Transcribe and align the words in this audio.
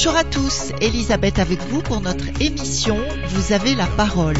Bonjour 0.00 0.16
à 0.16 0.22
tous, 0.22 0.70
Elisabeth 0.80 1.40
avec 1.40 1.60
vous 1.70 1.82
pour 1.82 2.00
notre 2.00 2.24
émission 2.40 2.96
Vous 3.30 3.52
avez 3.52 3.74
la 3.74 3.86
parole. 3.86 4.36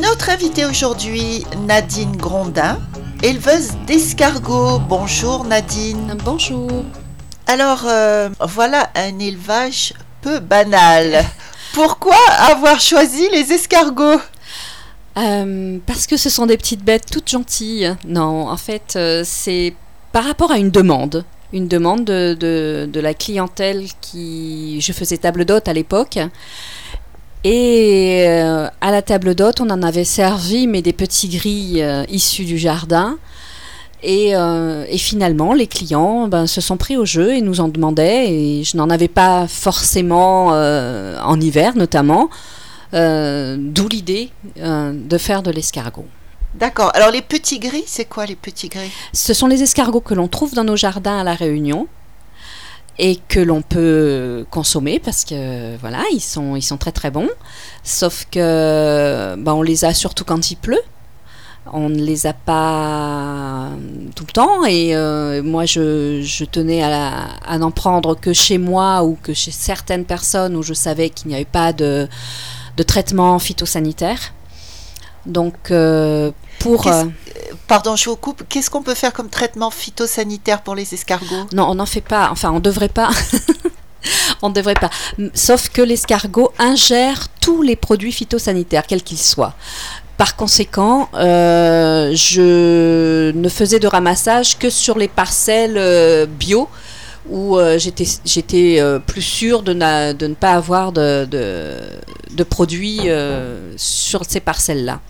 Notre 0.00 0.30
invitée 0.30 0.64
aujourd'hui, 0.64 1.44
Nadine 1.58 2.16
Grondin, 2.16 2.80
éleveuse 3.22 3.70
d'escargots. 3.86 4.80
Bonjour 4.80 5.44
Nadine. 5.44 6.16
Bonjour. 6.24 6.84
Alors 7.46 7.84
euh, 7.86 8.30
voilà 8.40 8.90
un 8.96 9.16
élevage 9.20 9.94
peu 10.20 10.40
banal. 10.40 11.24
Pourquoi 11.74 12.18
avoir 12.50 12.80
choisi 12.80 13.28
les 13.30 13.52
escargots? 13.52 14.20
Euh, 15.18 15.78
parce 15.86 16.08
que 16.08 16.16
ce 16.16 16.28
sont 16.28 16.46
des 16.46 16.56
petites 16.56 16.84
bêtes 16.84 17.08
toutes 17.12 17.30
gentilles. 17.30 17.94
Non, 18.04 18.48
en 18.48 18.56
fait, 18.56 18.94
euh, 18.96 19.22
c'est 19.24 19.72
par 20.10 20.24
rapport 20.24 20.50
à 20.50 20.58
une 20.58 20.72
demande. 20.72 21.24
Une 21.52 21.68
demande 21.68 22.04
de, 22.04 23.00
la 23.00 23.14
clientèle 23.14 23.86
qui. 24.00 24.80
Je 24.80 24.92
faisais 24.92 25.18
table 25.18 25.44
d'hôte 25.44 25.68
à 25.68 25.72
l'époque. 25.72 26.18
Et 27.44 28.24
euh, 28.28 28.68
à 28.80 28.90
la 28.90 29.02
table 29.02 29.34
d'hôte, 29.34 29.60
on 29.60 29.68
en 29.70 29.82
avait 29.82 30.04
servi, 30.04 30.66
mais 30.66 30.80
des 30.80 30.92
petits 30.92 31.28
grilles 31.28 31.82
euh, 31.82 32.04
issus 32.08 32.44
du 32.44 32.56
jardin. 32.56 33.18
Et, 34.04 34.34
euh, 34.34 34.84
finalement, 34.96 35.52
les 35.52 35.66
clients 35.66 36.28
ben, 36.28 36.46
se 36.46 36.60
sont 36.60 36.76
pris 36.76 36.96
au 36.96 37.04
jeu 37.04 37.34
et 37.34 37.40
nous 37.40 37.60
en 37.60 37.68
demandaient. 37.68 38.32
Et 38.32 38.64
je 38.64 38.76
n'en 38.76 38.90
avais 38.90 39.08
pas 39.08 39.46
forcément 39.48 40.48
en 40.48 41.40
hiver, 41.40 41.76
notamment. 41.76 42.30
D'où 42.92 43.88
l'idée 43.88 44.30
de 44.56 45.18
faire 45.18 45.42
de 45.42 45.50
l'escargot. 45.50 46.06
D'accord. 46.54 46.90
Alors 46.94 47.10
les 47.10 47.22
petits 47.22 47.58
gris, 47.58 47.84
c'est 47.86 48.04
quoi 48.04 48.26
les 48.26 48.36
petits 48.36 48.68
gris? 48.68 48.90
Ce 49.12 49.34
sont 49.34 49.46
les 49.46 49.62
escargots 49.62 50.00
que 50.00 50.14
l'on 50.14 50.28
trouve 50.28 50.54
dans 50.54 50.64
nos 50.64 50.76
jardins 50.76 51.18
à 51.18 51.24
La 51.24 51.34
Réunion 51.34 51.88
et 52.98 53.16
que 53.16 53.40
l'on 53.40 53.62
peut 53.62 54.44
consommer 54.50 54.98
parce 54.98 55.24
que 55.24 55.76
voilà, 55.78 56.02
ils 56.12 56.20
sont, 56.20 56.54
ils 56.56 56.62
sont 56.62 56.76
très 56.76 56.92
très 56.92 57.10
bons. 57.10 57.30
Sauf 57.82 58.26
que 58.30 59.34
ben, 59.38 59.54
on 59.54 59.62
les 59.62 59.84
a 59.84 59.94
surtout 59.94 60.24
quand 60.24 60.50
il 60.50 60.56
pleut. 60.56 60.82
On 61.72 61.88
ne 61.88 62.02
les 62.02 62.26
a 62.26 62.32
pas 62.32 63.68
tout 64.16 64.24
le 64.26 64.32
temps 64.32 64.64
et 64.64 64.96
euh, 64.96 65.44
moi 65.44 65.64
je, 65.64 66.20
je 66.20 66.44
tenais 66.44 66.82
à, 66.82 67.28
à 67.46 67.56
n'en 67.56 67.70
prendre 67.70 68.14
que 68.16 68.32
chez 68.32 68.58
moi 68.58 69.04
ou 69.04 69.16
que 69.22 69.32
chez 69.32 69.52
certaines 69.52 70.04
personnes 70.04 70.56
où 70.56 70.62
je 70.64 70.74
savais 70.74 71.08
qu'il 71.08 71.28
n'y 71.28 71.36
avait 71.36 71.44
pas 71.44 71.72
de, 71.72 72.08
de 72.76 72.82
traitement 72.82 73.38
phytosanitaire. 73.38 74.34
Donc 75.24 75.70
euh, 75.70 76.32
pour... 76.58 76.86
Euh, 76.86 77.04
Pardon, 77.66 77.96
je 77.96 78.08
vous 78.08 78.16
coupe. 78.16 78.42
Qu'est-ce 78.48 78.70
qu'on 78.70 78.82
peut 78.82 78.94
faire 78.94 79.12
comme 79.12 79.28
traitement 79.28 79.70
phytosanitaire 79.70 80.62
pour 80.62 80.74
les 80.74 80.94
escargots? 80.94 81.46
Non, 81.52 81.70
on 81.70 81.74
n'en 81.76 81.86
fait 81.86 82.00
pas. 82.00 82.28
Enfin, 82.30 82.50
on 82.50 82.60
devrait 82.60 82.88
pas. 82.88 83.10
on 84.42 84.48
ne 84.48 84.54
devrait 84.54 84.74
pas. 84.74 84.90
Sauf 85.34 85.68
que 85.68 85.82
l'escargot 85.82 86.52
ingère 86.58 87.28
tous 87.40 87.62
les 87.62 87.76
produits 87.76 88.12
phytosanitaires, 88.12 88.86
quels 88.86 89.02
qu'ils 89.02 89.18
soient. 89.18 89.54
Par 90.16 90.36
conséquent, 90.36 91.08
euh, 91.14 92.12
je 92.14 93.32
ne 93.32 93.48
faisais 93.48 93.78
de 93.78 93.86
ramassage 93.86 94.58
que 94.58 94.70
sur 94.70 94.98
les 94.98 95.08
parcelles 95.08 95.78
euh, 95.78 96.26
bio 96.26 96.68
où 97.28 97.56
euh, 97.56 97.78
j'étais 97.78 98.06
j'étais 98.24 98.76
euh, 98.80 98.98
plus 98.98 99.22
sûre 99.22 99.62
de, 99.62 99.72
na- 99.72 100.12
de 100.12 100.26
ne 100.26 100.34
pas 100.34 100.52
avoir 100.52 100.92
de, 100.92 101.24
de, 101.24 101.76
de 102.32 102.42
produits 102.44 103.00
euh, 103.06 103.72
sur 103.76 104.22
ces 104.28 104.40
parcelles-là. 104.40 105.00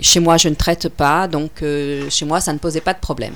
Chez 0.00 0.20
moi, 0.20 0.36
je 0.36 0.48
ne 0.48 0.54
traite 0.54 0.88
pas, 0.88 1.26
donc 1.28 1.62
chez 2.10 2.24
moi, 2.26 2.40
ça 2.40 2.52
ne 2.52 2.58
posait 2.58 2.80
pas 2.82 2.92
de 2.94 3.00
problème. 3.00 3.32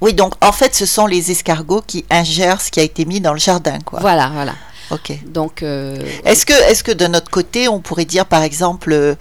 Oui, 0.00 0.12
donc 0.14 0.34
en 0.44 0.52
fait, 0.52 0.74
ce 0.74 0.86
sont 0.86 1.06
les 1.06 1.30
escargots 1.30 1.82
qui 1.86 2.04
ingèrent 2.10 2.60
ce 2.60 2.70
qui 2.70 2.78
a 2.80 2.82
été 2.82 3.04
mis 3.04 3.20
dans 3.20 3.32
le 3.32 3.38
jardin, 3.40 3.78
quoi. 3.84 4.00
Voilà, 4.00 4.30
voilà. 4.34 4.52
Ok. 4.90 5.12
Donc, 5.26 5.62
euh, 5.62 5.96
Est-ce 6.24 6.44
que, 6.44 6.52
est-ce 6.70 6.84
que 6.84 6.92
de 6.92 7.06
notre 7.06 7.30
côté, 7.30 7.68
on 7.68 7.80
pourrait 7.80 8.04
dire 8.04 8.26
par 8.26 8.42
exemple 8.42 9.16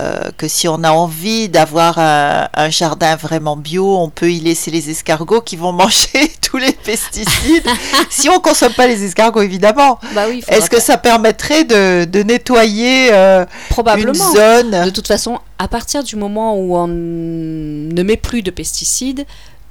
euh, 0.00 0.30
que 0.36 0.46
si 0.48 0.68
on 0.68 0.84
a 0.84 0.90
envie 0.90 1.48
d'avoir 1.48 1.98
un, 1.98 2.48
un 2.54 2.70
jardin 2.70 3.16
vraiment 3.16 3.56
bio, 3.56 3.96
on 3.98 4.10
peut 4.10 4.30
y 4.30 4.38
laisser 4.40 4.70
les 4.70 4.90
escargots 4.90 5.40
qui 5.40 5.56
vont 5.56 5.72
manger 5.82 6.30
tous 6.40 6.56
les 6.58 6.72
pesticides 6.72 7.66
Si 8.10 8.28
on 8.28 8.38
consomme 8.40 8.72
pas 8.74 8.86
les 8.86 9.02
escargots, 9.04 9.42
évidemment. 9.42 9.98
bah 10.14 10.26
oui, 10.28 10.42
Est-ce 10.48 10.70
que 10.70 10.80
ça 10.80 10.98
permettrait 10.98 11.64
de, 11.64 12.04
de 12.04 12.22
nettoyer 12.22 13.08
euh, 13.12 13.40
une 13.42 13.46
probablement. 13.70 14.32
zone? 14.32 14.70
De 14.84 14.90
toute 14.90 15.08
façon, 15.08 15.38
à 15.58 15.68
partir 15.68 16.04
du 16.04 16.16
moment 16.16 16.56
où 16.56 16.76
on 16.76 16.86
ne 16.86 18.02
met 18.02 18.16
plus 18.16 18.42
de 18.42 18.50
pesticides, 18.50 19.26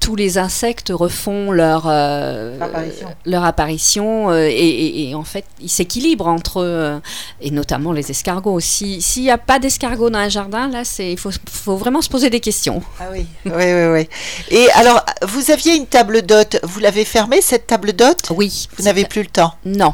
tous 0.07 0.15
les 0.15 0.37
insectes 0.37 0.89
refont 0.95 1.51
leur 1.51 1.83
euh, 1.87 2.57
Apparition. 2.61 3.07
leur 3.25 3.43
apparition 3.43 4.29
euh, 4.31 4.47
et, 4.47 4.53
et- 4.53 5.09
et 5.09 5.15
en 5.15 5.25
fait 5.25 5.43
ils 5.59 5.67
s'équilibrent 5.69 6.27
entre 6.29 6.61
eux 6.61 6.63
euh, 6.65 6.99
et 7.41 7.51
notamment 7.51 7.91
les 7.91 8.09
escargots. 8.09 8.61
Si- 8.61 9.01
S'il 9.01 9.23
n'y 9.23 9.31
a 9.31 9.37
pas 9.37 9.59
d'escargots 9.59 10.09
dans 10.09 10.19
un 10.19 10.29
jardin, 10.29 10.69
là 10.69 10.85
c'est 10.85 11.11
il 11.11 11.17
faut, 11.19 11.31
faut 11.51 11.75
vraiment 11.75 12.01
se 12.01 12.07
poser 12.07 12.29
des 12.29 12.39
questions. 12.39 12.81
Ah 13.01 13.07
oui, 13.11 13.25
oui, 13.45 13.51
oui, 13.53 13.85
oui. 13.91 14.09
Et 14.49 14.71
alors, 14.75 15.03
vous 15.23 15.51
aviez 15.51 15.75
une 15.75 15.87
table 15.87 16.21
d'hôte. 16.21 16.57
Vous 16.63 16.79
l'avez 16.79 17.03
fermée, 17.03 17.41
cette 17.41 17.67
table 17.67 17.91
d'hôte? 17.91 18.31
Oui. 18.33 18.69
Vous 18.77 18.85
n'avez 18.85 19.03
plus 19.03 19.23
le 19.23 19.27
temps? 19.27 19.55
Non. 19.65 19.93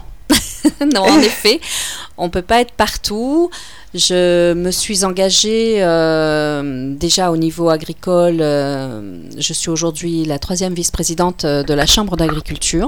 non, 0.94 1.02
en 1.02 1.20
effet, 1.20 1.60
on 2.18 2.30
peut 2.30 2.42
pas 2.42 2.62
être 2.62 2.74
partout. 2.74 3.50
Je 3.94 4.54
me 4.54 4.72
suis 4.72 5.06
engagée 5.06 5.76
euh, 5.80 6.96
déjà 6.96 7.32
au 7.32 7.38
niveau 7.38 7.70
agricole. 7.70 8.40
euh, 8.42 9.20
je 9.38 9.54
suis 9.54 9.70
aujourd'hui 9.70 10.26
la 10.26 10.40
troisième 10.40 10.74
vice-présidente 10.74 11.46
euh, 11.46 11.64
de 11.64 11.74
la 11.74 11.86
Chambre 11.86 12.18
d'agriculture. 12.18 12.88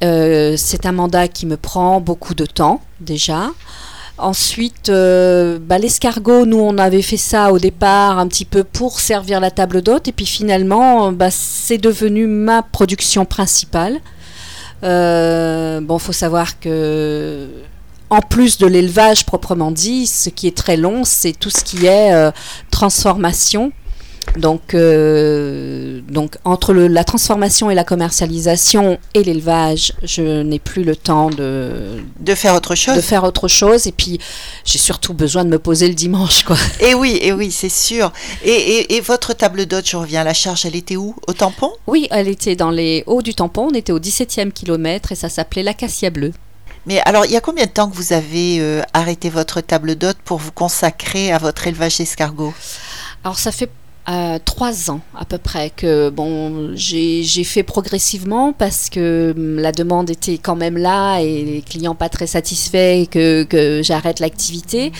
C'est 0.00 0.86
un 0.86 0.92
mandat 0.92 1.26
qui 1.28 1.46
me 1.46 1.56
prend 1.56 2.00
beaucoup 2.00 2.34
de 2.34 2.46
temps 2.46 2.80
déjà. 3.00 3.50
Ensuite, 4.18 4.90
bah, 4.90 5.78
l'escargot, 5.78 6.46
nous 6.46 6.58
on 6.58 6.78
avait 6.78 7.02
fait 7.02 7.16
ça 7.16 7.52
au 7.52 7.58
départ 7.58 8.18
un 8.18 8.28
petit 8.28 8.44
peu 8.44 8.62
pour 8.62 9.00
servir 9.00 9.40
la 9.40 9.50
table 9.50 9.82
d'hôte 9.82 10.08
et 10.08 10.12
puis 10.12 10.26
finalement, 10.26 11.12
bah, 11.12 11.30
c'est 11.30 11.78
devenu 11.78 12.26
ma 12.26 12.62
production 12.62 13.24
principale. 13.24 14.00
Euh, 14.84 15.80
bon, 15.80 15.98
faut 15.98 16.12
savoir 16.12 16.58
que 16.60 17.48
en 18.10 18.20
plus 18.20 18.58
de 18.58 18.66
l'élevage 18.66 19.26
proprement 19.26 19.70
dit, 19.70 20.06
ce 20.06 20.30
qui 20.30 20.46
est 20.46 20.56
très 20.56 20.76
long, 20.76 21.04
c'est 21.04 21.32
tout 21.32 21.50
ce 21.50 21.64
qui 21.64 21.86
est 21.86 22.14
euh, 22.14 22.30
transformation. 22.70 23.72
Donc, 24.36 24.74
euh, 24.74 26.00
donc 26.10 26.36
entre 26.44 26.72
le- 26.74 26.88
la 26.88 27.04
transformation 27.04 27.70
et 27.70 27.74
la 27.74 27.84
commercialisation 27.84 28.98
et 29.14 29.24
l'élevage, 29.24 29.92
je 30.02 30.42
n'ai 30.42 30.58
plus 30.58 30.84
le 30.84 30.94
temps 30.94 31.30
de, 31.30 32.02
De 32.20 32.34
faire 32.34 32.54
autre 32.54 32.74
chose 32.74 32.96
de 32.96 33.00
faire 33.00 33.24
autre 33.24 33.48
chose. 33.48 33.86
Et 33.86 33.92
puis, 33.92 34.18
j'ai 34.64 34.78
surtout 34.78 35.14
besoin 35.14 35.44
de 35.44 35.48
me 35.50 35.58
poser 35.58 35.88
le 35.88 35.94
dimanche, 35.94 36.42
quoi. 36.44 36.56
Et 36.80 36.94
oui, 36.94 37.18
et 37.22 37.32
oui, 37.32 37.50
c'est 37.50 37.68
sûr. 37.70 38.12
Et, 38.44 38.50
et- 38.50 38.96
et 38.96 39.00
votre 39.00 39.32
table 39.32 39.64
d'hôte, 39.66 39.88
je 39.88 39.96
reviens 39.96 40.20
à 40.20 40.24
la 40.24 40.34
charge, 40.34 40.66
elle 40.66 40.76
était 40.76 40.96
où? 40.96 41.14
Au 41.28 41.32
tampon? 41.32 41.70
Oui, 41.86 42.06
elle 42.10 42.28
était 42.28 42.56
dans 42.56 42.70
les 42.70 43.04
hauts 43.06 43.22
du 43.22 43.34
tampon. 43.34 43.68
On 43.70 43.74
était 43.74 43.92
au 43.92 43.98
17e 44.00 44.52
kilomètre 44.52 45.12
et 45.12 45.14
ça 45.14 45.28
s'appelait 45.28 45.62
l'acacia 45.62 46.10
bleue. 46.10 46.32
Mais 46.84 47.00
alors, 47.04 47.24
il 47.24 47.32
y 47.32 47.36
a 47.36 47.40
combien 47.40 47.64
de 47.64 47.70
temps 47.70 47.88
que 47.88 47.96
vous 47.96 48.12
avez 48.12 48.58
euh, 48.60 48.82
arrêté 48.92 49.28
votre 49.30 49.60
table 49.60 49.96
d'hôte 49.96 50.18
pour 50.24 50.38
vous 50.38 50.52
consacrer 50.52 51.32
à 51.32 51.38
votre 51.38 51.66
élevage 51.66 51.98
d'escargots? 51.98 52.54
Alors 53.24 53.38
ça 53.38 53.50
fait 53.50 53.70
euh, 54.08 54.38
trois 54.44 54.90
ans 54.90 55.00
à 55.18 55.24
peu 55.24 55.36
près 55.38 55.70
que 55.70 56.10
bon 56.10 56.70
j'ai 56.74 57.24
fait 57.44 57.64
progressivement 57.64 58.52
parce 58.52 58.88
que 58.88 59.34
hum, 59.36 59.58
la 59.58 59.72
demande 59.72 60.10
était 60.10 60.38
quand 60.38 60.54
même 60.54 60.76
là 60.78 61.18
et 61.20 61.44
les 61.44 61.62
clients 61.62 61.96
pas 61.96 62.08
très 62.08 62.26
satisfaits 62.28 63.00
et 63.02 63.06
que, 63.08 63.42
que 63.44 63.82
j'arrête 63.82 64.20
l'activité. 64.20 64.92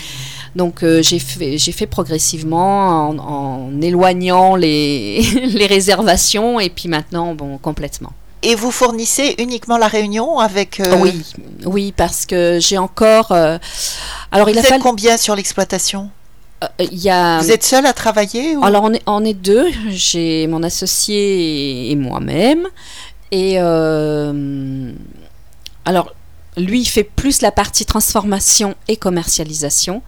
Donc 0.55 0.83
euh, 0.83 1.01
j'ai 1.01 1.19
fait 1.19 1.57
j'ai 1.57 1.71
fait 1.71 1.87
progressivement 1.87 3.09
en, 3.09 3.17
en 3.19 3.81
éloignant 3.81 4.55
les, 4.55 5.21
les 5.53 5.67
réservations 5.67 6.59
et 6.59 6.69
puis 6.69 6.89
maintenant 6.89 7.33
bon 7.33 7.57
complètement. 7.57 8.11
Et 8.43 8.55
vous 8.55 8.71
fournissez 8.71 9.35
uniquement 9.39 9.77
la 9.77 9.87
réunion 9.87 10.37
avec... 10.39 10.79
euh, 10.79 10.95
Oui 10.99 11.23
oui 11.65 11.93
parce 11.95 12.25
que 12.25 12.59
j'ai 12.61 12.77
encore 12.77 13.31
euh, 13.31 13.57
alors 14.31 14.49
il 14.49 14.53
Vous 14.53 14.59
a 14.59 14.61
êtes 14.61 14.67
fallu 14.69 14.83
combien 14.83 15.17
sur 15.17 15.35
l'exploitation? 15.35 16.09
Euh, 16.63 16.67
il 16.79 16.97
y 16.99 17.09
a 17.09 17.39
Vous 17.39 17.51
êtes 17.51 17.63
seul 17.63 17.85
à 17.85 17.93
travailler 17.93 18.55
ou- 18.55 18.63
Alors 18.65 18.83
on 18.83 18.93
est, 18.93 19.01
on 19.05 19.23
est 19.25 19.33
deux, 19.33 19.67
j'ai 19.89 20.47
mon 20.47 20.63
associé 20.63 21.17
et, 21.87 21.91
et 21.91 21.95
moi-même. 21.95 22.67
Et 23.31 23.55
euh, 23.59 24.91
alors 25.85 26.13
lui 26.55 26.81
il 26.81 26.85
fait 26.85 27.03
plus 27.03 27.41
la 27.41 27.51
partie 27.51 27.85
transformation 27.85 28.75
et 28.87 28.97
commercialisation. 28.97 30.01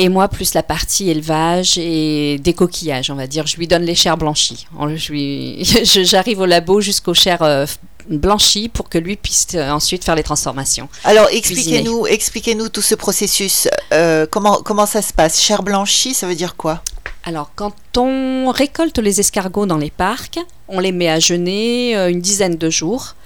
Et 0.00 0.08
moi, 0.08 0.28
plus 0.28 0.54
la 0.54 0.62
partie 0.62 1.10
élevage 1.10 1.76
et 1.76 2.38
des 2.38 2.52
coquillages, 2.52 3.10
on 3.10 3.16
va 3.16 3.26
dire. 3.26 3.48
Je 3.48 3.56
lui 3.56 3.66
donne 3.66 3.82
les 3.82 3.96
chairs 3.96 4.16
blanchies. 4.16 4.68
J'arrive 5.82 6.38
au 6.38 6.46
labo 6.46 6.80
jusqu'aux 6.80 7.14
chairs 7.14 7.42
euh, 7.42 7.66
blanchies 8.08 8.68
pour 8.68 8.88
que 8.88 8.96
lui 8.96 9.16
puisse 9.16 9.48
euh, 9.56 9.70
ensuite 9.70 10.04
faire 10.04 10.14
les 10.14 10.22
transformations. 10.22 10.88
Alors 11.02 11.26
expliquez-nous, 11.32 12.06
expliquez-nous 12.06 12.68
tout 12.68 12.80
ce 12.80 12.94
processus. 12.94 13.66
Euh, 13.92 14.24
comment 14.30 14.62
comment 14.62 14.86
ça 14.86 15.02
se 15.02 15.12
passe? 15.12 15.42
Chair 15.42 15.64
blanchie, 15.64 16.14
ça 16.14 16.28
veut 16.28 16.36
dire 16.36 16.54
quoi? 16.54 16.80
Alors, 17.24 17.50
quand 17.56 17.74
on 17.96 18.52
récolte 18.52 18.98
les 19.00 19.18
escargots 19.18 19.66
dans 19.66 19.76
les 19.76 19.90
parcs, 19.90 20.38
on 20.68 20.78
les 20.78 20.92
met 20.92 21.08
à 21.08 21.18
jeûner 21.18 21.94
une 22.08 22.20
dizaine 22.20 22.56
de 22.56 22.70
jours. 22.70 23.16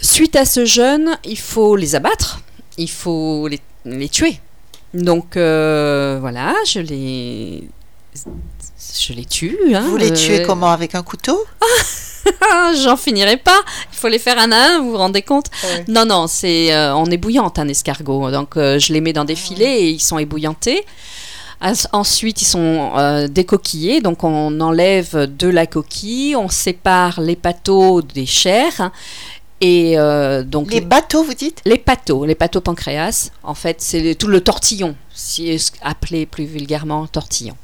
suite 0.00 0.36
à 0.36 0.44
ce 0.44 0.64
jeûne, 0.64 1.18
il 1.24 1.38
faut 1.38 1.74
les 1.74 1.96
abattre, 1.96 2.40
il 2.78 2.88
faut 2.88 3.48
les, 3.48 3.60
les 3.84 4.08
tuer. 4.08 4.38
Donc 4.94 5.36
euh, 5.36 6.18
voilà, 6.20 6.54
je 6.66 6.80
les, 6.80 7.68
je 8.98 9.12
les 9.12 9.24
tue. 9.24 9.58
hein, 9.74 9.86
Vous 9.88 9.96
les 9.96 10.12
tuez 10.12 10.40
euh, 10.42 10.46
comment 10.46 10.70
Avec 10.70 10.94
un 10.94 11.02
couteau? 11.02 11.44
J'en 12.82 12.96
finirai 12.96 13.36
pas. 13.36 13.60
Il 13.92 13.96
faut 13.98 14.08
les 14.08 14.18
faire 14.18 14.38
un 14.38 14.50
à 14.52 14.56
un, 14.56 14.80
vous 14.80 14.90
vous 14.92 14.96
rendez 14.98 15.22
compte? 15.22 15.46
Non, 15.88 16.04
non, 16.04 16.26
c'est 16.26 16.74
euh, 16.74 16.94
on 16.94 17.06
ébouillante 17.06 17.58
un 17.58 17.68
escargot. 17.68 18.30
Donc 18.30 18.56
euh, 18.56 18.78
je 18.78 18.92
les 18.92 19.00
mets 19.00 19.12
dans 19.12 19.24
des 19.24 19.36
filets 19.36 19.82
et 19.82 19.90
ils 19.90 20.00
sont 20.00 20.18
ébouillantés. 20.18 20.84
Ensuite, 21.92 22.40
ils 22.40 22.46
sont 22.46 22.92
euh, 22.96 23.28
décoquillés, 23.28 24.00
donc 24.00 24.24
on 24.24 24.60
enlève 24.60 25.14
de 25.14 25.46
la 25.46 25.66
coquille, 25.66 26.34
on 26.34 26.48
sépare 26.48 27.20
les 27.20 27.36
pâteaux 27.36 28.00
des 28.00 28.24
chairs 28.24 28.90
et 29.60 29.98
euh, 29.98 30.42
donc 30.42 30.70
Les 30.72 30.80
bateaux, 30.80 31.22
vous 31.22 31.34
dites? 31.34 31.60
Les 31.64 31.78
pâteaux, 31.78 32.24
les 32.24 32.34
pâteaux 32.34 32.60
pancréas, 32.60 33.30
en 33.42 33.54
fait, 33.54 33.80
c'est 33.80 34.14
tout 34.14 34.28
le 34.28 34.40
tortillon, 34.40 34.96
si 35.14 35.60
appelé 35.82 36.26
plus 36.26 36.44
vulgairement 36.44 37.06
tortillon. 37.06 37.56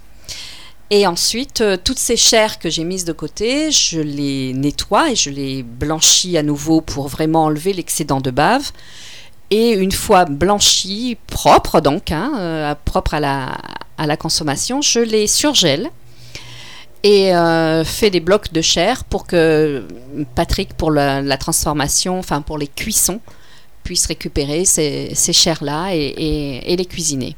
Et 0.90 1.06
ensuite, 1.06 1.62
euh, 1.62 1.76
toutes 1.82 1.98
ces 1.98 2.16
chairs 2.16 2.58
que 2.58 2.70
j'ai 2.70 2.84
mises 2.84 3.04
de 3.04 3.12
côté, 3.12 3.72
je 3.72 4.00
les 4.00 4.52
nettoie 4.52 5.10
et 5.10 5.16
je 5.16 5.30
les 5.30 5.62
blanchis 5.62 6.36
à 6.38 6.42
nouveau 6.42 6.80
pour 6.80 7.08
vraiment 7.08 7.44
enlever 7.44 7.72
l'excédent 7.72 8.20
de 8.20 8.30
bave. 8.30 8.70
Et 9.50 9.70
une 9.70 9.92
fois 9.92 10.26
blanchies, 10.26 11.16
propres 11.26 11.80
donc, 11.80 12.12
hein, 12.12 12.32
euh, 12.38 12.74
propres 12.84 13.14
à 13.14 13.20
la, 13.20 13.56
à 13.96 14.06
la 14.06 14.16
consommation, 14.16 14.80
je 14.82 15.00
les 15.00 15.26
surgèle 15.26 15.90
et 17.14 17.34
euh, 17.34 17.84
fais 17.84 18.10
des 18.10 18.20
blocs 18.28 18.52
de 18.52 18.62
chair 18.74 19.04
pour 19.04 19.22
que 19.30 19.86
Patrick, 20.34 20.70
pour 20.80 20.90
la, 20.90 21.22
la 21.22 21.36
transformation, 21.44 22.18
enfin 22.18 22.40
pour 22.42 22.58
les 22.58 22.68
cuissons, 22.82 23.20
puisse 23.84 24.06
récupérer 24.06 24.64
ces, 24.64 25.12
ces 25.14 25.32
chairs-là 25.32 25.94
et, 25.94 25.98
et- 26.28 26.72
et 26.72 26.76
les 26.76 26.86
cuisiner. 26.94 27.32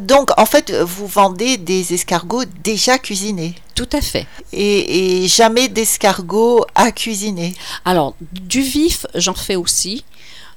Donc, 0.00 0.30
en 0.38 0.46
fait, 0.46 0.72
vous 0.72 1.06
vendez 1.06 1.58
des 1.58 1.92
escargots 1.92 2.44
déjà 2.64 2.98
cuisinés 2.98 3.54
Tout 3.74 3.88
à 3.92 4.00
fait. 4.00 4.26
et, 4.52 4.78
et 5.24 5.28
jamais 5.28 5.68
d'escargots 5.68 6.64
à 6.74 6.90
cuisiner. 6.90 7.54
Alors, 7.84 8.14
du 8.32 8.62
vif, 8.62 9.06
j'en 9.14 9.34
fais 9.34 9.56
aussi 9.56 10.04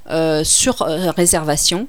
euh, 0.10 0.44
sur 0.46 0.82
euh, 0.82 1.12
réservation 1.12 1.88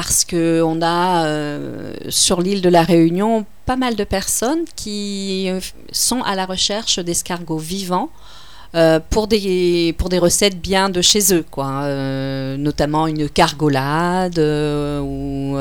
parce 0.00 0.24
que 0.24 0.62
on 0.64 0.80
a 0.80 1.26
euh, 1.26 1.92
sur 2.08 2.40
l'île 2.40 2.62
de 2.62 2.70
la 2.70 2.84
Réunion 2.84 3.44
pas 3.66 3.76
mal 3.76 3.96
de 3.96 4.04
personnes 4.04 4.64
qui 4.74 5.46
euh, 5.50 5.60
sont 5.92 6.22
à 6.22 6.34
la 6.34 6.46
recherche 6.46 6.98
d'escargots 7.00 7.58
vivants. 7.58 8.08
euh, 8.74 9.00
pour, 9.10 9.26
des, 9.26 9.94
pour 9.98 10.08
des 10.08 10.18
recettes 10.18 10.60
bien 10.60 10.90
de 10.90 11.02
chez 11.02 11.34
eux, 11.34 11.44
quoi. 11.50 11.82
Euh, 11.82 12.56
notamment 12.56 13.06
une 13.06 13.28
cargolade 13.28 14.38
euh, 14.38 15.00
ou 15.00 15.58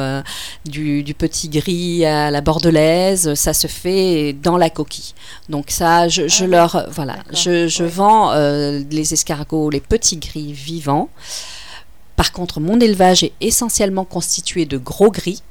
du, 0.69 1.03
du 1.03 1.13
petit 1.13 1.50
gris 1.50 2.06
à 2.06 2.30
la 2.31 2.42
bordelaise, 2.42 3.33
ça 3.33 3.53
se 3.53 3.68
fait 3.68 4.33
dans 4.33 4.57
la 4.57 4.69
coquille. 4.69 5.13
Donc 5.50 5.65
ça, 5.69 6.07
je, 6.07 6.27
je 6.27 6.44
Ah 6.44 6.47
leur... 6.47 6.85
Voilà, 6.92 7.15
je, 7.33 7.68
je 7.68 7.83
ouais. 7.83 7.89
vends 7.89 8.33
les 8.33 9.13
escargots, 9.13 9.69
les 9.69 9.81
petits 9.81 10.18
gris 10.18 10.53
vivants. 10.53 11.09
Par 12.19 12.33
contre, 12.33 12.60
mon 12.60 12.81
élevage 12.81 13.24
est 13.24 13.31
essentiellement 13.39 14.04
constitué 14.04 14.66
de 14.66 14.77
gros 14.77 15.10
gris. 15.10 15.42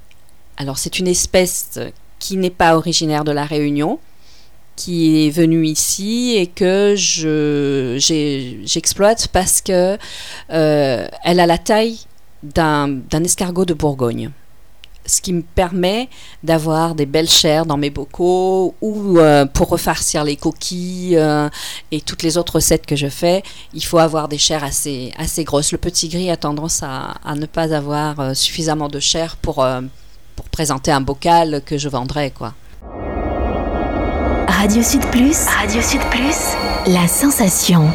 Alors, 0.58 0.76
c'est 0.76 0.98
une 0.98 1.08
espèce 1.08 1.78
qui 2.18 2.36
n'est 2.36 2.50
pas 2.50 2.76
originaire 2.76 3.24
de 3.24 3.32
la 3.32 3.46
Réunion, 3.46 3.98
qui 4.76 5.26
est 5.26 5.30
venue 5.30 5.64
ici 5.64 6.34
et 6.36 6.46
que 6.46 6.94
j'exploite 7.96 9.28
parce 9.28 9.62
que 9.62 9.96
euh, 10.52 11.08
elle 11.24 11.40
a 11.40 11.46
la 11.46 11.56
taille 11.56 12.00
d'un 12.42 13.00
escargot 13.24 13.64
de 13.64 13.72
Bourgogne. 13.72 14.30
Ce 15.08 15.22
qui 15.22 15.32
me 15.32 15.42
permet 15.42 16.08
d'avoir 16.42 16.94
des 16.94 17.06
belles 17.06 17.30
chairs 17.30 17.64
dans 17.64 17.78
mes 17.78 17.88
bocaux 17.88 18.74
ou 18.82 19.18
euh, 19.18 19.46
pour 19.46 19.70
refarcir 19.70 20.22
les 20.22 20.36
coquilles 20.36 21.16
euh, 21.16 21.48
et 21.90 22.02
toutes 22.02 22.22
les 22.22 22.36
autres 22.36 22.56
recettes 22.56 22.84
que 22.84 22.94
je 22.94 23.08
fais, 23.08 23.42
il 23.72 23.82
faut 23.82 23.98
avoir 23.98 24.28
des 24.28 24.36
chairs 24.36 24.64
assez, 24.64 25.12
assez 25.16 25.44
grosses. 25.44 25.72
Le 25.72 25.78
petit 25.78 26.08
gris 26.08 26.30
a 26.30 26.36
tendance 26.36 26.82
à, 26.82 27.14
à 27.24 27.34
ne 27.34 27.46
pas 27.46 27.72
avoir 27.74 28.20
euh, 28.20 28.34
suffisamment 28.34 28.88
de 28.88 29.00
chair 29.00 29.36
pour, 29.36 29.64
euh, 29.64 29.80
pour 30.36 30.48
présenter 30.50 30.92
un 30.92 31.00
bocal 31.00 31.62
que 31.64 31.78
je 31.78 31.88
vendrais. 31.88 32.30
Quoi. 32.30 32.52
Radio 34.46 34.82
Sud 34.82 35.06
Plus, 35.06 35.46
Radio 35.46 35.80
Sud 35.80 36.02
Plus, 36.10 36.36
la 36.86 37.08
sensation. 37.08 37.90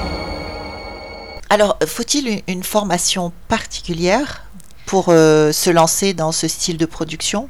Alors, 1.49 1.77
faut-il 1.85 2.27
une, 2.27 2.41
une 2.47 2.63
formation 2.63 3.31
particulière 3.47 4.43
pour 4.85 5.05
euh, 5.09 5.51
se 5.51 5.69
lancer 5.69 6.13
dans 6.13 6.31
ce 6.31 6.47
style 6.47 6.77
de 6.77 6.85
production? 6.85 7.49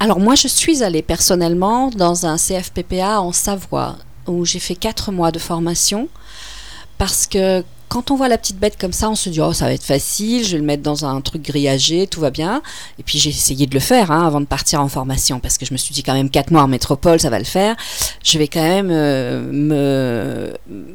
Alors 0.00 0.20
moi, 0.20 0.34
je 0.34 0.48
suis 0.48 0.82
allée 0.82 1.02
personnellement 1.02 1.88
dans 1.90 2.26
un 2.26 2.36
CFPPA 2.36 3.20
en 3.20 3.32
Savoie 3.32 3.96
où 4.26 4.44
j'ai 4.44 4.58
fait 4.58 4.74
quatre 4.74 5.12
mois 5.12 5.30
de 5.30 5.38
formation 5.38 6.08
parce 6.98 7.26
que 7.26 7.62
quand 7.88 8.10
on 8.10 8.16
voit 8.16 8.28
la 8.28 8.38
petite 8.38 8.58
bête 8.58 8.76
comme 8.78 8.92
ça, 8.92 9.08
on 9.08 9.14
se 9.14 9.28
dit 9.28 9.40
oh 9.40 9.52
ça 9.52 9.66
va 9.66 9.72
être 9.72 9.84
facile, 9.84 10.44
je 10.44 10.52
vais 10.52 10.58
le 10.58 10.64
mettre 10.64 10.82
dans 10.82 11.04
un 11.04 11.20
truc 11.20 11.42
grillagé, 11.42 12.06
tout 12.06 12.20
va 12.20 12.30
bien. 12.30 12.60
Et 12.98 13.02
puis 13.02 13.18
j'ai 13.18 13.30
essayé 13.30 13.66
de 13.66 13.74
le 13.74 13.80
faire 13.80 14.10
hein, 14.10 14.26
avant 14.26 14.40
de 14.40 14.46
partir 14.46 14.80
en 14.80 14.88
formation 14.88 15.38
parce 15.38 15.58
que 15.58 15.66
je 15.66 15.72
me 15.72 15.78
suis 15.78 15.94
dit 15.94 16.02
quand 16.02 16.14
même 16.14 16.30
quatre 16.30 16.50
mois 16.50 16.62
en 16.62 16.68
métropole, 16.68 17.20
ça 17.20 17.30
va 17.30 17.38
le 17.38 17.44
faire. 17.44 17.76
Je 18.24 18.38
vais 18.38 18.48
quand 18.48 18.62
même 18.62 18.90
euh, 18.90 19.40
me 19.52 20.52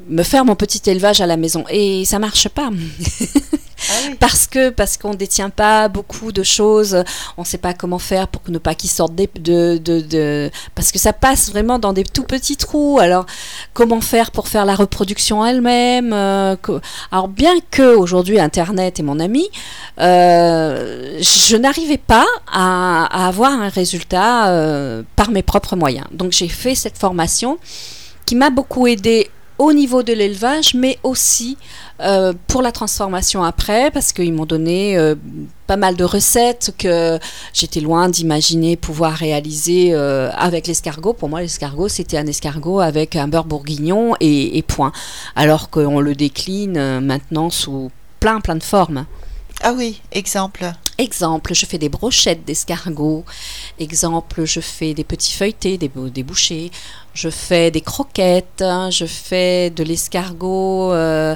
me 0.10 0.24
faire 0.24 0.44
mon 0.44 0.56
petit 0.56 0.90
élevage 0.90 1.22
à 1.22 1.26
la 1.26 1.38
maison 1.38 1.64
et 1.70 2.04
ça 2.06 2.20
marche 2.20 2.50
pas. 2.50 2.70
parce 4.20 4.48
que 4.48 4.70
parce 4.70 4.98
qu'on 4.98 5.14
détient 5.14 5.50
pas 5.50 5.88
beaucoup 5.88 6.31
de 6.31 6.44
choses, 6.44 7.04
on 7.38 7.44
sait 7.44 7.58
pas 7.58 7.74
comment 7.74 8.00
faire 8.00 8.28
pour 8.28 8.42
ne 8.50 8.58
pas 8.58 8.76
qu'ils 8.76 8.90
sortent 8.90 9.16
des, 9.16 9.30
de, 9.40 9.78
de, 9.78 10.02
de 10.02 10.52
parce 10.76 10.92
que 10.92 11.00
ça 11.00 11.14
passe 11.14 11.50
vraiment 11.50 11.80
dans 11.80 11.94
des 11.94 12.04
tout 12.04 12.24
petits 12.24 12.58
trous. 12.58 13.00
Alors 13.00 13.26
comment 13.74 14.02
faire 14.02 14.31
pour 14.31 14.48
faire 14.48 14.66
la 14.66 14.76
reproduction 14.76 15.46
elle-même 15.46 16.12
euh, 16.14 16.56
Alors 17.12 17.28
bien 17.28 17.54
que 17.72 17.96
aujourd'hui 17.96 18.40
Internet 18.40 19.00
est 19.00 19.04
mon 19.04 19.20
ami, 19.20 19.48
euh, 20.00 21.18
je 21.22 21.56
n'arrivais 21.56 21.98
pas 21.98 22.26
à, 22.52 23.06
à 23.06 23.28
avoir 23.28 23.52
un 23.52 23.69
résultat 23.69 24.50
euh, 24.50 25.04
par 25.16 25.31
mes 25.31 25.44
propres 25.44 25.76
moyens. 25.76 26.07
Donc 26.12 26.31
j'ai 26.31 26.48
fait 26.50 26.76
cette 26.76 26.98
formation 26.98 27.57
qui 28.26 28.36
m'a 28.36 28.50
beaucoup 28.50 28.88
aidé 28.88 29.30
au 29.59 29.73
niveau 29.73 30.04
de 30.04 30.13
l'élevage, 30.13 30.73
mais 30.73 30.97
aussi 31.04 31.57
euh, 32.01 32.33
pour 32.47 32.61
la 32.61 32.71
transformation 32.71 33.44
après, 33.44 33.92
parce 33.92 34.13
qu'ils 34.13 34.33
m'ont 34.33 34.45
donné 34.45 34.97
euh, 34.97 35.16
pas 35.68 35.75
mal 35.75 35.97
de 35.97 36.06
recettes 36.06 36.73
que 36.78 37.19
j'étais 37.54 37.81
loin 37.81 38.07
d'imaginer 38.07 38.78
pouvoir 38.78 39.11
réaliser 39.13 39.89
euh, 39.94 40.31
avec 40.31 40.66
l'escargot. 40.66 41.13
Pour 41.13 41.28
moi, 41.28 41.42
l'escargot, 41.42 41.89
c'était 41.89 42.18
un 42.18 42.25
escargot 42.25 42.80
avec 42.80 43.18
un 43.18 43.28
beurre 43.28 43.45
bourguignon 43.45 44.16
et, 44.21 44.57
et 44.57 44.61
point. 44.61 44.94
Alors 45.35 45.69
qu'on 45.69 45.99
le 45.99 46.16
décline 46.16 47.01
maintenant 47.01 47.49
sous 47.49 47.92
plein, 48.21 48.39
plein 48.39 48.56
de 48.56 48.63
formes. 48.63 49.06
Ah 49.61 49.73
oui, 49.75 50.01
exemple. 50.13 50.71
Exemple, 51.00 51.54
je 51.56 51.66
fais 51.66 51.78
des 51.78 51.88
brochettes 51.88 52.44
d'escargot. 52.46 53.24
Exemple, 53.80 54.44
je 54.44 54.60
fais 54.60 54.94
des 54.94 55.06
petits 55.06 55.32
feuilletés, 55.32 55.78
des, 55.78 55.90
des 55.96 56.24
bouchées. 56.24 56.72
Je 57.14 57.30
fais 57.30 57.72
des 57.72 57.80
croquettes. 57.80 58.62
hein, 58.62 58.90
Je 58.92 59.06
fais 59.06 59.70
de 59.70 59.82
l'escargot 59.84 60.92
euh, 60.92 61.36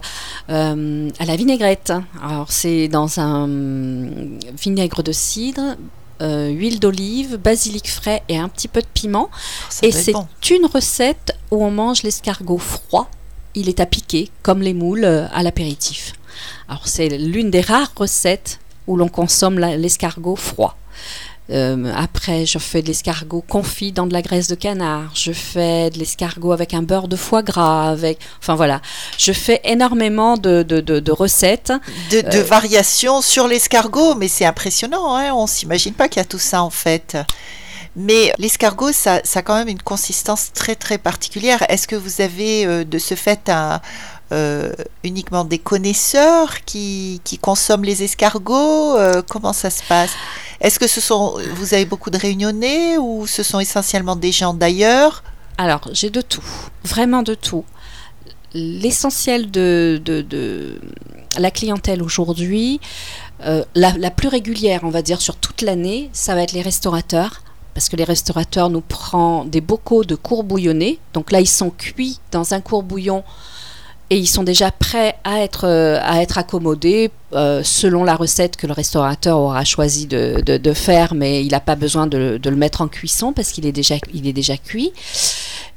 euh, 0.49 1.09
à 1.17 1.25
la 1.25 1.35
vinaigrette. 1.37 1.93
Alors, 2.21 2.51
c'est 2.51 2.89
dans 2.89 3.21
un 3.21 3.47
vinaigre 4.61 5.01
de 5.01 5.13
cidre, 5.13 5.77
euh, 6.21 6.49
huile 6.49 6.81
d'olive, 6.81 7.37
basilic 7.37 7.89
frais 7.89 8.21
et 8.27 8.37
un 8.37 8.49
petit 8.49 8.67
peu 8.67 8.81
de 8.81 8.87
piment. 8.93 9.29
Ça 9.69 9.87
Et 9.87 9.93
c'est 9.93 10.11
bon. 10.11 10.27
une 10.51 10.65
recette 10.65 11.37
où 11.51 11.63
on 11.63 11.71
mange 11.71 12.03
l'escargot 12.03 12.57
froid. 12.57 13.09
Il 13.55 13.69
est 13.69 13.79
à 13.79 13.85
piquer, 13.85 14.29
comme 14.41 14.61
les 14.61 14.73
moules, 14.73 15.05
à 15.05 15.41
l'apéritif. 15.41 16.13
Alors, 16.67 16.87
c'est 16.87 17.07
l'une 17.09 17.49
des 17.51 17.61
rares 17.61 17.91
recettes 17.95 18.59
où 18.87 18.95
l'on 18.97 19.07
consomme 19.09 19.59
l'escargot 19.59 20.35
froid. 20.35 20.77
Euh, 21.49 21.91
après, 21.95 22.45
je 22.45 22.57
fais 22.57 22.81
de 22.81 22.87
l'escargot 22.87 23.43
confit 23.45 23.91
dans 23.91 24.07
de 24.07 24.13
la 24.13 24.21
graisse 24.21 24.47
de 24.47 24.55
canard. 24.55 25.11
Je 25.13 25.33
fais 25.33 25.89
de 25.89 25.99
l'escargot 25.99 26.53
avec 26.53 26.73
un 26.73 26.81
beurre 26.81 27.09
de 27.09 27.17
foie 27.17 27.43
gras. 27.43 27.89
Avec, 27.89 28.17
enfin 28.39 28.55
voilà, 28.55 28.81
je 29.17 29.33
fais 29.33 29.59
énormément 29.65 30.37
de, 30.37 30.63
de- 30.63 30.79
de- 30.79 31.01
de 31.01 31.11
recettes. 31.11 31.73
De, 32.11 32.21
de 32.21 32.37
Euh, 32.37 32.43
variations 32.43 33.21
sur 33.21 33.49
l'escargot, 33.49 34.15
mais 34.15 34.29
c'est 34.29 34.45
impressionnant, 34.45 35.15
hein 35.17 35.33
on 35.33 35.45
s'imagine 35.45 35.93
pas 35.93 36.07
qu'il 36.07 36.21
y 36.21 36.25
a 36.25 36.25
tout 36.25 36.39
ça 36.39 36.63
en 36.63 36.69
fait. 36.69 37.17
Mais 37.97 38.31
l'escargot, 38.39 38.91
ça, 38.93 39.19
ça 39.25 39.39
a 39.39 39.41
quand 39.43 39.55
même 39.55 39.67
une 39.67 39.81
consistance 39.81 40.51
très 40.53 40.75
très 40.75 40.97
particulière. 40.97 41.63
Est-ce 41.69 41.87
que 41.89 41.95
vous 41.97 42.21
avez 42.21 42.65
euh, 42.65 42.83
de 42.85 42.97
ce 42.97 43.15
fait 43.15 43.49
un, 43.49 43.81
uniquement 45.03 45.43
des 45.43 45.59
connaisseurs 45.59 46.63
qui, 46.65 47.21
consomment 47.41 47.83
les 47.83 48.03
escargots 48.03 48.97
Euh, 48.97 49.21
Comment 49.27 49.53
ça 49.53 49.69
se 49.69 49.83
passe? 49.83 50.11
Est-ce 50.61 50.79
que 50.79 50.87
ce 50.87 51.01
sont, 51.01 51.35
vous 51.55 51.73
avez 51.73 51.85
beaucoup 51.85 52.09
de 52.09 52.17
réunionnais 52.17 52.97
ou 52.97 53.27
ce 53.27 53.43
sont 53.43 53.59
essentiellement 53.59 54.15
des 54.15 54.31
gens 54.31 54.53
d'ailleurs? 54.53 55.23
Alors, 55.57 55.81
j'ai 55.91 56.09
de 56.09 56.21
tout, 56.21 56.43
vraiment 56.83 57.21
de 57.21 57.35
tout. 57.35 57.65
l'essentiel 58.53 59.51
de, 59.51 60.01
la 61.37 61.51
clientèle 61.51 62.01
aujourd'hui, 62.01 62.79
euh, 63.41 63.65
la, 63.75 63.91
la 63.97 64.11
plus 64.11 64.27
régulière, 64.27 64.81
on 64.83 64.89
va 64.89 65.01
dire, 65.01 65.21
sur 65.21 65.35
toute 65.35 65.61
l'année, 65.61 66.09
ça 66.13 66.35
va 66.35 66.43
être 66.43 66.53
les 66.53 66.61
restaurateurs. 66.61 67.41
Parce 67.73 67.89
que 67.89 67.95
les 67.95 68.03
restaurateurs 68.03 68.69
nous 68.69 68.81
prennent 68.81 69.49
des 69.49 69.61
bocaux 69.61 70.03
de 70.03 70.13
cours 70.15 70.43
bouillonnés. 70.43 70.99
Donc 71.13 71.31
là, 71.31 71.41
ils 71.41 71.47
sont 71.47 71.71
cuits 71.71 72.19
dans 72.31 72.53
un 72.53 72.61
cours 72.61 72.83
bouillon 72.83 73.23
et 74.09 74.17
ils 74.17 74.27
sont 74.27 74.43
déjà 74.43 74.69
prêts 74.71 75.15
à 75.23 75.39
être, 75.41 75.65
euh, 75.67 75.99
à 76.03 76.21
être 76.21 76.37
accommodés 76.37 77.09
euh, 77.33 77.61
selon 77.63 78.03
la 78.03 78.15
recette 78.15 78.57
que 78.57 78.67
le 78.67 78.73
restaurateur 78.73 79.39
aura 79.39 79.63
choisi 79.63 80.05
de, 80.05 80.41
de- 80.41 80.73
faire, 80.73 81.13
mais 81.15 81.43
il 81.43 81.51
n'a 81.51 81.59
pas 81.59 81.75
besoin 81.75 82.07
de, 82.07 82.37
de 82.41 82.49
le 82.49 82.55
mettre 82.55 82.81
en 82.81 82.87
cuisson 82.87 83.33
parce 83.33 83.51
qu'il 83.51 83.65
est 83.65 83.71
déjà, 83.71 83.95
il 84.13 84.27
est 84.27 84.33
déjà 84.33 84.57
cuit. 84.57 84.91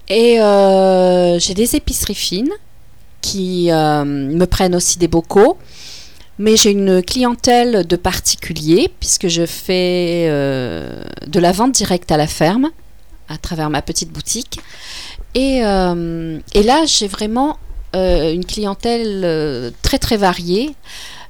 Et 0.08 0.40
euh, 0.40 1.38
j'ai 1.38 1.54
des 1.54 1.76
épiceries 1.76 2.14
fines 2.14 2.52
qui 3.20 3.68
me 3.70 4.44
prennent 4.44 4.74
aussi 4.74 4.98
des 4.98 5.08
bocaux. 5.08 5.58
Mais 6.38 6.56
j'ai 6.56 6.70
une 6.70 7.02
clientèle 7.02 7.86
de 7.86 7.96
particuliers 7.96 8.90
puisque 9.00 9.28
je 9.28 9.46
fais 9.46 10.28
de 10.28 11.40
la 11.40 11.52
vente 11.52 11.72
directe 11.72 12.12
à 12.12 12.16
la 12.18 12.26
ferme 12.26 12.70
à 13.28 13.38
travers 13.38 13.70
ma 13.70 13.82
petite 13.82 14.12
boutique. 14.12 14.60
Et, 15.34 15.58
et 15.60 16.62
là, 16.62 16.84
j'ai 16.86 17.08
vraiment 17.08 17.56
une 17.94 18.44
clientèle 18.44 19.22
euh, 19.24 19.70
très 19.82 19.98
très 19.98 20.16
variée. 20.16 20.74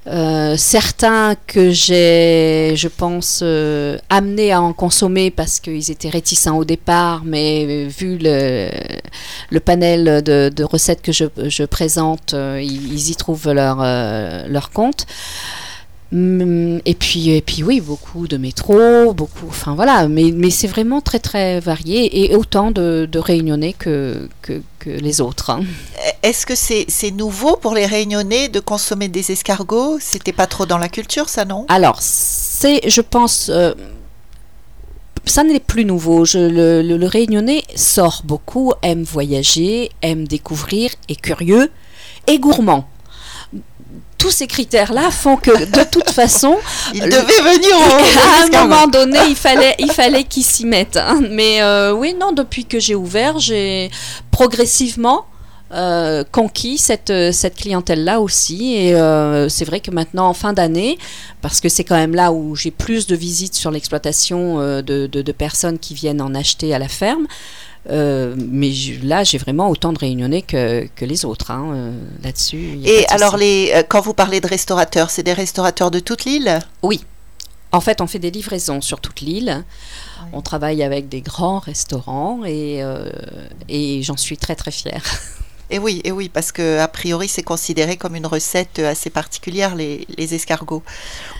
Euh, 0.08 0.54
certains 0.56 1.34
que 1.48 1.72
j'ai, 1.72 2.74
je 2.76 2.86
pense, 2.86 3.40
euh, 3.42 3.98
amenés 4.08 4.52
à 4.52 4.62
en 4.62 4.72
consommer 4.72 5.32
parce 5.32 5.58
qu'ils 5.58 5.90
étaient 5.90 6.08
réticents 6.08 6.56
au 6.56 6.64
départ, 6.64 7.22
mais 7.24 7.66
euh, 7.66 7.88
vu 7.88 8.16
le, 8.16 8.68
le 9.50 9.60
panel 9.60 10.22
de, 10.22 10.62
recettes 10.62 11.02
que 11.02 11.10
je, 11.10 11.64
présente, 11.64 12.34
euh, 12.34 12.60
ils, 12.62 12.92
ils 12.92 13.10
y 13.10 13.16
trouvent 13.16 13.50
leur, 13.52 13.78
euh, 13.80 14.46
leur 14.48 14.70
compte. 14.70 15.06
Hum, 16.12 16.80
Et 16.84 16.94
puis, 16.94 17.30
et 17.30 17.40
puis 17.42 17.64
oui, 17.64 17.80
beaucoup 17.80 18.28
de 18.28 18.36
métro, 18.36 19.12
beaucoup, 19.12 19.46
enfin 19.48 19.74
voilà, 19.74 20.06
mais, 20.06 20.30
mais 20.32 20.50
c'est 20.50 20.68
vraiment 20.68 21.00
très 21.00 21.18
très 21.18 21.58
varié 21.58 22.22
et 22.30 22.36
autant 22.36 22.70
de, 22.70 23.08
de 23.10 23.18
réunionnais 23.18 23.72
que, 23.72 24.28
que, 24.40 24.62
que 24.78 24.90
les 24.90 25.20
autres. 25.20 25.50
hein. 25.50 25.62
Est-ce 26.22 26.46
que 26.46 26.54
c'est 26.54 27.10
nouveau 27.10 27.56
pour 27.56 27.74
les 27.74 27.86
Réunionnais 27.86 28.48
de 28.48 28.60
consommer 28.60 29.08
des 29.08 29.32
escargots? 29.32 29.98
C'était 30.00 30.32
pas 30.32 30.46
trop 30.46 30.64
dans 30.64 30.78
la 30.78 30.88
culture, 30.88 31.28
ça, 31.28 31.44
non? 31.44 31.66
Alors, 31.68 31.96
c'est, 32.00 32.88
je 32.88 33.00
pense, 33.00 33.48
euh, 33.52 33.74
ça 35.24 35.42
n'est 35.42 35.58
plus 35.60 35.84
nouveau. 35.84 36.24
Je, 36.24 36.38
le, 36.38 36.82
le, 36.82 36.96
le 36.96 37.06
Réunionnais 37.06 37.64
sort 37.74 38.22
beaucoup, 38.24 38.72
aime 38.82 39.02
voyager, 39.02 39.90
aime 40.02 40.28
découvrir, 40.28 40.90
est 41.08 41.20
curieux 41.20 41.70
et 42.28 42.38
gourmand. 42.38 42.88
Tous 44.26 44.32
ces 44.32 44.48
critères-là 44.48 45.12
font 45.12 45.36
que, 45.36 45.52
de 45.52 45.84
toute 45.88 46.10
façon, 46.10 46.56
Il 46.94 47.04
Le- 47.04 47.10
devait 47.10 47.54
venir 47.54 47.76
au 47.76 48.54
à 48.56 48.60
un 48.60 48.66
moment 48.66 48.88
donné, 48.88 49.20
il 49.28 49.36
fallait, 49.36 49.76
il 49.78 49.92
fallait 49.92 50.24
qu'ils 50.24 50.42
s'y 50.42 50.66
mettent. 50.66 50.96
hein. 50.96 51.20
Mais 51.30 51.62
euh, 51.62 51.92
oui, 51.92 52.16
non, 52.20 52.32
depuis 52.32 52.64
que 52.64 52.80
j'ai 52.80 52.96
ouvert, 52.96 53.38
j'ai 53.38 53.88
progressivement 54.32 55.26
euh, 55.72 56.24
conquis 56.32 56.76
cette, 56.76 57.12
cette 57.32 57.54
clientèle-là 57.54 58.20
aussi. 58.20 58.74
Et 58.74 58.94
euh, 58.96 59.48
c'est 59.48 59.64
vrai 59.64 59.78
que 59.78 59.92
maintenant, 59.92 60.28
en 60.28 60.34
fin 60.34 60.52
d'année, 60.52 60.98
parce 61.40 61.60
que 61.60 61.68
c'est 61.68 61.84
quand 61.84 61.94
même 61.96 62.16
là 62.16 62.32
où 62.32 62.56
j'ai 62.56 62.72
plus 62.72 63.06
de 63.06 63.14
visites 63.14 63.54
sur 63.54 63.70
l'exploitation 63.70 64.58
euh, 64.60 64.82
de, 64.82 65.06
de- 65.06 65.22
de 65.22 65.32
personnes 65.32 65.78
qui 65.78 65.94
viennent 65.94 66.20
en 66.20 66.34
acheter 66.34 66.74
à 66.74 66.80
la 66.80 66.88
ferme. 66.88 67.28
Euh, 67.90 68.34
mais 68.36 68.72
je- 68.72 69.04
là, 69.06 69.24
j'ai 69.24 69.38
vraiment 69.38 69.68
autant 69.70 69.92
de 69.92 69.98
réunionnais 69.98 70.42
que, 70.42 70.86
que 70.96 71.04
les 71.04 71.24
autres 71.24 71.50
hein, 71.50 71.70
euh, 71.74 71.92
là-dessus. 72.22 72.78
Et 72.84 73.06
alors, 73.08 73.36
les, 73.36 73.72
euh, 73.74 73.82
quand 73.88 74.00
vous 74.00 74.14
parlez 74.14 74.40
de 74.40 74.46
restaurateurs, 74.46 75.10
c'est 75.10 75.22
des 75.22 75.32
restaurateurs 75.32 75.90
de 75.90 75.98
toute 76.00 76.24
l'île? 76.24 76.58
En 77.72 77.80
fait, 77.80 78.00
on 78.00 78.06
fait 78.06 78.18
des 78.18 78.30
livraisons 78.30 78.80
sur 78.80 79.00
toute 79.00 79.20
l'île. 79.20 79.64
On 80.32 80.40
travaille 80.40 80.82
avec 80.82 81.08
des 81.08 81.20
grands 81.20 81.58
restaurants 81.58 82.40
et, 82.44 82.82
euh, 82.82 83.10
et 83.68 84.02
j'en 84.02 84.16
suis 84.16 84.36
très 84.36 84.54
très 84.56 84.70
fière. 84.70 85.02
Et 85.68 85.80
oui, 85.80 86.00
et 86.04 86.12
oui, 86.12 86.28
parce 86.32 86.52
que 86.52 86.78
a 86.78 86.86
priori 86.86 87.26
c'est 87.26 87.42
considéré 87.42 87.96
comme 87.96 88.14
une 88.14 88.26
recette 88.28 88.78
assez 88.78 89.10
particulière 89.10 89.74
les, 89.74 90.06
les 90.16 90.32
escargots. 90.32 90.84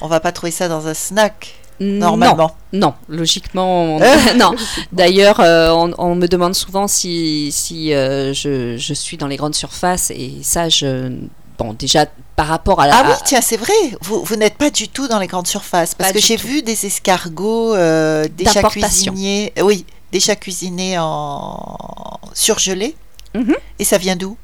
On 0.01 0.09
va 0.09 0.19
pas 0.19 0.33
trouver 0.33 0.51
ça 0.51 0.67
dans 0.67 0.89
un 0.89 0.95
snack 0.95 1.55
normalement. 1.81 2.51
Non, 2.73 2.81
non, 2.89 2.95
logiquement, 3.09 3.97
on- 3.97 4.01
non. 4.37 4.53
D'ailleurs, 4.93 5.41
euh, 5.41 5.71
on, 5.71 5.93
on 5.99 6.15
me 6.15 6.27
demande 6.27 6.55
souvent 6.55 6.89
si, 6.89 7.51
si 7.53 7.93
euh, 7.93 8.33
je, 8.33 8.77
je 8.77 8.95
suis 8.95 9.17
dans 9.17 9.27
les 9.27 9.37
grandes 9.37 9.55
surfaces 9.55 10.11
et 10.11 10.35
ça, 10.43 10.69
je, 10.69 11.13
bon, 11.59 11.73
déjà 11.75 12.07
par 12.37 12.49
rapport 12.49 12.81
à 12.81 12.87
la, 12.87 12.97
Ah 12.97 13.05
oui, 13.09 13.15
tiens, 13.25 13.41
c'est 13.41 13.57
vrai. 13.57 13.73
Vous, 14.03 14.23
vous 14.23 14.37
n'êtes 14.37 14.57
pas 14.59 14.71
du 14.71 14.89
tout 14.89 15.09
dans 15.09 15.19
les 15.19 15.27
grandes 15.27 15.47
surfaces 15.47 15.95
parce 15.95 16.13
Pas 16.13 16.19
que 16.21 16.25
j'ai 16.25 16.37
vu 16.37 16.63
des 16.63 16.85
escargots 16.87 17.75
euh, 17.75 18.27
déjà 18.37 18.63
cuisinés. 18.63 19.53
euh, 19.59 19.63
Oui, 19.63 19.87
déjà 20.13 20.37
cuisinés 20.37 20.97
en 20.99 22.21
surgelés. 22.35 22.95
Mhm. 23.35 23.55
Et 23.79 23.85
ça 23.85 23.97
vient 23.99 24.17
d'où? 24.17 24.37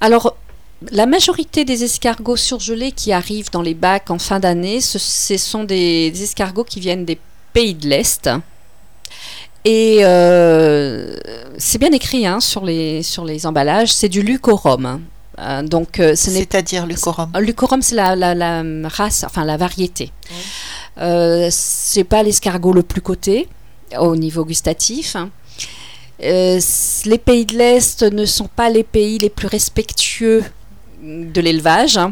Alors, 0.00 0.36
la 0.90 1.06
majorité 1.06 1.64
des 1.64 1.84
escargots 1.84 2.36
surgelés 2.36 2.92
qui 2.92 3.12
arrivent 3.12 3.50
dans 3.50 3.62
les 3.62 3.74
bacs 3.74 4.10
en 4.10 4.18
fin 4.18 4.38
d'année, 4.40 4.80
ce, 4.80 4.98
ce 4.98 5.36
sont 5.36 5.64
des, 5.64 6.10
des 6.10 6.22
escargots 6.22 6.64
qui 6.64 6.80
viennent 6.80 7.04
des 7.04 7.18
pays 7.52 7.74
de 7.74 7.88
l'Est. 7.88 8.28
Et 9.64 9.98
euh, 10.02 11.16
c'est 11.58 11.78
bien 11.78 11.90
écrit 11.92 12.26
hein, 12.26 12.40
sur, 12.40 12.64
les, 12.64 13.02
sur 13.02 13.24
les 13.24 13.46
emballages, 13.46 13.92
c'est 13.92 14.08
du 14.08 14.22
lucorum. 14.22 15.00
Euh, 15.38 15.62
donc, 15.62 15.98
euh, 15.98 16.14
ce 16.14 16.30
n'est 16.30 16.40
C'est-à-dire 16.40 16.86
le 16.86 16.94
corum. 16.94 17.30
le 17.38 17.52
corum, 17.52 17.82
c'est 17.82 17.94
la, 17.94 18.14
la- 18.14 18.34
la 18.34 18.88
race, 18.88 19.24
enfin 19.24 19.44
la 19.44 19.56
variété. 19.56 20.12
Euh, 20.98 21.48
c'est 21.50 22.04
pas 22.04 22.22
l'escargot 22.22 22.72
le 22.72 22.82
plus 22.82 23.00
coté 23.02 23.48
au 23.98 24.14
niveau 24.16 24.44
gustatif. 24.44 25.16
Euh, 26.22 26.60
les 27.04 27.18
pays 27.18 27.44
de 27.44 27.58
l'Est 27.58 28.02
ne 28.02 28.24
sont 28.24 28.48
pas 28.48 28.70
les 28.70 28.84
pays 28.84 29.18
les 29.18 29.28
plus 29.30 29.48
respectueux 29.48 30.42
de 31.06 31.40
l'élevage. 31.40 31.96
hein. 31.96 32.10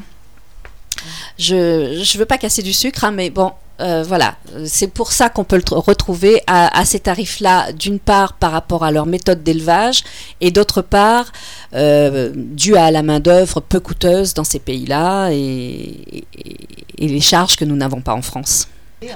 Je 1.38 1.54
ne 1.98 2.18
veux 2.18 2.24
pas 2.26 2.38
casser 2.38 2.62
du 2.62 2.72
sucre, 2.72 3.04
hein, 3.04 3.10
mais 3.10 3.28
bon, 3.30 3.52
euh, 3.80 4.04
voilà. 4.06 4.36
C'est 4.66 4.86
pour 4.88 5.10
ça 5.12 5.28
qu'on 5.28 5.44
peut 5.44 5.56
le 5.56 5.62
tr- 5.62 5.74
retrouver 5.84 6.40
à, 6.46 6.76
à 6.78 6.84
ces 6.84 7.00
tarifs-là, 7.00 7.72
d'une 7.72 7.98
part 7.98 8.34
par 8.34 8.52
rapport 8.52 8.84
à 8.84 8.92
leur 8.92 9.04
méthode 9.06 9.42
d'élevage, 9.42 10.04
et 10.40 10.50
d'autre 10.50 10.80
part 10.82 11.32
euh, 11.74 12.30
dû 12.34 12.76
à 12.76 12.90
la 12.90 13.02
main-d'œuvre 13.02 13.60
peu 13.60 13.80
coûteuse 13.80 14.32
dans 14.34 14.44
ces 14.44 14.60
pays-là 14.60 15.30
et, 15.30 15.36
et- 15.36 16.24
et 16.96 17.08
les 17.08 17.20
charges 17.20 17.56
que 17.56 17.64
nous 17.64 17.74
n'avons 17.76 18.00
pas 18.00 18.14
en 18.14 18.22
France. 18.22 18.68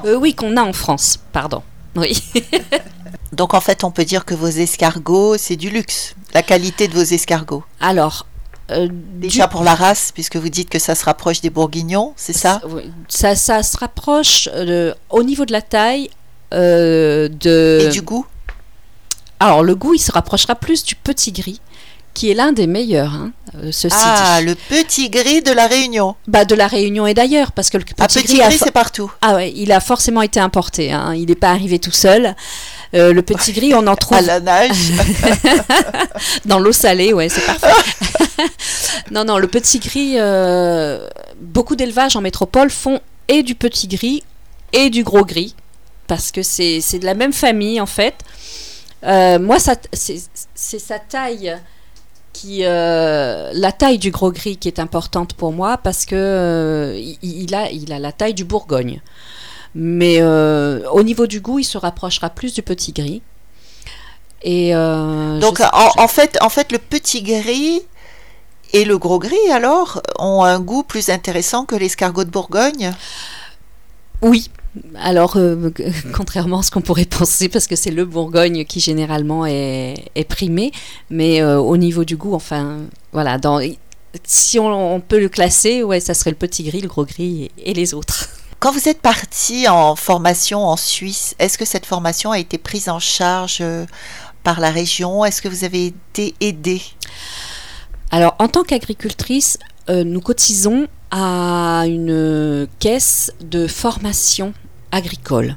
Euh, 0.05 0.17
oui, 0.17 0.35
qu'on 0.35 0.57
a 0.57 0.63
en 0.63 0.73
France, 0.73 1.19
pardon. 1.33 1.63
Oui. 1.95 2.21
Donc 3.33 3.55
en 3.55 3.61
fait, 3.61 3.85
on 3.85 3.93
peut 3.93 4.05
dire 4.05 4.25
que 4.25 4.35
vos 4.35 4.49
escargots, 4.49 5.37
c'est 5.39 5.55
du 5.57 5.71
luxe. 5.71 6.15
La 6.35 6.43
qualité 6.43 6.89
de 6.89 6.95
vos 6.95 7.03
escargots. 7.05 7.63
Alors, 7.81 8.27
euh, 8.71 8.89
Déjà 8.91 9.45
du- 9.47 9.51
pour 9.51 9.65
la 9.65 9.75
race, 9.75 10.11
puisque 10.13 10.37
vous 10.37 10.49
dites 10.49 10.69
que 10.71 10.79
ça 10.79 10.95
se 10.95 11.05
rapproche 11.05 11.41
des 11.41 11.51
bourguignons, 11.51 12.13
c'est 12.17 12.33
ça 12.33 12.61
ça, 13.09 13.35
ça 13.37 13.63
se 13.63 13.77
rapproche 13.77 14.49
euh, 14.55 14.95
au 15.11 15.23
niveau 15.23 15.45
de 15.45 15.53
la 15.53 15.63
taille 15.63 16.11
euh, 16.55 17.29
de. 17.29 17.85
Et 17.87 17.89
du 17.91 18.03
goût 18.03 18.27
Alors, 19.41 19.63
le 19.63 19.75
goût, 19.75 19.95
il 19.95 19.99
se 20.01 20.13
rapprochera 20.13 20.55
plus 20.55 20.83
du 20.85 20.95
petit 20.97 21.33
gris, 21.33 21.61
qui 22.15 22.31
est 22.31 22.35
l'un 22.35 22.53
des 22.53 22.67
meilleurs, 22.67 23.13
hein, 23.15 23.31
ceci 23.71 23.95
Ah, 23.99 24.39
dit. 24.41 24.47
le 24.47 24.55
petit 24.55 25.09
gris 25.11 25.43
de 25.43 25.53
la 25.53 25.67
Réunion. 25.67 26.17
Bah, 26.27 26.45
de 26.45 26.55
la 26.55 26.67
Réunion 26.67 27.07
et 27.07 27.15
d'ailleurs, 27.15 27.53
parce 27.53 27.71
que 27.71 27.79
le 27.79 27.85
Ah, 27.99 28.09
petit, 28.09 28.25
gris, 28.39 28.59
c'est 28.59 28.73
partout. 28.73 29.11
ah 29.23 29.35
ouais, 29.37 29.53
il 29.55 29.71
a 29.73 29.81
forcément 29.81 30.23
été 30.23 30.41
importé. 30.41 30.93
hein, 30.93 31.15
Il 31.15 31.27
n'est 31.27 31.35
pas 31.37 31.51
arrivé 31.51 31.79
tout 31.79 31.93
seul. 31.93 32.35
Euh, 32.95 33.13
le 33.13 33.23
petit 33.23 33.53
gris, 33.53 33.75
on 33.75 33.87
en 33.87 33.97
trouve 33.97 34.19
À 34.19 34.23
la 34.23 34.41
nage. 34.41 34.93
dans 36.47 36.59
l'eau 36.59 36.73
salée, 36.73 37.13
ouais, 37.13 37.29
c'est 37.29 37.45
parfait. 37.45 38.45
non, 39.11 39.25
non, 39.25 39.39
le 39.39 39.49
petit 39.49 39.79
gris, 39.79 40.15
euh, 40.17 41.07
beaucoup 41.41 41.77
d'élevages 41.77 42.17
en 42.17 42.21
métropole 42.21 42.71
font 42.71 43.01
et 43.29 43.43
du 43.43 43.55
petit 43.55 43.89
gris 43.89 44.23
et 44.73 44.91
du 44.91 45.05
gros 45.05 45.25
gris, 45.25 45.55
parce 46.07 46.33
que 46.33 46.43
c'est 46.43 46.81
de 46.99 47.05
la 47.05 47.15
même 47.15 47.33
famille 47.33 47.81
en 47.81 47.87
fait. 47.87 48.15
Euh, 49.05 49.39
moi, 49.39 49.59
c'est 49.61 49.79
c'est 50.55 50.79
sa 50.79 50.99
taille 50.99 51.57
qui, 52.33 52.65
euh, 52.65 53.51
la 53.53 53.73
taille 53.73 53.99
du 53.99 54.11
gros 54.11 54.33
gris 54.33 54.57
qui 54.57 54.69
est 54.69 54.79
importante 54.79 55.35
pour 55.35 55.53
moi 55.53 55.77
parce 55.77 56.07
que 56.07 56.15
euh, 56.15 56.97
il, 56.99 57.19
il 57.23 57.55
a, 57.55 57.71
il 57.71 57.93
a 57.93 57.99
la 57.99 58.13
taille 58.13 58.35
du 58.35 58.45
Bourgogne. 58.45 59.01
Mais 59.81 60.17
euh, 60.21 60.81
au 60.91 61.05
niveau 61.05 61.29
du 61.29 61.41
goût, 61.41 61.61
il 61.61 61.65
se 61.65 61.79
rapprochera 61.79 62.31
plus 62.31 62.53
du 62.53 62.63
petit 62.63 62.91
gris. 62.93 63.23
Et 64.43 64.75
euh, 64.75 65.39
Donc 65.39 65.61
en, 65.61 65.91
en 65.97 66.09
fait, 66.09 66.37
en 66.41 66.49
fait, 66.49 66.73
le 66.73 66.79
petit 66.79 67.23
gris 67.23 67.83
et 68.73 68.85
le 68.85 68.99
gros 68.99 69.21
gris, 69.21 69.37
alors, 69.53 70.03
ont 70.19 70.43
un 70.43 70.59
goût 70.59 70.83
plus 70.83 71.11
intéressant 71.11 71.65
que 71.65 71.77
l'escargot 71.77 72.25
de 72.25 72.31
Bourgogne? 72.31 72.93
Oui, 74.21 74.51
Alors, 74.97 75.37
euh, 75.37 75.71
contrairement 76.13 76.59
à 76.59 76.63
ce 76.65 76.73
qu'on 76.73 76.81
pourrait 76.81 77.05
penser, 77.05 77.49
parce 77.49 77.69
que 77.69 77.77
c'est 77.77 77.93
le 77.93 78.05
Bourgogne 78.05 78.65
qui 78.65 78.81
généralement 78.81 79.47
est, 79.47 79.95
est 80.17 80.25
primé, 80.25 80.73
mais 81.09 81.41
au 81.45 81.77
niveau 81.77 82.03
du 82.03 82.17
goût, 82.17 82.35
enfin, 82.35 82.79
voilà, 83.13 83.39
dans, 83.39 83.61
si 84.25 84.59
on, 84.59 84.95
on 84.97 85.01
peut 85.01 85.21
le 85.21 85.29
classer, 85.29 85.85
ouais, 85.85 86.01
ça 86.01 86.15
serait 86.15 86.31
le 86.31 86.37
petit 86.37 86.65
gris, 86.65 86.81
le 86.81 86.89
gros 86.89 87.05
gris 87.05 87.45
et, 87.59 87.71
et 87.71 87.75
les 87.75 87.95
autres. 87.95 88.29
Quand 88.61 88.73
vous 88.73 88.89
êtes 88.89 89.01
parti 89.01 89.69
en 89.69 89.95
formation 89.95 90.65
en 90.65 90.77
Suisse, 90.77 91.37
est-ce 91.39 91.57
que 91.59 91.65
cette 91.65 91.87
formation 91.87 92.33
a 92.33 92.39
été 92.39 92.59
prise 92.59 92.89
en 92.89 92.99
charge 92.99 93.59
euh, 93.61 93.87
par 94.43 94.59
la 94.59 94.71
région? 94.71 95.25
Est-ce 95.25 95.41
que 95.41 95.49
vous 95.49 95.63
avez 95.63 95.87
été 95.87 96.35
aidée 96.41 96.83
Alors, 98.11 98.35
en 98.41 98.49
tant 98.49 98.65
qu'agricultrice, 98.65 99.59
euh, 99.89 100.03
nous 100.03 100.21
cotisons 100.21 100.89
à 101.13 101.85
une 101.87 102.67
caisse 102.81 103.33
de 103.41 103.69
formation 103.69 104.53
agricole. 104.91 105.57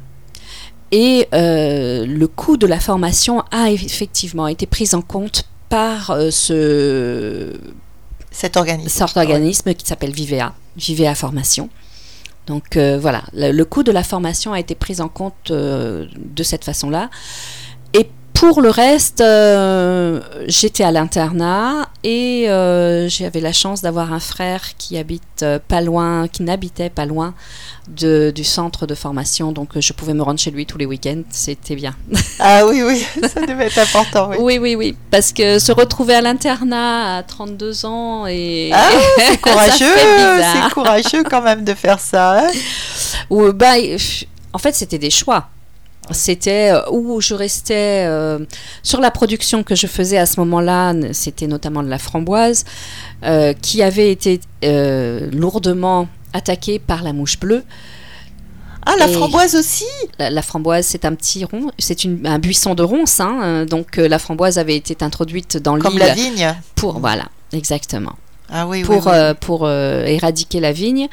Et 0.91 1.27
euh, 1.33 2.05
le 2.05 2.27
coût 2.27 2.57
de 2.57 2.67
la 2.67 2.79
formation 2.79 3.43
a 3.51 3.71
effectivement 3.71 4.47
été 4.47 4.65
pris 4.65 4.89
en 4.93 5.01
compte 5.01 5.45
par 5.69 6.11
euh, 6.11 6.31
ce 6.31 7.53
Cet 8.29 8.57
organisme 8.57 8.89
cet 9.07 9.17
organisme 9.17 9.73
qui 9.73 9.85
s'appelle 9.85 10.11
Vivea, 10.11 10.53
Vivea 10.75 11.15
Formation. 11.15 11.69
Donc 12.51 12.75
euh, 12.75 12.99
voilà, 12.99 13.23
le, 13.31 13.63
coût 13.63 13.81
de 13.81 13.93
la 13.93 14.03
formation 14.03 14.51
a 14.51 14.59
été 14.59 14.75
pris 14.75 14.99
en 14.99 15.07
compte 15.07 15.51
euh, 15.51 16.05
de 16.17 16.43
cette 16.43 16.65
façon-là. 16.65 17.09
Pour 18.41 18.59
le 18.61 18.71
reste, 18.71 19.21
euh, 19.21 20.19
j'étais 20.47 20.83
à 20.83 20.91
l'internat 20.91 21.87
et 22.03 22.49
euh, 22.49 23.07
j'avais 23.07 23.39
la 23.39 23.53
chance 23.53 23.83
d'avoir 23.83 24.11
un 24.13 24.19
frère 24.19 24.63
qui 24.79 24.97
habite 24.97 25.43
euh, 25.43 25.59
pas 25.67 25.79
loin, 25.79 26.27
qui 26.27 26.41
n'habitait 26.41 26.89
pas 26.89 27.05
loin 27.05 27.35
de- 27.87 28.31
du 28.33 28.43
centre 28.43 28.87
de 28.87 28.95
formation, 28.95 29.51
donc 29.51 29.79
je 29.79 29.93
pouvais 29.93 30.15
me 30.15 30.23
rendre 30.23 30.39
chez 30.39 30.49
lui 30.49 30.65
tous 30.65 30.79
les 30.79 30.87
week-ends, 30.87 31.21
c'était 31.29 31.75
bien. 31.75 31.93
Ah 32.39 32.65
oui, 32.65 32.81
oui, 32.81 33.05
ça 33.31 33.41
devait 33.45 33.67
être 33.67 33.77
important. 33.77 34.29
Oui. 34.31 34.37
Oui, 34.39 34.57
oui, 34.57 34.75
oui, 34.75 34.97
parce 35.11 35.31
que 35.33 35.59
se 35.59 35.71
retrouver 35.71 36.15
à 36.15 36.21
l'internat 36.21 37.17
à 37.17 37.23
32 37.23 37.85
ans 37.85 38.25
et... 38.25 38.71
Ah, 38.73 38.89
c'est 39.19 39.37
courageux, 39.39 39.85
c'est 40.41 40.73
courageux 40.73 41.23
quand 41.29 41.43
même 41.43 41.63
de 41.63 41.75
faire 41.75 41.99
ça. 41.99 42.39
hein. 42.39 42.51
Ou, 43.29 43.53
bah, 43.53 43.73
en 44.51 44.57
fait, 44.57 44.73
c'était 44.73 44.97
des 44.97 45.11
choix. 45.11 45.47
C'était 46.13 46.71
euh, 46.71 46.81
où 46.91 47.21
je 47.21 47.33
restais 47.33 48.05
euh, 48.07 48.39
sur 48.83 48.99
la 49.01 49.11
production 49.11 49.63
que 49.63 49.75
je 49.75 49.87
faisais 49.87 50.17
à 50.17 50.25
ce 50.25 50.39
moment-là, 50.39 50.93
c'était 51.13 51.47
notamment 51.47 51.83
de 51.83 51.89
la 51.89 51.97
framboise, 51.99 52.65
euh, 53.23 53.53
qui 53.53 53.81
avait 53.83 54.11
été 54.11 54.39
euh, 54.63 55.29
lourdement 55.31 56.07
attaquée 56.33 56.79
par 56.79 57.03
la 57.03 57.13
mouche 57.13 57.39
bleue. 57.39 57.63
Ah, 58.85 58.93
la 58.97 59.07
Et- 59.07 59.13
framboise 59.13 59.55
aussi? 59.55 59.85
La, 60.17 60.29
la 60.31 60.41
framboise, 60.41 60.85
c'est 60.87 61.05
un 61.05 61.13
petit 61.13 61.45
rond, 61.45 61.69
c'est 61.77 61.99
un 62.25 62.39
buisson 62.39 62.73
de 62.73 62.81
ronces, 62.83 63.19
hein, 63.19 63.65
donc 63.65 63.97
la 63.97 64.17
framboise 64.17 64.57
avait 64.57 64.75
été 64.75 65.03
introduite 65.05 65.57
dans 65.57 65.77
Comme 65.77 65.91
l'île 65.93 65.99
la 65.99 66.13
vigne? 66.15 66.55
pour 66.75 66.99
voilà, 66.99 67.25
exactement, 67.53 68.13
Ah 68.49 68.65
oui, 68.67 68.81
pour 68.81 69.05
oui. 69.05 69.13
pour 69.39 69.69
éradiquer 69.69 70.59
la 70.59 70.71
vigne, 70.71 71.09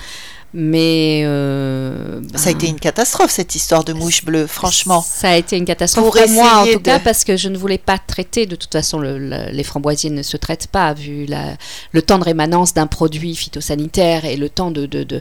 mais 0.55 1.23
euh, 1.25 2.21
Ça 2.35 2.49
a 2.49 2.53
ben, 2.53 2.59
été 2.59 2.69
une 2.69 2.81
catastrophe 2.81 3.31
cette 3.31 3.55
histoire 3.55 3.85
de 3.85 3.93
mouche 3.93 4.25
bleue, 4.25 4.47
franchement. 4.47 5.03
Ça 5.07 5.31
a 5.31 5.37
été 5.37 5.57
une 5.59 5.67
catastrophe 5.67 6.05
Pour 6.07 6.15
pour, 6.15 6.31
moi 6.31 6.63
en 6.63 6.67
tout 6.67 6.81
cas 6.81 6.99
de- 6.99 7.05
parce 7.05 7.25
que 7.25 7.37
je 7.37 7.49
ne 7.51 7.59
voulais 7.59 7.77
pas 7.79 7.99
traiter. 7.99 8.47
De 8.47 8.57
toute 8.57 8.73
façon, 8.73 8.99
le- 8.99 9.19
le- 9.19 9.51
les 9.53 9.63
framboisiers 9.63 10.11
ne 10.11 10.23
se 10.23 10.37
traitent 10.39 10.69
pas 10.69 10.95
vu 10.95 11.27
la- 11.27 11.57
le 11.93 12.01
temps 12.03 12.19
de 12.19 12.25
rémanence 12.25 12.73
d'un 12.73 12.87
produit 12.87 13.37
phytosanitaire 13.37 14.25
et 14.25 14.37
le 14.37 14.49
temps 14.49 14.71
de... 14.71 14.87
de, 14.87 15.03
de, 15.05 15.21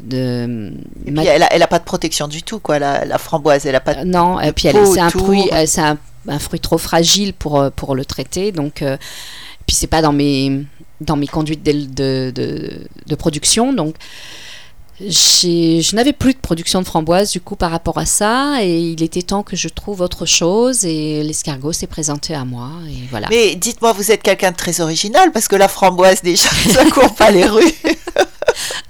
de- 0.00 0.72
Et 1.06 1.10
puis 1.12 1.26
elle 1.26 1.42
a, 1.42 1.52
elle 1.52 1.62
a 1.62 1.66
pas 1.66 1.78
de 1.80 1.84
protection 1.84 2.28
du 2.28 2.42
tout, 2.44 2.60
quoi, 2.60 2.78
la, 2.78 3.04
la 3.04 3.18
framboise. 3.18 3.66
Elle 3.66 3.74
a 3.74 3.80
pas 3.80 3.94
de... 3.94 4.00
Euh, 4.00 4.04
non, 4.04 4.40
et 4.40 4.52
puis 4.52 4.68
c'est 4.94 5.00
un, 5.00 5.10
fruit, 5.10 5.48
euh, 5.52 5.64
c'est 5.66 5.80
un, 5.80 5.98
un 6.28 6.38
fruit 6.38 6.60
trop 6.60 6.78
fragile 6.78 7.32
pour, 7.34 7.70
pour 7.72 7.94
le 7.96 8.04
traiter. 8.04 8.52
Donc, 8.52 8.82
euh, 8.82 8.96
puis 9.66 9.74
c'est 9.74 9.88
pas 9.88 10.00
dans 10.00 10.12
mes, 10.12 10.64
dans 11.00 11.16
mes 11.16 11.26
conduites 11.26 11.62
de, 11.64 12.30
de, 12.30 13.14
production. 13.16 13.72
Donc, 13.72 13.94
je 15.08 15.96
n'avais 15.96 16.12
plus 16.12 16.34
de 16.34 16.38
production 16.38 16.80
de 16.80 16.86
framboises 16.86 17.30
du 17.32 17.40
coup 17.40 17.56
par 17.56 17.70
rapport 17.70 17.98
à 17.98 18.06
ça. 18.06 18.62
Et 18.62 18.78
il 18.80 19.02
était 19.02 19.22
temps 19.22 19.42
que 19.42 19.56
je 19.56 19.68
trouve 19.68 20.00
autre 20.00 20.26
chose. 20.26 20.84
Et 20.84 21.22
l'escargot 21.22 21.72
s'est 21.72 21.86
présenté 21.86 22.34
à 22.34 22.44
moi. 22.44 22.68
Et 22.88 23.06
voilà. 23.10 23.28
Mais 23.30 23.54
dites-moi, 23.54 23.92
vous 23.92 24.10
êtes 24.12 24.22
quelqu'un 24.22 24.50
de 24.50 24.56
très 24.56 24.80
original 24.80 25.32
parce 25.32 25.48
que 25.48 25.56
la 25.56 25.68
framboise 25.68 26.22
déjà, 26.22 26.48
ça 26.70 26.84
court 26.86 27.14
pas 27.14 27.30
les 27.30 27.46
rues. 27.46 27.62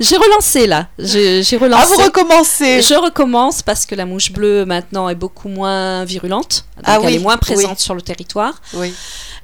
J'ai 0.01 0.17
relancé 0.17 0.67
là. 0.67 0.89
J'ai 0.99 1.43
j'ai 1.43 1.57
Ah, 1.57 1.65
relancé. 1.65 1.95
vous 1.95 2.03
recommencez 2.03 2.81
Je 2.83 2.95
recommence 2.95 3.63
parce 3.63 3.85
que 3.87 3.95
la 3.95 4.07
mouche 4.07 4.33
bleue 4.33 4.65
maintenant 4.65 5.09
est 5.11 5.15
beaucoup 5.15 5.49
moins 5.49 6.05
virulente. 6.05 6.65
Donc 6.77 6.85
Ah 6.89 6.99
elle 7.03 7.07
oui, 7.07 7.15
est 7.17 7.19
moins 7.19 7.37
présente 7.37 7.73
oui. 7.79 7.83
sur 7.85 7.95
le 7.95 8.01
territoire. 8.03 8.61
Oui. 8.75 8.93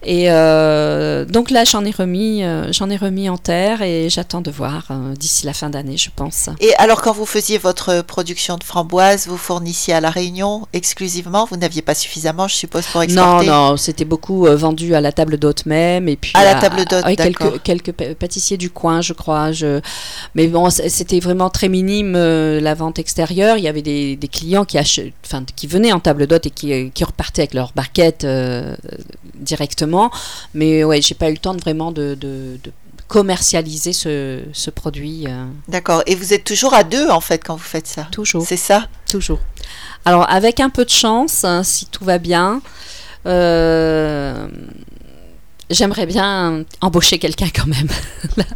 Et 0.08 0.30
euh, 0.30 1.24
donc 1.24 1.50
là, 1.50 1.64
j'en 1.64 1.84
ai 1.84 1.90
remis, 1.90 2.44
euh, 2.44 2.72
j'en 2.72 2.88
ai 2.90 2.96
remis 2.96 3.28
en 3.28 3.38
terre 3.38 3.82
et 3.82 4.08
j'attends 4.08 4.40
de 4.40 4.52
voir 4.52 4.84
euh, 4.92 5.14
d'ici 5.16 5.46
la 5.46 5.52
fin 5.52 5.68
d'année, 5.68 5.96
je 5.96 6.10
pense. 6.14 6.48
Et 6.60 6.72
alors, 6.76 7.02
quand 7.02 7.12
vous 7.12 7.26
faisiez 7.26 7.58
votre 7.58 8.02
production 8.02 8.56
de 8.56 8.62
framboise, 8.62 9.26
vous 9.26 9.36
fournissiez 9.36 9.94
à 9.94 10.00
La 10.00 10.10
Réunion 10.10 10.68
exclusivement? 10.72 11.44
Vous 11.50 11.56
n'aviez 11.56 11.82
pas 11.82 11.96
suffisamment, 11.96 12.46
je 12.46 12.54
suppose, 12.54 12.86
pour 12.86 13.00
Non, 13.00 13.04
exporter? 13.04 13.46
non, 13.48 13.76
c'était 13.76 14.04
beaucoup 14.04 14.46
vendu 14.46 14.94
à 14.94 15.00
la 15.00 15.10
table 15.10 15.38
d'hôte 15.38 15.66
même 15.66 16.08
et 16.08 16.14
puis 16.14 16.30
À 16.34 16.44
la 16.44 16.54
table 16.54 16.84
d'hôte, 16.84 17.02
oui, 17.04 17.16
d'accord. 17.16 17.60
quelques 17.64 17.90
pâtissiers 18.14 18.56
du 18.56 18.70
coin, 18.70 19.00
je 19.00 19.12
crois. 19.12 19.50
Je... 19.50 19.80
Mais 20.36 20.46
bon, 20.46 20.70
c'était 20.70 21.18
vraiment 21.18 21.50
très 21.50 21.68
minime 21.68 22.12
la 22.12 22.74
vente 22.74 23.00
extérieure. 23.00 23.58
Il 23.58 23.64
y 23.64 23.68
avait 23.68 23.82
des, 23.82 24.14
des 24.14 24.28
clients 24.28 24.64
qui 24.64 24.78
ach... 24.78 25.00
enfin, 25.24 25.42
qui 25.56 25.66
venaient 25.66 25.92
en 25.92 25.98
table 25.98 26.28
d'hôte 26.28 26.46
et 26.46 26.50
qui, 26.50 26.92
qui 26.92 27.02
repartaient 27.02 27.42
avec 27.42 27.54
leur 27.54 27.72
barquette 27.74 28.24
directement. 29.40 30.10
Mais 30.54 30.84
ouais, 30.84 31.00
j'ai 31.02 31.14
pas 31.14 31.28
eu 31.28 31.32
le 31.32 31.38
temps 31.38 31.54
de 31.54 31.60
vraiment 31.60 31.92
de, 31.92 32.14
de- 32.20 32.58
de 32.62 32.72
commercialiser 33.08 33.92
ce, 33.92 34.42
ce 34.52 34.70
produit. 34.70 35.26
euh, 35.28 35.44
D'accord. 35.68 36.02
Et 36.06 36.14
vous 36.16 36.32
êtes 36.34 36.44
toujours 36.44 36.74
à 36.74 36.82
deux, 36.84 37.08
en 37.08 37.20
fait, 37.20 37.38
quand 37.38 37.54
vous 37.54 37.62
faites 37.62 37.86
ça? 37.86 38.08
Toujours. 38.10 38.44
C'est 38.44 38.56
ça? 38.56 38.88
Toujours. 39.08 39.38
Alors, 40.04 40.28
avec 40.30 40.58
un 40.60 40.70
peu 40.70 40.84
de 40.84 40.90
chance, 40.90 41.44
hein, 41.44 41.62
si 41.62 41.86
tout 41.86 42.04
va 42.04 42.18
bien, 42.18 42.60
euh, 43.26 44.48
j'aimerais 45.70 46.06
bien 46.06 46.64
embaucher 46.80 47.18
quelqu'un 47.18 47.48
quand 47.54 47.66
même. 47.66 47.88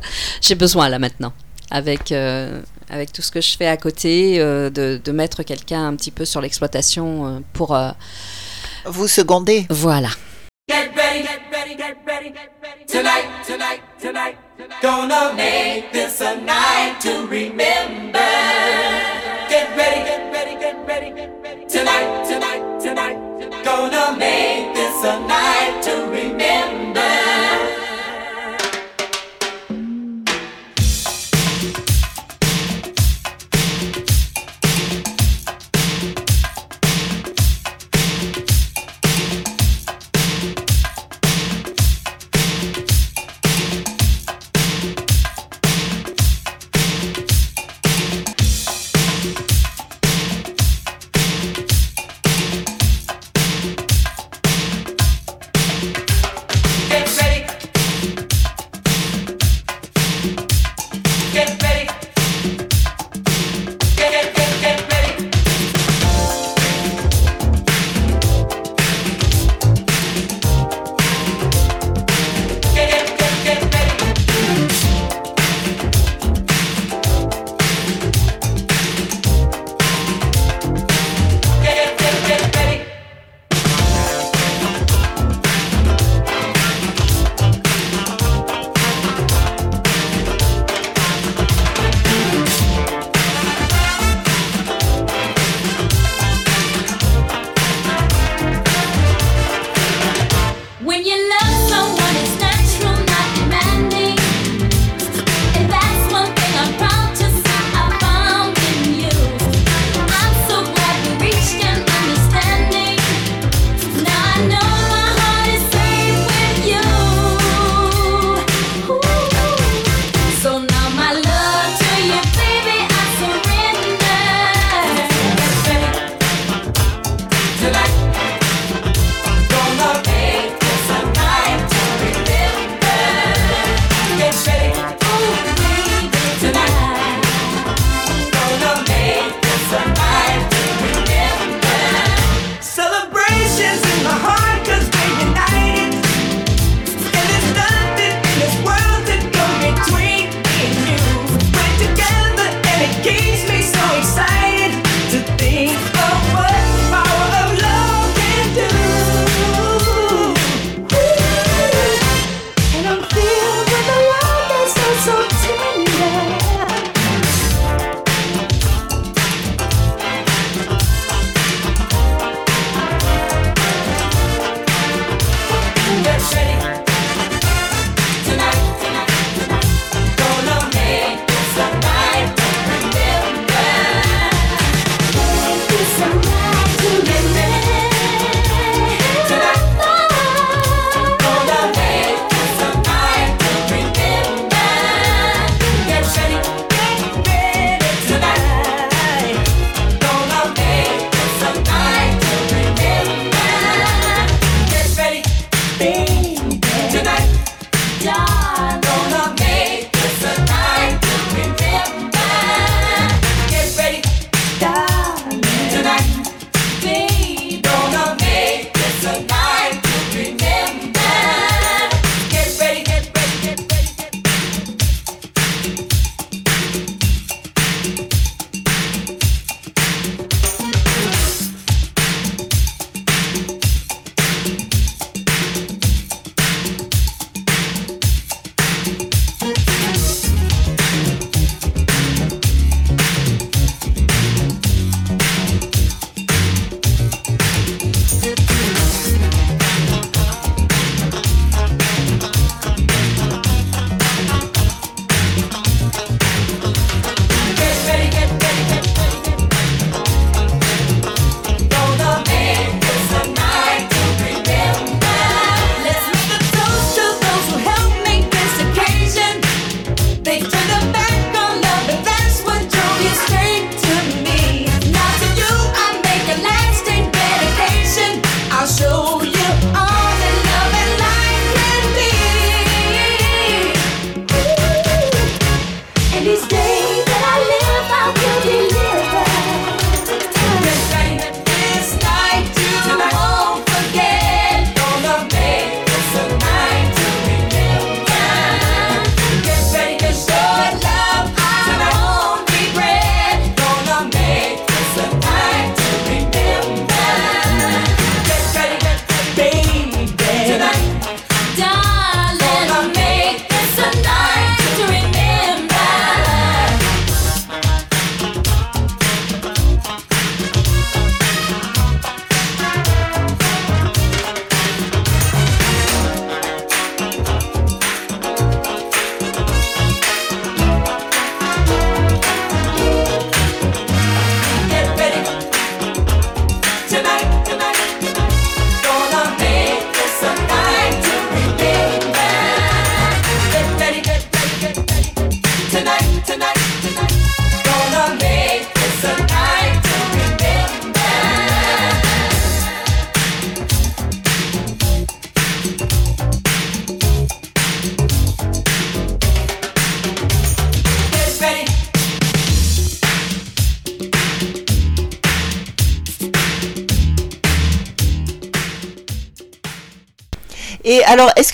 J'ai 0.40 0.54
besoin 0.54 0.88
là 0.88 0.98
maintenant, 0.98 1.32
avec, 1.70 2.12
euh, 2.12 2.60
avec 2.88 3.12
tout 3.12 3.22
ce 3.22 3.30
que 3.30 3.40
je 3.40 3.56
fais 3.56 3.66
à 3.66 3.76
côté, 3.76 4.36
euh, 4.40 4.70
de, 4.70 5.00
de 5.02 5.12
mettre 5.12 5.42
quelqu'un 5.42 5.86
un 5.88 5.94
petit 5.96 6.10
peu 6.10 6.24
sur 6.24 6.40
l'exploitation 6.40 7.42
pour... 7.52 7.76
Vous 8.86 9.08
secondez? 9.08 9.66
voilà. 9.70 10.08
Ready. 12.34 12.84
Tonight, 12.86 13.44
tonight, 13.44 13.80
tonight. 13.98 14.38
Gonna 14.82 15.34
make 15.34 15.92
this 15.92 16.20
a 16.20 16.40
night 16.40 16.98
to 17.00 17.26
remember. 17.26 18.18
Get 19.48 19.76
ready, 19.76 20.00
get 20.04 20.32
ready, 20.32 20.54
get 20.58 20.86
ready, 20.86 21.10
get 21.10 21.30
ready. 21.42 21.66
Tonight, 21.66 22.24
tonight, 22.26 22.80
tonight. 22.80 23.64
Gonna 23.64 24.16
make 24.16 24.74
this 24.74 25.04
a 25.04 25.20
night 25.26 25.82
to 25.82 26.06
remember. 26.10 26.79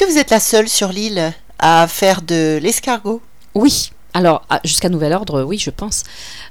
Que 0.06 0.12
vous 0.12 0.18
êtes 0.18 0.30
la 0.30 0.40
seule 0.40 0.68
sur 0.68 0.88
l'île 0.88 1.32
à 1.58 1.86
faire 1.88 2.22
de 2.22 2.58
l'escargot? 2.62 3.20
Oui. 3.54 3.90
Alors, 4.14 4.42
ah, 4.48 4.60
jusqu'à 4.64 4.88
nouvel 4.88 5.12
ordre, 5.12 5.42
oui, 5.42 5.58
je 5.58 5.70
pense. 5.70 6.04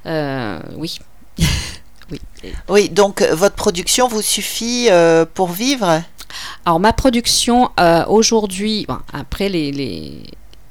Euh, 0.06 0.60
oui. 0.76 0.98
oui. 2.10 2.20
Oui, 2.68 2.88
donc 2.88 3.22
euh, 3.22 3.34
votre 3.34 3.56
production 3.56 4.08
vous 4.08 4.22
suffit 4.22 4.88
euh, 4.90 5.24
pour 5.32 5.48
vivre? 5.48 6.02
Alors, 6.64 6.80
ma 6.80 6.92
production 6.92 7.70
euh, 7.80 8.04
aujourd'hui, 8.06 8.84
bon, 8.86 8.98
après 9.12 9.48
les, 9.48 9.72
les, 9.72 10.22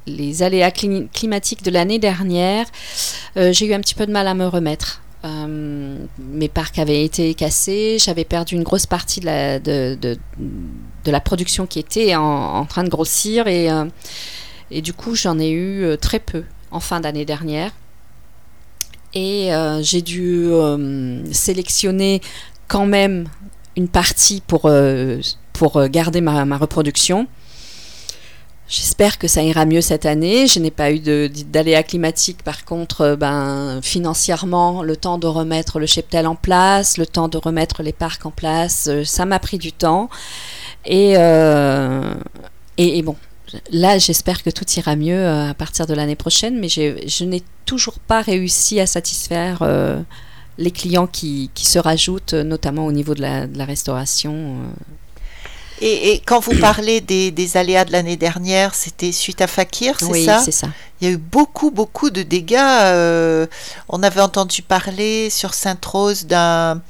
les 0.05 0.43
aléas 0.43 0.69
cli- 0.69 1.09
climatiques 1.11 1.63
de 1.63 1.71
l'année 1.71 1.99
dernière, 1.99 2.65
j'ai 3.35 3.65
eu 3.65 3.73
un 3.73 3.81
petit 3.81 3.95
peu 3.95 4.05
de 4.05 4.11
mal 4.11 4.27
à 4.27 4.33
me 4.33 4.45
remettre. 4.47 5.01
Euh, 5.25 6.05
mes 6.19 6.49
parcs 6.49 6.77
avaient 6.77 7.03
été 7.03 7.33
cassés, 7.33 7.97
j'avais 7.99 8.25
perdu 8.25 8.55
une 8.55 8.63
grosse 8.63 8.85
partie 8.85 9.21
de 9.21 10.17
la, 11.05 11.19
production 11.19 11.65
qui 11.65 11.79
était 11.79 12.15
en, 12.15 12.65
train 12.65 12.83
de 12.83 12.89
grossir 12.89 13.47
et, 13.47 13.71
euh, 13.71 13.85
et 14.69 14.81
du 14.81 14.93
coup 14.93 15.15
j'en 15.15 15.39
ai 15.39 15.49
eu 15.49 15.83
euh, 15.83 15.97
très 15.97 16.19
peu 16.19 16.43
en 16.69 16.79
fin 16.79 16.99
d'année 16.99 17.25
dernière. 17.25 17.71
Et 19.17 19.49
j'ai 19.81 20.01
dû 20.01 20.49
sélectionner 21.31 22.19
quand 22.67 22.85
même 22.85 23.29
une 23.77 23.87
partie 23.87 24.41
pour, 24.45 24.69
pour 25.53 25.87
garder 25.87 26.19
ma 26.19 26.57
reproduction. 26.57 27.25
J'espère 28.67 29.19
que 29.19 29.27
ça 29.27 29.43
ira 29.43 29.65
mieux 29.65 29.81
cette 29.81 30.07
année. 30.07 30.47
Je 30.47 30.59
n'ai 30.59 30.71
pas 30.71 30.91
eu 30.91 30.99
d'aléas 30.99 31.83
climatiques. 31.83 32.41
Par 32.43 32.65
contre, 32.65 33.01
euh, 33.01 33.15
ben, 33.15 33.79
financièrement, 33.83 34.81
le 34.81 34.97
temps 34.97 35.19
de 35.19 35.27
remettre 35.27 35.79
le 35.79 35.85
cheptel 35.85 36.25
en 36.25 36.35
place, 36.35 36.97
le 36.97 37.05
temps 37.05 37.27
de 37.27 37.37
remettre 37.37 37.83
les 37.83 37.93
parcs 37.93 38.25
en 38.25 38.31
place, 38.31 38.87
euh, 38.89 39.03
ça 39.03 39.25
m'a 39.25 39.37
pris 39.37 39.59
du 39.59 39.71
temps. 39.71 40.09
Et, 40.83 41.13
euh, 41.17 42.15
et, 42.77 42.97
et 42.97 43.01
bon, 43.03 43.15
là, 43.71 43.99
j'espère 43.99 44.41
que 44.41 44.49
tout 44.49 44.65
ira 44.77 44.95
mieux 44.95 45.27
à 45.27 45.53
partir 45.53 45.85
de 45.85 45.93
l'année 45.93 46.15
prochaine, 46.15 46.59
mais 46.59 46.67
je 46.69 47.23
n'ai 47.23 47.43
toujours 47.65 47.99
pas 47.99 48.21
réussi 48.21 48.79
à 48.79 48.87
satisfaire 48.87 49.63
les 50.57 50.71
clients 50.71 51.07
qui, 51.07 51.49
qui 51.53 51.65
se 51.65 51.79
rajoutent, 51.79 52.33
notamment 52.33 52.85
au 52.85 52.91
niveau 52.91 53.13
de 53.13 53.21
la, 53.21 53.65
restauration. 53.65 54.57
Et, 55.81 56.11
et 56.11 56.19
quand 56.19 56.39
vous 56.39 56.57
parlez 56.59 57.01
des, 57.01 57.31
des 57.31 57.57
aléas 57.57 57.85
de 57.85 57.91
l'année 57.91 58.17
dernière, 58.17 58.75
c'était 58.75 59.11
suite 59.11 59.41
à 59.41 59.47
Fakir, 59.47 59.95
c'est 59.99 60.05
oui, 60.05 60.25
ça 60.25 60.39
c'est 60.39 60.51
ça. 60.51 60.67
Il 61.01 61.07
y 61.07 61.11
a 61.11 61.13
eu 61.13 61.17
beaucoup, 61.17 61.71
beaucoup 61.71 62.09
de 62.09 62.23
dégâts. 62.23 62.55
euh, 62.57 63.47
on 63.89 64.01
avait 64.01 64.21
entendu 64.21 64.61
parler 64.61 65.29
sur 65.29 65.53
Sainte-Rose 65.53 66.25
d'un 66.25 66.81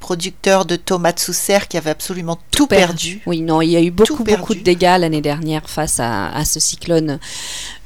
producteur 0.00 0.64
de 0.64 0.76
tomates 0.76 1.18
sous 1.18 1.32
serre 1.32 1.66
qui 1.66 1.76
avait 1.76 1.90
absolument 1.90 2.38
tout, 2.50 2.66
perdu. 2.66 3.20
Oui, 3.26 3.40
non, 3.40 3.62
il 3.62 3.70
y 3.70 3.76
a 3.76 3.80
eu 3.80 3.90
beaucoup, 3.90 4.22
beaucoup 4.22 4.54
de 4.54 4.60
dégâts 4.60 4.96
l'année 4.98 5.22
dernière 5.22 5.68
face 5.68 5.98
à, 5.98 6.28
à 6.28 6.44
ce 6.44 6.60
cyclone. 6.60 7.18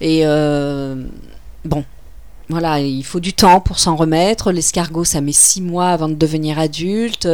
Et 0.00 0.22
euh, 0.24 1.06
bon, 1.64 1.84
voilà, 2.48 2.80
il 2.80 3.04
faut 3.04 3.20
du 3.20 3.32
temps 3.32 3.60
pour 3.60 3.78
s'en 3.78 3.96
remettre. 3.96 4.52
L'escargot, 4.52 5.04
ça 5.04 5.20
met 5.20 5.32
six 5.32 5.62
mois 5.62 5.88
avant 5.88 6.08
de 6.08 6.14
devenir 6.14 6.58
adulte. 6.58 7.26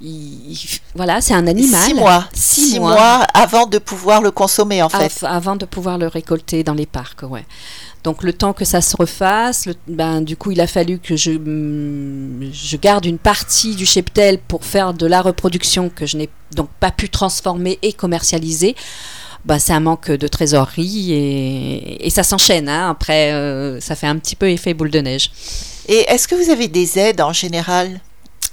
Il- 0.00 0.52
il- 0.52 0.68
voilà, 0.94 1.20
c'est 1.20 1.34
un 1.34 1.46
animal. 1.46 1.82
Six 1.82 1.94
mois. 1.94 2.28
Six 2.34 2.70
Six 2.72 2.80
mois. 2.80 2.92
mois 2.94 3.26
avant 3.34 3.66
de 3.66 3.78
pouvoir 3.78 4.20
le 4.20 4.30
consommer, 4.30 4.82
en 4.82 4.88
fait. 4.88 5.04
Av- 5.04 5.24
avant 5.24 5.56
de 5.56 5.64
pouvoir 5.64 5.96
le 5.98 6.06
récolter 6.06 6.62
dans 6.64 6.74
les 6.74 6.86
parcs, 6.86 7.22
ouais. 7.22 7.44
Donc 8.04 8.22
le 8.22 8.32
temps 8.32 8.52
que 8.52 8.64
ça 8.64 8.80
se 8.82 8.96
refasse, 8.96 9.66
le- 9.66 9.74
ben, 9.88 10.20
du 10.20 10.36
coup 10.36 10.52
il 10.52 10.60
a 10.60 10.68
fallu 10.68 11.00
que 11.00 11.16
je, 11.16 11.32
mm, 11.32 12.52
je 12.52 12.76
garde 12.76 13.04
une 13.04 13.18
partie 13.18 13.74
du 13.74 13.84
cheptel 13.84 14.38
pour 14.38 14.64
faire 14.64 14.94
de 14.94 15.06
la 15.06 15.22
reproduction 15.22 15.88
que 15.88 16.06
je 16.06 16.16
n'ai 16.16 16.28
donc 16.54 16.68
pas 16.78 16.92
pu 16.92 17.08
transformer 17.08 17.78
et 17.82 17.92
commercialiser. 17.92 18.76
Ben, 19.44 19.58
c'est 19.58 19.72
un 19.72 19.80
manque 19.80 20.10
de 20.12 20.28
trésorerie 20.28 21.12
et, 21.12 22.06
et 22.06 22.10
ça 22.10 22.22
s'enchaîne. 22.22 22.68
hein. 22.68 22.90
Après, 22.90 23.32
euh, 23.32 23.80
ça 23.80 23.96
fait 23.96 24.06
un 24.06 24.18
petit 24.18 24.36
peu 24.36 24.48
effet 24.50 24.72
boule 24.74 24.90
de 24.90 25.00
neige. 25.00 25.30
Et 25.88 26.04
est-ce 26.08 26.28
que 26.28 26.34
vous 26.36 26.50
avez 26.50 26.68
des 26.68 26.98
aides 26.98 27.20
en 27.20 27.32
général? 27.32 28.00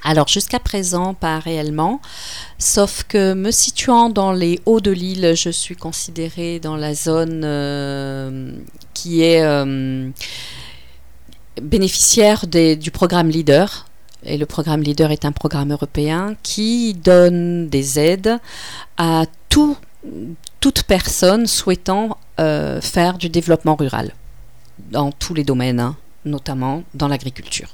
Alors 0.04 0.28
jusqu'à 0.28 0.60
présent, 0.60 1.14
pas 1.14 1.40
réellement, 1.40 2.02
sauf 2.60 3.04
que 3.08 3.34
me 3.34 3.52
situant 3.52 4.10
dans 4.10 4.34
les 4.34 4.60
hauts 4.66 4.82
de 4.82 4.92
l'île, 4.92 5.34
je 5.36 5.50
suis 5.50 5.76
considérée 5.76 6.60
dans 6.60 6.76
la 6.76 6.94
zone 6.94 7.42
euh, 7.46 8.52
qui 8.94 9.24
est 9.24 9.42
euh, 9.44 10.10
bénéficiaire 11.62 12.48
du 12.48 12.92
programme 12.92 13.30
Leader. 13.30 13.86
Et 14.26 14.38
le 14.38 14.46
programme 14.46 14.82
Leader 14.82 15.12
est 15.12 15.26
un 15.26 15.32
programme 15.32 15.72
européen 15.72 16.36
qui 16.44 16.94
donne 16.94 17.68
des 17.70 18.00
aides 18.00 18.40
à 18.98 19.24
tout- 19.50 19.78
toute 20.60 20.84
personne 20.84 21.48
souhaitant 21.48 22.18
euh, 22.40 22.82
faire 22.82 23.18
du 23.18 23.30
développement 23.30 23.76
rural 23.76 24.12
dans 24.92 25.12
tous 25.12 25.34
les 25.34 25.44
domaines, 25.44 25.80
hein, 25.80 25.96
notamment 26.26 26.84
dans 26.94 27.08
l'agriculture. 27.08 27.70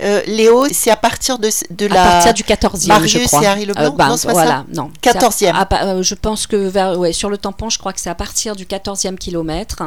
Euh, 0.00 0.20
Léo, 0.26 0.66
c'est 0.72 0.90
à 0.90 0.96
partir 0.96 1.38
de, 1.38 1.48
de 1.70 1.86
À 1.86 1.88
la... 1.88 2.02
partir 2.02 2.34
du 2.34 2.42
14e, 2.42 2.82
je 2.82 2.88
Marius 2.88 3.26
crois. 3.28 3.42
et 3.42 3.46
Harry 3.46 3.64
Leblanc 3.66 3.90
bah, 3.94 4.08
Non, 4.08 4.16
voilà, 4.24 4.64
non. 4.74 4.90
14e. 5.02 5.30
C'est 5.32 5.46
à- 5.48 5.56
à 5.56 5.84
euh, 5.86 6.02
je 6.02 6.14
pense 6.14 6.46
que 6.46 6.56
vers, 6.56 6.98
ouais, 6.98 7.12
sur 7.12 7.30
le 7.30 7.38
tampon, 7.38 7.70
je 7.70 7.78
crois 7.78 7.92
que 7.92 8.00
c'est 8.00 8.10
à 8.10 8.14
partir 8.14 8.56
du 8.56 8.64
14e 8.66 9.16
kilomètre. 9.16 9.82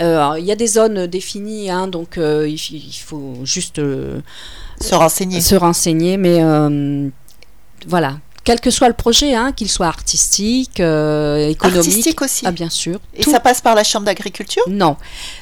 Euh, 0.00 0.34
Il 0.38 0.44
y 0.44 0.52
a 0.52 0.56
des 0.56 0.66
zones 0.66 1.06
définies, 1.06 1.70
hein, 1.70 1.86
donc 1.88 2.18
euh, 2.18 2.46
il, 2.48 2.54
il 2.56 2.92
faut 3.04 3.36
juste 3.44 3.78
euh, 3.78 4.20
se 4.80 4.94
renseigner. 4.94 5.40
se 5.40 5.54
renseigner, 5.54 6.16
mais 6.16 6.42
euh, 6.42 7.08
voilà. 7.86 8.18
Quel 8.48 8.60
que 8.60 8.70
soit 8.70 8.88
le 8.88 8.94
projet, 8.94 9.34
hein, 9.34 9.52
qu'il 9.52 9.68
soit 9.68 9.88
artistique, 9.88 10.80
euh, 10.80 11.48
économique, 11.50 11.76
Artistique 11.86 12.22
aussi. 12.22 12.46
ah, 12.46 12.50
bien 12.50 12.70
sûr. 12.70 12.98
Et 13.14 13.22
tout- 13.22 13.30
ça 13.30 13.40
passe 13.40 13.60
par 13.60 13.74
la 13.74 13.84
Chambre 13.84 14.06
d'agriculture? 14.06 14.62
Non, 14.68 14.96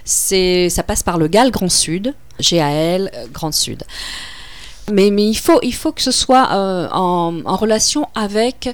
c'est 0.04 0.68
ça 0.70 0.82
passe 0.82 1.04
par 1.04 1.16
le 1.16 1.28
GAL 1.28 1.52
Grand 1.52 1.68
Sud, 1.70 2.14
GAL 2.40 3.12
euh, 3.14 3.26
Grand 3.32 3.52
Sud. 3.52 3.84
Mais, 4.92 5.10
mais 5.10 5.24
il, 5.26 5.34
faut, 5.34 5.58
il 5.62 5.74
faut 5.74 5.90
que 5.90 6.00
ce 6.02 6.12
soit 6.12 6.48
euh, 6.52 6.88
en, 6.92 7.40
en 7.44 7.56
relation 7.56 8.06
avec 8.14 8.68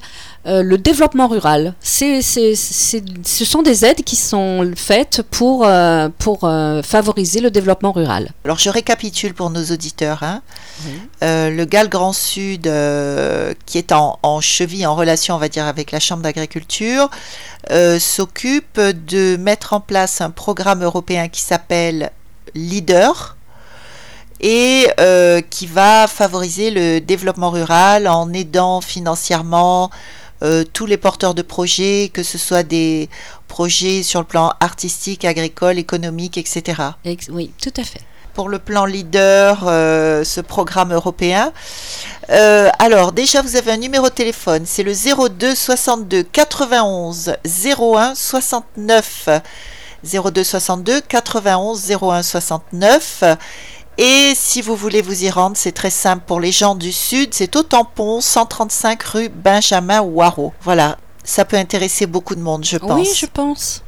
euh, 0.46 0.62
le 0.62 0.76
développement 0.76 1.26
rural. 1.26 1.74
C'est, 1.80 2.20
c'est- 2.20 2.54
c'est- 2.54 3.02
ce 3.26 3.44
sont 3.46 3.62
des 3.62 3.84
aides 3.86 4.02
qui 4.04 4.16
sont 4.16 4.70
faites 4.76 5.22
pour, 5.30 5.64
euh, 5.66 6.10
pour 6.18 6.40
favoriser 6.84 7.40
le 7.40 7.50
développement 7.50 7.92
rural. 7.92 8.32
Alors 8.44 8.58
je 8.58 8.68
récapitule 8.68 9.32
pour 9.32 9.48
nos 9.50 9.64
auditeurs. 9.64 10.22
hein. 10.22 10.42
Le 11.22 11.64
GAL 11.64 11.88
Grand 11.88 12.12
Sud, 12.12 12.62
qui 13.66 13.78
est 13.78 13.92
en, 13.92 14.18
en 14.22 14.40
cheville, 14.40 14.86
en 14.86 14.94
relation, 14.96 15.36
on 15.36 15.38
va 15.38 15.48
dire, 15.48 15.64
avec 15.66 15.92
la 15.92 16.00
Chambre 16.00 16.22
d'agriculture, 16.22 17.08
s'occupe 17.98 18.80
de 18.80 19.36
mettre 19.36 19.72
en 19.72 19.80
place 19.80 20.20
un 20.20 20.30
programme 20.30 20.82
européen 20.82 21.28
qui 21.28 21.40
s'appelle 21.40 22.10
Leader 22.54 23.36
et 24.42 24.88
euh, 25.00 25.40
qui 25.40 25.66
va 25.66 26.06
favoriser 26.08 26.70
le 26.70 27.00
développement 27.00 27.50
rural 27.50 28.08
en 28.08 28.32
aidant 28.32 28.80
financièrement 28.80 29.90
euh, 30.42 30.64
tous 30.72 30.86
les 30.86 30.96
porteurs 30.96 31.34
de 31.34 31.42
projets, 31.42 32.10
que 32.12 32.24
ce 32.24 32.36
soit 32.36 32.64
des 32.64 33.08
projets 33.46 34.02
sur 34.02 34.18
le 34.18 34.26
plan 34.26 34.52
artistique, 34.58 35.24
agricole, 35.24 35.78
économique, 35.78 36.36
etc 36.36 36.82
Oui, 37.30 37.52
tout 37.62 37.72
à 37.76 37.84
fait. 37.84 38.00
pour 38.34 38.48
le 38.48 38.58
plan 38.58 38.84
leader, 38.84 39.64
euh, 39.68 40.24
ce 40.24 40.40
programme 40.40 40.92
européen. 40.92 41.52
Euh, 42.30 42.70
alors, 42.80 43.12
déjà, 43.12 43.40
vous 43.42 43.54
avez 43.54 43.70
un 43.70 43.76
numéro 43.76 44.08
de 44.08 44.14
téléphone, 44.14 44.62
c'est 44.66 44.82
le 44.82 44.94
02 44.94 45.54
62 45.54 46.24
91 46.24 47.34
01 47.78 48.14
69. 48.16 49.28
02 50.02 50.42
62 50.42 51.00
91 51.02 51.92
01 51.92 52.22
69. 52.22 53.22
Et 53.98 54.32
si 54.34 54.62
vous 54.62 54.74
voulez 54.74 55.02
vous 55.02 55.24
y 55.24 55.30
rendre, 55.30 55.56
c'est 55.56 55.72
très 55.72 55.90
simple 55.90 56.24
pour 56.26 56.40
les 56.40 56.52
gens 56.52 56.74
du 56.74 56.92
Sud, 56.92 57.34
c'est 57.34 57.54
au 57.56 57.62
tampon 57.62 58.20
135 58.20 59.02
rue 59.02 59.28
Benjamin 59.28 60.00
Waro. 60.00 60.52
Voilà, 60.62 60.96
ça 61.24 61.44
peut 61.44 61.56
intéresser 61.56 62.06
beaucoup 62.06 62.34
de 62.34 62.40
monde, 62.40 62.64
je 62.64 62.78
pense. 62.78 62.92
Oui, 62.92 63.08
je 63.14 63.26
pense. 63.26 63.82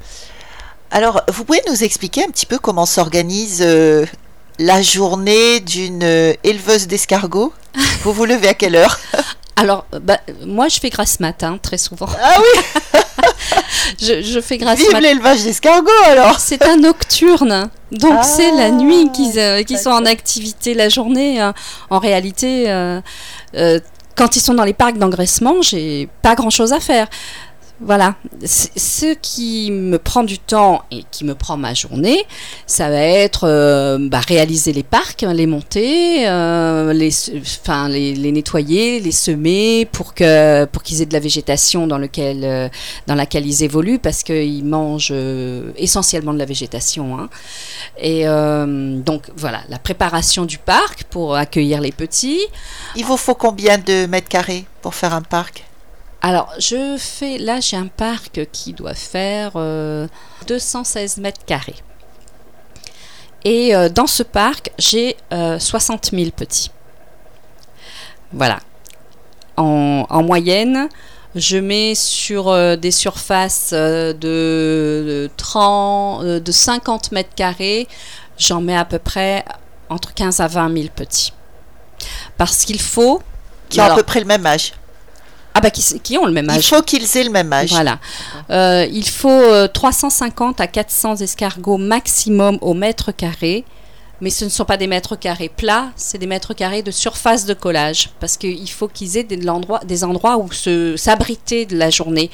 Alors, 0.90 1.22
vous 1.32 1.44
pouvez 1.44 1.62
nous 1.68 1.82
expliquer 1.82 2.22
un 2.24 2.28
petit 2.28 2.46
peu 2.46 2.58
comment 2.58 2.86
s'organise 2.86 3.60
euh, 3.62 4.06
la 4.58 4.82
journée 4.82 5.60
d'une 5.60 6.04
euh, 6.04 6.34
éleveuse 6.44 6.86
d'escargots? 6.86 7.52
Vous 8.04 8.12
vous 8.12 8.26
levez 8.26 8.48
à 8.48 8.54
quelle 8.54 8.76
heure? 8.76 9.00
Alors, 9.56 9.86
bah, 9.90 10.18
moi, 10.46 10.68
je 10.68 10.78
fais 10.78 10.90
grasse 10.90 11.18
matin 11.18 11.58
très 11.60 11.78
souvent. 11.78 12.08
Ah 12.22 12.38
oui, 12.38 13.00
Je, 14.00 14.22
je 14.22 14.40
fais 14.40 14.58
grasse 14.58 14.78
vive 14.78 14.88
matin. 14.92 15.00
l'élevage 15.00 15.42
d'escargots 15.44 15.90
alors 16.06 16.38
C'est 16.40 16.62
un 16.62 16.76
nocturne. 16.76 17.70
Donc 17.92 18.12
Ah, 18.18 18.22
c'est 18.22 18.50
la 18.52 18.70
nuit 18.70 19.10
qu'ils 19.12 19.38
euh, 19.38 19.62
sont 19.82 19.90
en 19.90 20.04
activité 20.04 20.74
la 20.74 20.88
journée. 20.88 21.40
euh, 21.40 21.52
en 21.90 21.98
réalité, 21.98 22.70
euh, 22.70 23.00
euh, 23.56 23.78
quand 24.16 24.36
ils 24.36 24.40
sont 24.40 24.54
dans 24.54 24.64
les 24.64 24.72
parcs 24.74 24.96
d'engraissement, 24.98 25.60
j'ai 25.62 26.08
pas 26.22 26.34
grand 26.34 26.50
chose 26.50 26.72
à 26.72 26.80
faire. 26.80 27.08
Voilà. 27.86 28.14
Ce 28.42 29.12
qui 29.14 29.70
me 29.70 29.98
prend 29.98 30.22
du 30.24 30.38
temps 30.38 30.82
et 30.90 31.04
qui 31.10 31.24
me 31.24 31.34
prend 31.34 31.58
ma 31.58 31.74
journée, 31.74 32.24
ça 32.66 32.88
va 32.88 33.00
être 33.00 33.44
euh, 33.46 33.98
bah, 34.00 34.20
réaliser 34.20 34.72
les 34.72 34.82
parcs, 34.82 35.20
les 35.20 35.46
monter, 35.46 36.26
euh, 36.26 36.94
les, 36.94 37.10
les, 38.14 38.32
nettoyer, 38.32 39.00
les 39.00 39.12
semer 39.12 39.86
pour 39.92 40.14
que 40.14 40.64
pour 40.64 40.82
qu'ils 40.82 41.02
aient 41.02 41.06
de 41.06 41.12
la 41.12 41.20
végétation 41.20 41.86
dans 41.86 42.00
euh, 42.00 42.68
laquelle 43.06 43.46
ils 43.46 43.62
évoluent 43.62 43.98
parce 43.98 44.22
qu'ils 44.22 44.64
mangent 44.64 45.12
essentiellement 45.76 46.32
de 46.32 46.38
la 46.38 46.46
végétation. 46.46 47.18
hein. 47.18 47.28
Et 48.00 48.24
donc 48.24 49.30
voilà, 49.36 49.60
la 49.68 49.78
préparation 49.78 50.46
du 50.46 50.56
parc 50.56 51.04
pour 51.04 51.36
accueillir 51.36 51.82
les 51.82 51.92
petits. 51.92 52.40
Il 52.96 53.04
vous 53.04 53.18
faut 53.18 53.34
combien 53.34 53.76
de 53.76 54.06
mètres 54.06 54.28
carrés 54.28 54.64
pour 54.80 54.94
faire 54.94 55.12
un 55.12 55.22
parc? 55.22 55.64
Alors, 56.26 56.48
je 56.58 56.96
fais. 56.98 57.36
Là, 57.36 57.60
j'ai 57.60 57.76
un 57.76 57.88
parc 57.88 58.46
qui 58.50 58.72
doit 58.72 58.94
faire 58.94 59.52
euh, 59.56 60.08
216 60.46 61.18
mètres 61.18 61.44
carrés. 61.44 61.74
Et 63.44 63.76
euh, 63.76 63.90
dans 63.90 64.06
ce 64.06 64.22
parc, 64.22 64.70
j'ai 64.78 65.18
euh, 65.34 65.58
60 65.58 66.12
000 66.12 66.30
petits. 66.30 66.70
Voilà. 68.32 68.60
En, 69.58 70.06
en 70.08 70.22
moyenne, 70.22 70.88
je 71.34 71.58
mets 71.58 71.94
sur 71.94 72.48
euh, 72.48 72.76
des 72.76 72.90
surfaces 72.90 73.72
euh, 73.74 74.14
de, 74.14 75.28
de 75.28 75.30
30, 75.36 76.24
euh, 76.24 76.40
de 76.40 76.52
50 76.52 77.12
mètres 77.12 77.34
carrés, 77.36 77.86
j'en 78.38 78.62
mets 78.62 78.78
à 78.78 78.86
peu 78.86 78.98
près 78.98 79.44
entre 79.90 80.14
15 80.14 80.40
à 80.40 80.46
20 80.46 80.74
000 80.74 80.88
petits. 80.96 81.34
Parce 82.38 82.64
qu'il 82.64 82.80
faut. 82.80 83.20
Qui 83.68 83.78
ont 83.82 83.84
à 83.84 83.94
peu 83.94 84.02
près 84.04 84.20
le 84.20 84.26
même 84.26 84.46
âge. 84.46 84.72
Ah 85.54 85.60
bah 85.60 85.70
qui, 85.70 85.82
qui 86.00 86.18
ont 86.18 86.26
le 86.26 86.32
même 86.32 86.46
Il 86.50 86.56
âge. 86.58 86.68
faut 86.68 86.82
qu'ils 86.82 87.16
aient 87.16 87.24
le 87.24 87.30
même 87.30 87.52
âge. 87.52 87.70
Voilà. 87.70 88.00
Euh, 88.50 88.86
il 88.92 89.08
faut 89.08 89.28
euh, 89.30 89.68
350 89.68 90.60
à 90.60 90.66
400 90.66 91.16
escargots 91.16 91.78
maximum 91.78 92.58
au 92.60 92.74
mètre 92.74 93.12
carré. 93.12 93.64
Mais 94.20 94.30
ce 94.30 94.44
ne 94.44 94.48
sont 94.50 94.64
pas 94.64 94.76
des 94.76 94.86
mètres 94.86 95.16
carrés 95.16 95.50
plats, 95.54 95.90
c'est 95.96 96.18
des 96.18 96.26
mètres 96.28 96.54
carrés 96.54 96.82
de 96.82 96.92
surface 96.92 97.46
de 97.46 97.52
collage. 97.52 98.10
Parce 98.20 98.36
qu'il 98.36 98.70
faut 98.70 98.86
qu'ils 98.88 99.16
aient 99.16 99.24
des, 99.24 99.36
de 99.36 99.44
l'endroit- 99.44 99.80
des 99.84 100.02
endroits 100.04 100.38
où 100.38 100.50
se, 100.52 100.96
s'abriter 100.96 101.66
de 101.66 101.76
la 101.76 101.90
journée. 101.90 102.30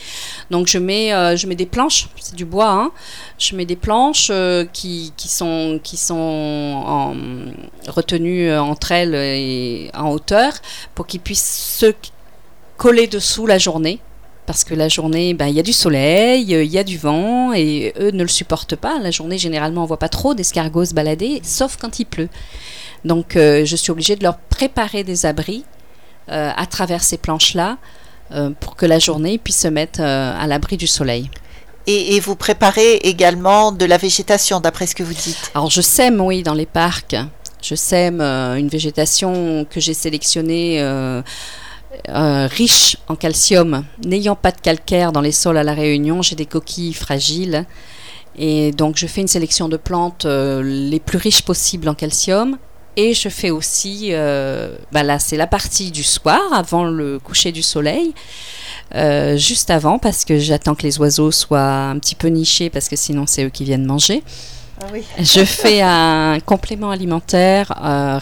Donc 0.50 0.66
je 0.68 0.76
mets, 0.78 1.12
euh, 1.14 1.36
je 1.36 1.46
mets 1.46 1.54
des 1.56 1.66
planches, 1.66 2.08
c'est 2.20 2.36
du 2.36 2.44
bois. 2.44 2.70
hein. 2.70 2.90
Je 3.38 3.56
mets 3.56 3.64
des 3.64 3.76
planches 3.76 4.28
euh, 4.30 4.66
qui, 4.72 5.12
qui 5.16 5.28
sont, 5.28 5.80
qui 5.82 5.96
sont 5.96 6.14
en- 6.86 7.14
retenues 7.88 8.50
euh, 8.50 8.62
entre 8.62 8.92
elles 8.92 9.14
et 9.14 9.90
en 9.94 10.10
hauteur 10.10 10.52
pour 10.94 11.06
qu'ils 11.06 11.20
puissent 11.20 11.76
se 11.78 11.92
coller 12.80 13.06
dessous 13.06 13.46
la 13.46 13.58
journée. 13.58 14.00
Parce 14.46 14.64
que 14.64 14.74
la 14.74 14.88
journée, 14.88 15.34
ben, 15.34 15.48
il 15.48 15.54
y 15.54 15.60
a 15.60 15.62
du 15.62 15.74
soleil, 15.74 16.54
euh, 16.54 16.64
il 16.64 16.72
y 16.72 16.78
a 16.78 16.82
du 16.82 16.96
vent, 16.96 17.52
et 17.52 17.92
eux 18.00 18.10
ne 18.10 18.22
le 18.22 18.28
supportent 18.28 18.74
pas. 18.74 18.98
La 18.98 19.10
journée, 19.10 19.38
généralement, 19.38 19.82
on 19.84 19.86
voit 19.86 19.98
pas 19.98 20.08
trop 20.08 20.32
d'escargots 20.34 20.86
se 20.86 20.94
balader, 20.94 21.40
sauf 21.44 21.76
quand 21.76 22.00
il 22.00 22.06
pleut. 22.06 22.30
Donc, 23.04 23.36
euh, 23.36 23.66
je 23.66 23.76
suis 23.76 23.92
obligée 23.92 24.16
de 24.16 24.24
leur 24.24 24.38
préparer 24.38 25.04
des 25.04 25.26
abris 25.26 25.64
euh, 26.30 26.50
à 26.56 26.66
travers 26.66 27.02
ces 27.04 27.18
planches-là, 27.18 27.76
euh, 28.32 28.50
pour 28.58 28.76
que 28.76 28.86
la 28.86 28.98
journée 28.98 29.34
ils 29.34 29.38
puissent 29.38 29.60
se 29.60 29.68
mettre 29.68 30.00
à 30.00 30.46
l'abri 30.46 30.76
du 30.76 30.86
soleil. 30.86 31.30
Et, 31.86 32.16
et 32.16 32.20
vous 32.20 32.34
préparez 32.34 32.94
également 33.02 33.72
de 33.72 33.84
la 33.84 33.98
végétation, 33.98 34.58
d'après 34.58 34.86
ce 34.86 34.94
que 34.94 35.02
vous 35.02 35.14
dites? 35.14 35.50
Alors 35.54 35.70
je 35.70 35.82
sème, 35.82 36.20
oui, 36.20 36.42
dans 36.42 36.54
les 36.54 36.66
parcs. 36.66 37.16
Je 37.62 37.74
sème 37.74 38.20
une 38.20 38.68
végétation 38.68 39.66
que 39.68 39.80
j'ai 39.80 39.94
sélectionnée 39.94 40.80
euh, 42.08 42.46
riche 42.46 42.96
en 43.08 43.16
calcium. 43.16 43.84
N'ayant 44.04 44.36
pas 44.36 44.52
de 44.52 44.60
calcaire 44.60 45.12
dans 45.12 45.20
les 45.20 45.32
sols 45.32 45.56
à 45.56 45.62
La 45.62 45.74
Réunion, 45.74 46.22
j'ai 46.22 46.36
des 46.36 46.46
coquilles 46.46 46.94
fragiles. 46.94 47.66
Et 48.36 48.72
donc 48.72 48.96
je 48.96 49.06
fais 49.06 49.20
une 49.20 49.28
sélection 49.28 49.68
de 49.68 49.76
plantes 49.76 50.24
euh, 50.24 50.62
les 50.62 51.00
plus 51.00 51.18
riches 51.18 51.42
possibles 51.42 51.88
en 51.88 51.94
calcium. 51.94 52.58
Et 52.96 53.14
je 53.14 53.28
fais 53.28 53.50
aussi, 53.50 54.08
euh, 54.10 54.76
bah 54.92 55.02
là 55.02 55.18
c'est 55.18 55.36
la 55.36 55.46
partie 55.46 55.90
du 55.90 56.02
soir, 56.02 56.40
avant 56.52 56.84
le 56.84 57.18
coucher 57.18 57.52
du 57.52 57.62
soleil. 57.62 58.14
Euh, 58.94 59.36
juste 59.36 59.70
avant, 59.70 59.98
parce 59.98 60.24
que 60.24 60.38
j'attends 60.38 60.74
que 60.74 60.82
les 60.82 60.98
oiseaux 60.98 61.30
soient 61.30 61.60
un 61.60 61.98
petit 61.98 62.16
peu 62.16 62.28
nichés, 62.28 62.68
parce 62.68 62.88
que 62.88 62.96
sinon 62.96 63.26
c'est 63.26 63.44
eux 63.44 63.48
qui 63.48 63.64
viennent 63.64 63.86
manger. 63.86 64.22
Ah 64.82 64.86
oui. 64.92 65.04
Je 65.18 65.44
fais 65.44 65.82
un 65.82 66.40
complément 66.40 66.90
alimentaire 66.90 67.72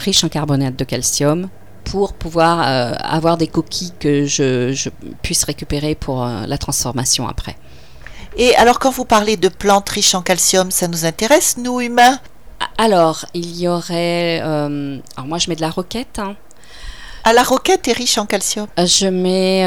riche 0.00 0.24
en 0.24 0.28
carbonate 0.28 0.76
de 0.76 0.84
calcium 0.84 1.48
pour 1.90 2.12
pouvoir 2.12 2.60
euh, 2.60 2.94
avoir 3.00 3.36
des 3.38 3.46
coquilles 3.46 3.92
que 3.98 4.26
je, 4.26 4.72
je 4.72 4.90
puisse 5.22 5.44
récupérer 5.44 5.94
pour 5.94 6.22
euh, 6.22 6.44
la 6.46 6.58
transformation 6.58 7.26
après. 7.26 7.56
Et 8.36 8.54
alors, 8.56 8.78
quand 8.78 8.90
vous 8.90 9.04
parlez 9.04 9.36
de 9.36 9.48
plantes 9.48 9.88
riches 9.88 10.14
en 10.14 10.22
calcium, 10.22 10.70
ça 10.70 10.86
nous 10.86 11.06
intéresse, 11.06 11.56
nous 11.56 11.80
humains? 11.80 12.18
Alors, 12.76 13.24
il 13.34 13.58
y 13.58 13.66
aurait... 13.68 14.40
euh, 14.42 14.98
alors 15.16 15.26
moi, 15.26 15.38
je 15.38 15.48
mets 15.48 15.56
de 15.56 15.62
la 15.62 15.70
roquette. 15.70 16.18
hein. 16.18 16.36
Ah, 17.24 17.32
la 17.32 17.42
roquette 17.42 17.88
est 17.88 17.92
riche 17.92 18.18
en 18.18 18.26
calcium. 18.26 18.66
Je 18.76 19.06
mets 19.06 19.64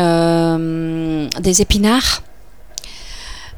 des 1.39 1.61
épinards. 1.61 2.23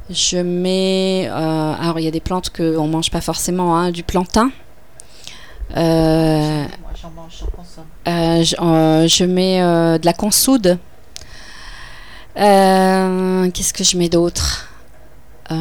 Je 0.09 0.37
mets... 0.37 1.29
alors, 1.31 1.99
il 1.99 2.05
y 2.05 2.07
a 2.07 2.11
des 2.11 2.19
plantes 2.19 2.49
qu'on 2.49 2.87
ne 2.87 2.91
mange 2.91 3.11
pas 3.11 3.21
forcément, 3.21 3.77
hein, 3.77 3.91
du 3.91 4.03
plantain. 4.03 4.51
Euh, 5.75 6.63
Moi, 6.81 6.91
j'en 7.01 7.09
mange, 7.11 7.33
j'en 7.39 7.47
consomme. 7.47 7.85
Euh, 8.07 8.43
je, 8.43 8.55
euh, 8.61 9.07
je 9.07 9.23
mets 9.25 9.61
euh, 9.61 9.97
de 9.97 10.05
la 10.05 10.13
consoude. 10.13 10.77
Euh, 12.37 13.49
Qu'est-ce 13.51 13.73
que 13.73 13.83
je 13.83 13.97
mets 13.97 14.09
d'autre? 14.09 14.69
Euh, 15.51 15.53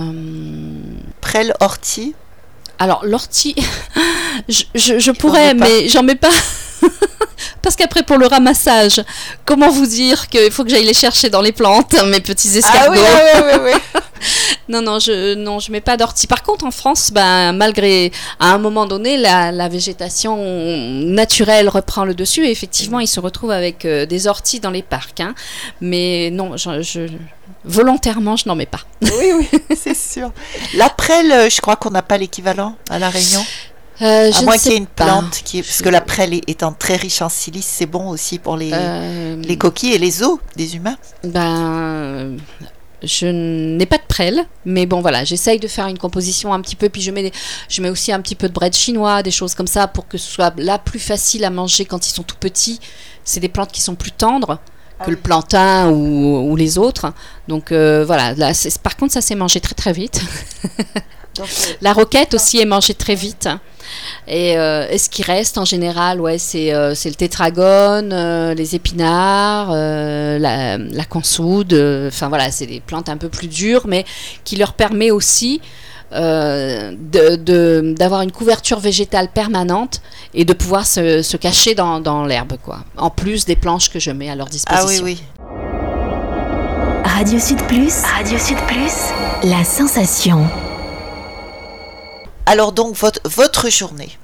Prêle 1.20 1.54
ortie. 1.60 2.14
Alors, 2.78 3.04
l'ortie, 3.04 3.54
je, 4.48 4.64
je- 4.74 4.98
je 4.98 5.10
pourrais, 5.12 5.54
mais 5.54 5.88
j'en 5.88 6.02
mets 6.02 6.14
pas. 6.16 6.30
Parce 7.62 7.76
qu'après, 7.76 8.02
pour 8.02 8.18
le 8.18 8.26
ramassage, 8.26 9.02
comment 9.44 9.70
vous 9.70 9.86
dire 9.86 10.28
qu'il 10.28 10.50
faut 10.50 10.64
que 10.64 10.70
j'aille 10.70 10.84
les 10.84 10.94
chercher 10.94 11.30
dans 11.30 11.40
les 11.42 11.52
plantes, 11.52 11.94
mes 12.06 12.20
petits 12.20 12.58
escargots 12.58 12.94
Ah 12.96 13.42
oui, 13.46 13.52
oui, 13.64 13.72
oui. 13.72 14.00
Non, 14.68 14.80
non, 14.82 15.00
je 15.00 15.34
non, 15.34 15.58
je 15.58 15.72
mets 15.72 15.80
pas 15.80 15.96
d'ortie. 15.96 16.28
Par 16.28 16.42
contre, 16.44 16.64
en 16.64 16.70
France, 16.70 17.10
ben, 17.12 17.52
malgré 17.52 18.12
à 18.38 18.52
un 18.52 18.58
moment 18.58 18.86
donné, 18.86 19.16
la, 19.16 19.50
la 19.50 19.68
végétation 19.68 20.36
naturelle 20.36 21.68
reprend 21.68 22.04
le 22.04 22.14
dessus. 22.14 22.46
Et 22.46 22.50
effectivement, 22.52 23.00
ils 23.00 23.08
se 23.08 23.18
retrouvent 23.20 23.50
avec 23.50 23.84
euh, 23.84 24.06
des 24.06 24.28
orties 24.28 24.60
dans 24.60 24.70
les 24.70 24.82
parcs. 24.82 25.18
hein. 25.20 25.34
Mais 25.80 26.30
non, 26.32 26.56
je, 26.56 26.80
je- 26.82 27.08
volontairement, 27.64 28.36
je 28.36 28.48
n'en 28.48 28.54
mets 28.54 28.66
pas. 28.66 28.80
oui, 29.02 29.32
oui, 29.52 29.60
c'est 29.76 29.96
sûr. 29.96 30.30
La 30.74 30.88
prêle, 30.88 31.32
euh, 31.32 31.50
je 31.50 31.60
crois 31.60 31.74
qu'on 31.76 31.90
n'a 31.90 32.02
pas 32.02 32.16
l'équivalent 32.18 32.76
à 32.88 32.98
La 33.00 33.10
Réunion. 33.10 33.44
Euh, 34.02 34.30
je 34.32 34.36
À 34.38 34.40
ne 34.40 34.44
moins 34.46 34.58
qu'il 34.58 34.72
y 34.72 34.74
ait 34.74 34.78
une 34.78 34.86
pas. 34.86 35.04
plante 35.04 35.40
qui. 35.44 35.62
Parce 35.62 35.78
Je- 35.78 35.82
que 35.84 35.88
la 35.88 36.00
prêle 36.00 36.34
étant 36.46 36.72
très 36.72 36.96
riche 36.96 37.22
en 37.22 37.28
silice, 37.28 37.66
c'est 37.66 37.86
bon 37.86 38.08
aussi 38.08 38.38
pour 38.38 38.56
les, 38.56 38.70
Euh, 38.72 39.36
les 39.42 39.56
coquilles 39.56 39.92
et 39.94 39.98
les 39.98 40.22
os 40.22 40.38
des 40.56 40.74
humains. 40.76 40.96
Ben, 41.24 42.36
je 43.02 43.26
n'ai 43.26 43.86
pas 43.86 43.98
de 43.98 44.02
prêle, 44.08 44.44
mais 44.64 44.86
bon 44.86 45.00
voilà, 45.00 45.24
j'essaye 45.24 45.58
de 45.60 45.68
faire 45.68 45.86
une 45.86 45.98
composition 45.98 46.52
un 46.52 46.60
petit 46.60 46.76
peu, 46.76 46.88
puis 46.88 47.00
je 47.00 47.10
mets, 47.12 47.22
des- 47.22 47.32
je 47.68 47.80
mets 47.82 47.90
aussi 47.90 48.12
un 48.12 48.20
petit 48.20 48.34
peu 48.34 48.48
de 48.48 48.52
bread 48.52 48.74
chinois, 48.74 49.22
des 49.22 49.30
choses 49.30 49.54
comme 49.54 49.66
ça, 49.68 49.86
pour 49.88 50.08
que 50.08 50.18
ce 50.18 50.30
soit 50.30 50.52
là 50.58 50.78
plus 50.78 51.00
facile 51.00 51.44
à 51.44 51.50
manger 51.50 51.84
quand 51.84 52.06
ils 52.08 52.12
sont 52.12 52.22
tout 52.24 52.36
petits. 52.38 52.80
C'est 53.24 53.40
des 53.40 53.48
plantes 53.48 53.70
qui 53.72 53.80
sont 53.80 53.94
plus 53.94 54.10
tendres 54.12 54.58
que 55.04 55.10
le 55.10 55.16
plantain 55.16 55.90
ou, 55.90 56.48
ou 56.50 56.54
les 56.56 56.78
autres. 56.78 57.12
Donc 57.48 57.72
euh, 57.72 58.04
voilà, 58.04 58.34
là, 58.34 58.52
par 58.84 58.96
contre 58.96 59.12
ça 59.12 59.20
s'est 59.20 59.34
mangé 59.34 59.60
très 59.60 59.74
très 59.74 59.92
vite. 59.92 60.20
Donc, 61.36 61.46
euh, 61.48 61.72
La 61.80 61.92
roquette 61.92 62.34
aussi 62.34 62.58
est 62.60 62.64
mangée 62.66 62.94
très 62.94 63.14
vite. 63.14 63.48
Et, 64.28 64.56
euh, 64.56 64.86
et 64.90 64.96
ce 64.98 65.08
qui 65.10 65.22
reste 65.22 65.58
en 65.58 65.64
général, 65.64 66.20
ouais, 66.20 66.38
c'est 66.38 66.72
euh, 66.72 66.94
c'est 66.94 67.08
le 67.08 67.14
tétragone, 67.14 68.12
euh, 68.12 68.54
les 68.54 68.74
épinards, 68.74 69.70
euh, 69.72 70.38
la, 70.38 70.78
la 70.78 71.04
consoude. 71.04 71.72
euh, 71.72 72.08
Enfin 72.08 72.28
voilà, 72.28 72.50
c'est 72.50 72.66
des 72.66 72.80
plantes 72.80 73.08
un 73.08 73.16
peu 73.16 73.28
plus 73.28 73.48
dures, 73.48 73.86
mais 73.86 74.04
qui 74.44 74.56
leur 74.56 74.72
permet 74.74 75.10
aussi 75.10 75.60
euh, 76.14 76.92
de- 76.96 77.36
de- 77.36 77.94
d'avoir 77.96 78.20
une 78.22 78.32
couverture 78.32 78.78
végétale 78.78 79.28
permanente 79.28 80.00
et 80.34 80.44
de 80.44 80.52
pouvoir 80.52 80.86
se, 80.86 81.22
se 81.22 81.36
cacher 81.38 81.74
dans, 81.74 82.00
dans 82.00 82.24
l'herbe, 82.26 82.54
quoi. 82.62 82.80
En 82.98 83.08
plus 83.10 83.46
des 83.46 83.56
planches 83.56 83.90
que 83.90 83.98
je 83.98 84.10
mets 84.10 84.28
à 84.30 84.34
leur 84.36 84.48
disposition. 84.48 84.86
Ah 85.02 85.04
oui, 85.04 85.16
oui. 85.16 85.22
Radio 87.04 87.38
Sud 87.38 87.62
Plus, 87.66 87.92
Radio 88.02 88.38
Sud 88.38 88.58
Plus, 88.66 88.92
la 89.50 89.64
sensation. 89.64 90.46
Alors 92.46 92.72
donc, 92.72 92.96
votre, 92.96 93.20
votre 93.24 93.70
journée. 93.70 94.18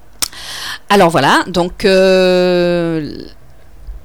Alors 0.89 1.11
voilà, 1.11 1.45
donc 1.47 1.85
euh, 1.85 3.17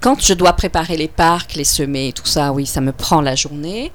quand 0.02 0.22
je 0.22 0.34
dois 0.34 0.54
préparer 0.54 0.98
les 0.98 1.08
parcs, 1.08 1.56
les 1.56 1.64
semer 1.64 2.12
tout 2.14 2.26
ça, 2.26 2.52
oui, 2.52 2.66
ça 2.66 2.82
me 2.82 2.92
prend 2.92 3.22
la 3.22 3.36
journée. 3.36 3.92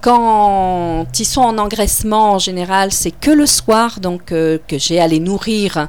Quand 0.00 1.06
ils 1.18 1.24
sont 1.24 1.40
en 1.40 1.58
engraissement, 1.58 2.32
en 2.32 2.38
général, 2.38 2.92
c'est 2.92 3.10
que 3.10 3.30
le 3.30 3.46
soir, 3.46 3.98
donc 4.00 4.32
euh, 4.32 4.58
que 4.68 4.78
j'ai 4.78 5.00
à 5.00 5.08
les 5.08 5.20
nourrir 5.20 5.88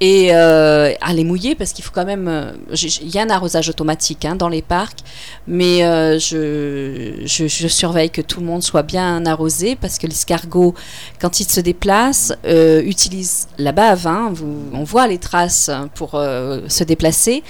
et 0.00 0.34
euh, 0.34 0.92
à 1.00 1.12
les 1.12 1.24
mouiller 1.24 1.54
parce 1.54 1.72
qu'il 1.72 1.84
faut 1.84 1.92
quand 1.94 2.04
même. 2.04 2.26
euh, 2.28 2.52
Il 3.00 3.14
y 3.14 3.18
a 3.18 3.22
un 3.22 3.30
arrosage 3.30 3.68
automatique 3.68 4.24
hein, 4.24 4.34
dans 4.36 4.48
les 4.48 4.62
parcs, 4.62 4.98
mais 5.46 5.84
euh, 5.84 6.18
je, 6.18 7.24
surveille 7.68 8.10
que 8.10 8.20
tout 8.20 8.40
le 8.40 8.46
monde 8.46 8.62
soit 8.62 8.82
bien 8.82 9.24
arrosé 9.26 9.76
parce 9.76 9.98
que 9.98 10.06
l'escargot, 10.06 10.74
quand 11.20 11.40
il 11.40 11.48
se 11.48 11.60
déplace, 11.60 12.32
euh, 12.44 12.82
utilise 12.82 13.48
la 13.58 13.72
bave. 13.72 14.06
hein, 14.06 14.32
on 14.72 14.84
voit 14.84 15.06
les 15.06 15.18
traces 15.18 15.70
pour 15.94 16.10
se 16.12 16.84
déplacer, 16.84 17.42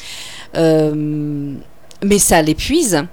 mais 0.55 2.19
ça 2.19 2.43
l'épuise 2.43 3.05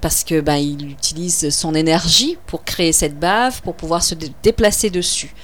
parce 0.00 0.24
que 0.24 0.40
ben, 0.40 0.54
il 0.56 0.90
utilise 0.90 1.50
son 1.50 1.74
énergie 1.74 2.38
pour 2.46 2.64
créer 2.64 2.92
cette 2.92 3.18
bave 3.18 3.60
pour 3.62 3.74
pouvoir 3.74 4.02
se 4.02 4.14
dé- 4.14 4.32
déplacer 4.42 4.88
dessus. 4.88 5.34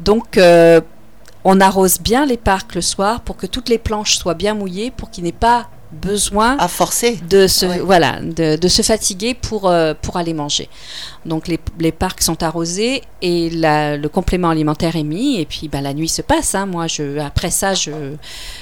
Donc 0.00 0.38
on 1.44 1.60
arrose 1.60 2.00
bien 2.00 2.26
les 2.26 2.36
parcs 2.36 2.74
le 2.74 2.80
soir 2.80 3.20
pour 3.20 3.36
que 3.36 3.46
toutes 3.46 3.68
les 3.68 3.78
planches 3.78 4.18
soient 4.18 4.34
bien 4.34 4.54
mouillées 4.54 4.90
pour 4.90 5.10
qu'il 5.10 5.24
n'ait 5.24 5.32
pas 5.32 5.68
besoin 5.92 6.56
À 6.58 6.68
forcer. 6.68 7.18
de 7.28 7.46
se 7.46 7.64
Ouais. 7.66 7.78
voilà 7.80 8.20
de, 8.22 8.56
de 8.56 8.68
se 8.68 8.82
fatiguer 8.82 9.34
pour 9.34 9.68
euh, 9.68 9.94
pour 10.00 10.16
aller 10.16 10.34
manger. 10.34 10.68
Donc 11.26 11.48
les, 11.48 11.58
les 11.78 11.92
parcs 11.92 12.22
sont 12.22 12.42
arrosés 12.42 13.02
et 13.22 13.50
la- 13.50 13.96
le 13.96 14.08
complément 14.08 14.48
alimentaire 14.50 14.96
est 14.96 15.02
mis 15.02 15.40
et 15.40 15.46
puis 15.46 15.68
ben, 15.68 15.80
la 15.82 15.92
nuit 15.94 16.08
se 16.08 16.22
passe. 16.22 16.54
hein. 16.54 16.66
Moi 16.66 16.86
je 16.86 17.18
après 17.18 17.50
ça 17.50 17.74
je 17.74 17.90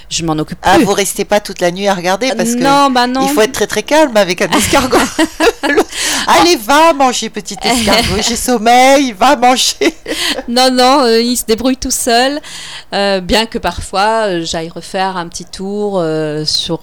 je 0.09 0.25
m'en 0.25 0.35
occupe 0.35 0.59
Ah, 0.63 0.77
plus. 0.77 0.85
vous 0.85 0.93
restez 0.93 1.25
pas 1.25 1.41
toute 1.41 1.61
la 1.61 1.71
nuit 1.71 1.89
à 1.89 1.95
regarder 1.95 2.33
parce 2.37 2.55
que 2.55 2.61
non 2.63 2.91
bah 2.91 3.07
non. 3.07 3.27
il 3.27 3.35
faut 3.35 3.41
être 3.43 3.53
très 3.53 3.67
très 3.67 3.83
calme 3.83 4.17
avec 4.17 4.41
un 4.43 4.49
escargot. 4.57 4.97
Allez, 6.29 6.57
va 6.57 6.93
manger, 6.93 7.31
petit 7.31 7.57
escargot. 7.63 8.21
J'ai 8.23 8.37
sommeil, 8.37 9.13
va 9.13 9.37
manger. 9.37 9.75
Non, 10.49 10.71
non, 10.71 11.03
euh, 11.05 11.21
il 11.21 11.37
se 11.37 11.45
débrouille 11.45 11.77
tout 11.77 11.91
seul. 11.91 12.41
euh, 12.93 13.21
bien 13.21 13.47
que 13.47 13.59
parfois 13.59 14.41
j'aille 14.41 14.69
refaire 14.69 15.17
un 15.17 15.29
petit 15.29 15.45
tour 15.45 16.03
sur 16.45 16.81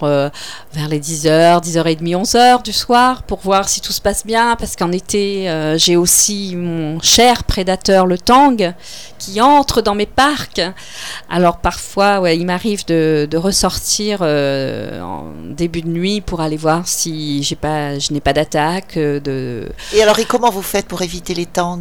vers 0.72 0.88
les 0.88 1.00
10h, 1.00 1.62
10h30, 1.62 2.24
11h 2.24 2.62
du 2.62 2.72
soir 2.72 3.22
pour 3.22 3.40
voir 3.40 3.68
si 3.68 3.80
tout 3.80 3.92
se 3.92 4.00
passe 4.00 4.24
bien. 4.24 4.56
Parce 4.56 4.76
qu'en 4.76 4.92
été, 4.92 5.48
euh, 5.48 5.78
j'ai 5.78 5.96
aussi 5.96 6.54
mon 6.56 7.00
cher 7.00 7.44
prédateur, 7.44 8.06
le 8.06 8.18
tang, 8.18 8.56
qui 9.18 9.40
entre 9.40 9.82
dans 9.82 9.94
mes 9.94 10.06
parcs. 10.06 10.60
Alors 11.30 11.58
parfois, 11.58 12.30
il 12.32 12.46
m'arrive 12.46 12.84
de, 12.86 13.28
ressortir 13.34 14.18
euh, 14.22 15.00
en 15.00 15.26
début 15.50 15.82
de 15.82 15.88
nuit 15.88 16.20
pour 16.20 16.40
aller 16.40 16.56
voir 16.56 16.86
si 16.86 17.44
pas, 17.60 17.98
je 17.98 18.12
n'ai 18.12 18.20
pas 18.20 18.32
d'attaque. 18.32 18.96
euh, 18.96 19.20
De... 19.20 19.68
Et 19.92 20.02
alors, 20.02 20.18
et 20.18 20.24
comment 20.24 20.50
vous 20.50 20.62
faites 20.62 20.86
pour 20.86 21.02
éviter 21.02 21.34
les 21.34 21.46
tangs 21.46 21.80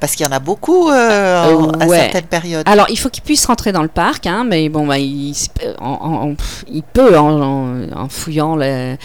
Parce 0.00 0.14
qu'il 0.16 0.24
y 0.24 0.28
en 0.28 0.32
a 0.32 0.38
beaucoup 0.38 0.88
euh, 0.88 1.44
en- 1.54 1.68
Euh, 1.68 1.72
à 1.80 1.86
certaines 1.88 2.24
périodes. 2.26 2.66
Alors, 2.66 2.86
il 2.88 2.98
faut 2.98 3.10
qu'il 3.10 3.22
puisse 3.22 3.44
rentrer 3.44 3.70
dans 3.72 3.82
le 3.82 3.88
parc, 3.88 4.26
hein, 4.26 4.44
mais 4.48 4.68
bon, 4.70 4.86
bah, 4.86 4.98
il, 4.98 5.34
en- 5.80 5.84
en- 5.92 6.28
en- 6.30 6.34
il 6.72 6.82
peut 6.82 7.18
en, 7.18 8.08
fouillant 8.08 8.56
le- 8.56 8.96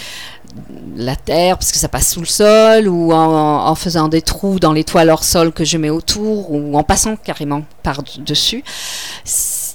la 0.95 1.17
terre, 1.17 1.57
parce 1.57 1.73
que 1.73 1.77
ça 1.77 1.89
passe 1.89 2.11
sous 2.13 2.21
le 2.21 2.25
sol, 2.25 2.87
ou 2.87 3.11
en, 3.11 3.75
faisant 3.75 4.07
des 4.07 4.21
trous 4.21 4.57
dans 4.57 4.71
les 4.71 4.85
toiles 4.85 5.09
hors 5.09 5.25
sol 5.25 5.51
que 5.51 5.65
je 5.65 5.77
mets 5.77 5.89
autour, 5.89 6.49
ou 6.51 6.77
en 6.77 6.83
passant 6.83 7.17
carrément 7.17 7.63
par-dessus. 7.83 8.63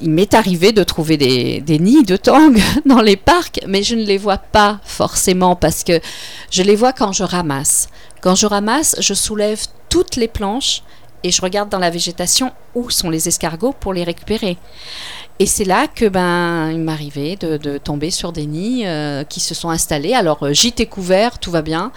Il 0.00 0.08
m'est 0.10 0.32
arrivé 0.32 0.72
de 0.72 0.82
trouver 0.82 1.18
des, 1.18 1.60
des 1.60 1.78
nids 1.78 2.04
de 2.04 2.16
tangs 2.16 2.52
dans 2.86 3.02
les 3.02 3.16
parcs, 3.16 3.60
mais 3.68 3.82
je 3.82 3.94
ne 3.94 4.04
les 4.04 4.16
vois 4.16 4.38
pas 4.38 4.80
forcément, 4.84 5.54
parce 5.54 5.84
que 5.84 6.00
je 6.50 6.62
les 6.62 6.76
vois 6.76 6.94
quand 6.94 7.12
je 7.12 7.24
ramasse. 7.24 7.88
Quand 8.22 8.34
je 8.34 8.46
ramasse, 8.46 8.96
je 9.00 9.12
soulève 9.12 9.60
toutes 9.90 10.16
les 10.16 10.28
planches 10.28 10.82
et 11.22 11.30
je 11.30 11.42
regarde 11.42 11.68
dans 11.68 11.78
la 11.78 11.90
végétation 11.90 12.52
où 12.74 12.90
sont 12.90 13.10
les 13.10 13.28
escargots 13.28 13.74
pour 13.78 13.92
les 13.92 14.04
récupérer. 14.04 14.56
Et 15.42 15.46
c'est 15.46 15.64
là 15.64 15.86
que 15.92 16.04
ben 16.04 16.70
il 16.70 16.80
m'arrivait 16.80 17.36
de, 17.36 17.56
de 17.56 17.78
tomber 17.78 18.10
sur 18.10 18.30
des 18.30 18.44
nids 18.44 18.82
euh, 18.84 19.24
qui 19.24 19.40
se 19.40 19.54
sont 19.54 19.70
installés. 19.70 20.12
Alors 20.12 20.42
euh, 20.42 20.52
gîte 20.52 20.80
est 20.80 20.86
couvert, 20.86 21.38
tout 21.38 21.50
va 21.50 21.62
bien. 21.62 21.92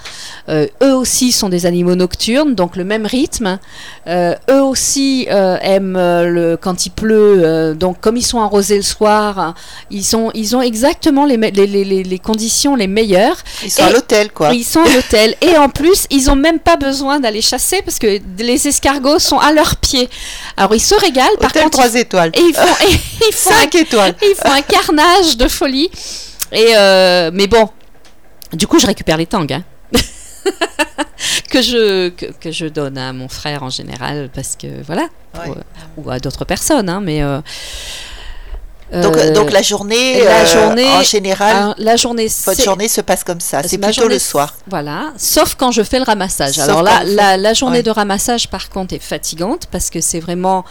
Euh, 0.47 0.65
eux 0.81 0.95
aussi 0.95 1.33
sont 1.33 1.49
des 1.49 1.65
animaux 1.65 1.95
nocturnes, 1.95 2.55
donc 2.55 2.77
le 2.77 2.85
même 2.85 3.05
rythme. 3.05 3.59
Euh, 4.07 4.33
eux 4.49 4.61
aussi 4.63 5.27
aiment 5.29 5.97
le 5.97 6.55
quand 6.59 6.85
il 6.85 6.91
pleut. 6.91 7.75
donc 7.75 7.99
comme 7.99 8.15
ils 8.15 8.25
sont 8.25 8.39
arrosés 8.39 8.77
le 8.77 8.81
soir, 8.81 9.55
ils 9.91 10.05
sont 10.05 10.31
ils 10.33 10.55
ont 10.55 10.61
exactement 10.61 11.25
les, 11.25 11.35
les, 11.35 11.67
les, 11.67 11.83
les- 12.03 12.19
conditions 12.19 12.75
les 12.77 12.87
meilleures. 12.87 13.35
Ils 13.61 13.69
sont 13.71 13.83
à 13.83 13.89
et- 13.89 13.93
l'hôtel, 13.93 14.31
quoi. 14.31 14.53
Ils 14.53 14.63
sont 14.63 14.81
à 14.81 14.87
l'hôtel 14.89 15.35
et 15.41 15.57
en 15.57 15.67
plus, 15.67 16.07
ils 16.11 16.29
ont 16.29 16.37
même 16.37 16.59
pas 16.59 16.77
besoin 16.77 17.19
d'aller 17.19 17.41
chasser 17.41 17.81
parce 17.83 17.99
que 17.99 18.19
les 18.39 18.67
escargots 18.69 19.19
sont 19.19 19.37
à 19.39 19.51
leurs 19.51 19.75
pieds. 19.75 20.09
Alors 20.55 20.73
ils 20.73 20.79
se 20.79 20.95
régalent. 20.95 21.35
Par 21.41 21.49
Hôtel 21.49 21.63
contre, 21.63 21.77
3 21.79 21.95
étoiles. 21.95 22.31
et 22.35 22.39
ils 22.41 22.53
font, 22.55 22.85
et 22.87 23.31
ils 23.33 23.37
font 23.37 23.51
un, 23.51 23.59
5 23.61 23.75
étoiles. 23.75 24.15
ils 24.21 24.35
font 24.35 24.51
un 24.51 24.61
carnage 24.61 25.37
de 25.37 25.47
folie. 25.47 25.89
Et 26.51 26.75
euh, 26.77 27.31
mais 27.33 27.47
bon, 27.47 27.69
du 28.53 28.67
coup, 28.67 28.79
je 28.79 28.85
récupère 28.87 29.17
les 29.17 29.25
tangs. 29.25 29.47
hein. 29.49 29.63
que 31.49 31.61
je 31.61 32.09
que, 32.09 32.25
que 32.39 32.51
je 32.51 32.65
donne 32.65 32.97
à 32.97 33.13
mon 33.13 33.29
frère 33.29 33.63
en 33.63 33.69
général 33.69 34.29
parce 34.33 34.55
que 34.55 34.67
voilà 34.85 35.07
Ouais. 35.35 35.51
ou 35.97 36.09
à 36.11 36.19
d'autres 36.19 36.45
personnes 36.45 36.89
hein, 36.89 36.99
mais 37.01 37.23
euh, 37.23 37.39
Donc, 39.01 39.17
euh, 39.17 39.33
donc 39.33 39.51
la 39.51 39.63
journée, 39.63 40.23
la 40.23 40.41
euh, 40.41 40.45
journée, 40.45 40.87
en 40.91 41.01
général, 41.01 41.55
alors, 41.55 41.75
la 41.79 41.95
journée 41.95 42.27
votre 42.45 42.61
journée 42.63 42.87
se 42.87 43.01
passe 43.01 43.23
comme 43.23 43.39
ça. 43.39 43.63
C'est 43.63 43.79
plutôt 43.79 43.93
journée, 44.01 44.15
le 44.15 44.19
soir. 44.19 44.55
Voilà, 44.67 45.13
sauf 45.17 45.55
quand 45.55 45.71
je 45.71 45.81
fais 45.81 45.97
le 45.97 46.03
ramassage. 46.05 46.53
Sauf 46.55 46.65
Alors 46.65 46.83
là, 46.83 47.03
la, 47.03 47.37
la 47.37 47.53
journée 47.55 47.77
Ouais. 47.77 47.83
de 47.83 47.89
ramassage, 47.89 48.47
par 48.49 48.69
contre, 48.69 48.93
est 48.93 48.99
fatigante 48.99 49.65
parce 49.71 49.89
que 49.89 50.01
c'est 50.01 50.19
vraiment 50.19 50.63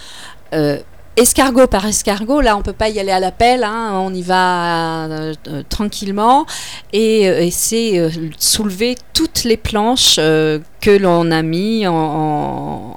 euh, 0.55 0.79
escargot 1.17 1.67
par 1.67 1.87
escargot. 1.87 2.41
Là, 2.41 2.57
on 2.57 2.63
peut 2.63 2.73
pas 2.73 2.89
y 2.89 2.99
aller 2.99 3.13
à 3.13 3.21
la 3.21 3.33
pelle, 3.33 3.65
hein, 3.65 3.93
on 3.95 4.13
y 4.13 4.23
va 4.23 5.07
euh, 5.07 5.35
euh, 5.49 5.63
tranquillement 5.69 6.47
et, 6.93 7.29
euh, 7.29 7.49
c'est 7.51 8.11
soulever 8.39 8.97
toutes 9.13 9.45
les 9.45 9.57
planches 9.57 10.17
que 10.17 10.99
l'on 10.99 11.31
a 11.31 11.43
mis 11.43 11.87
en, 11.87 12.97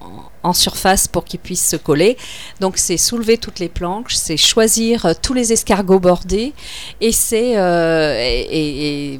surface 0.54 1.08
pour 1.08 1.26
qu'ils 1.26 1.40
puissent 1.40 1.68
se 1.68 1.76
coller. 1.76 2.18
Donc 2.60 2.78
c'est 2.78 2.98
soulever 2.98 3.38
toutes 3.38 3.60
les 3.60 3.68
planches, 3.68 4.16
c'est 4.16 4.38
choisir 4.38 5.16
tous 5.22 5.34
les 5.34 5.52
escargots 5.52 6.00
bordés 6.00 6.54
et 7.02 7.12
c'est 7.12 7.56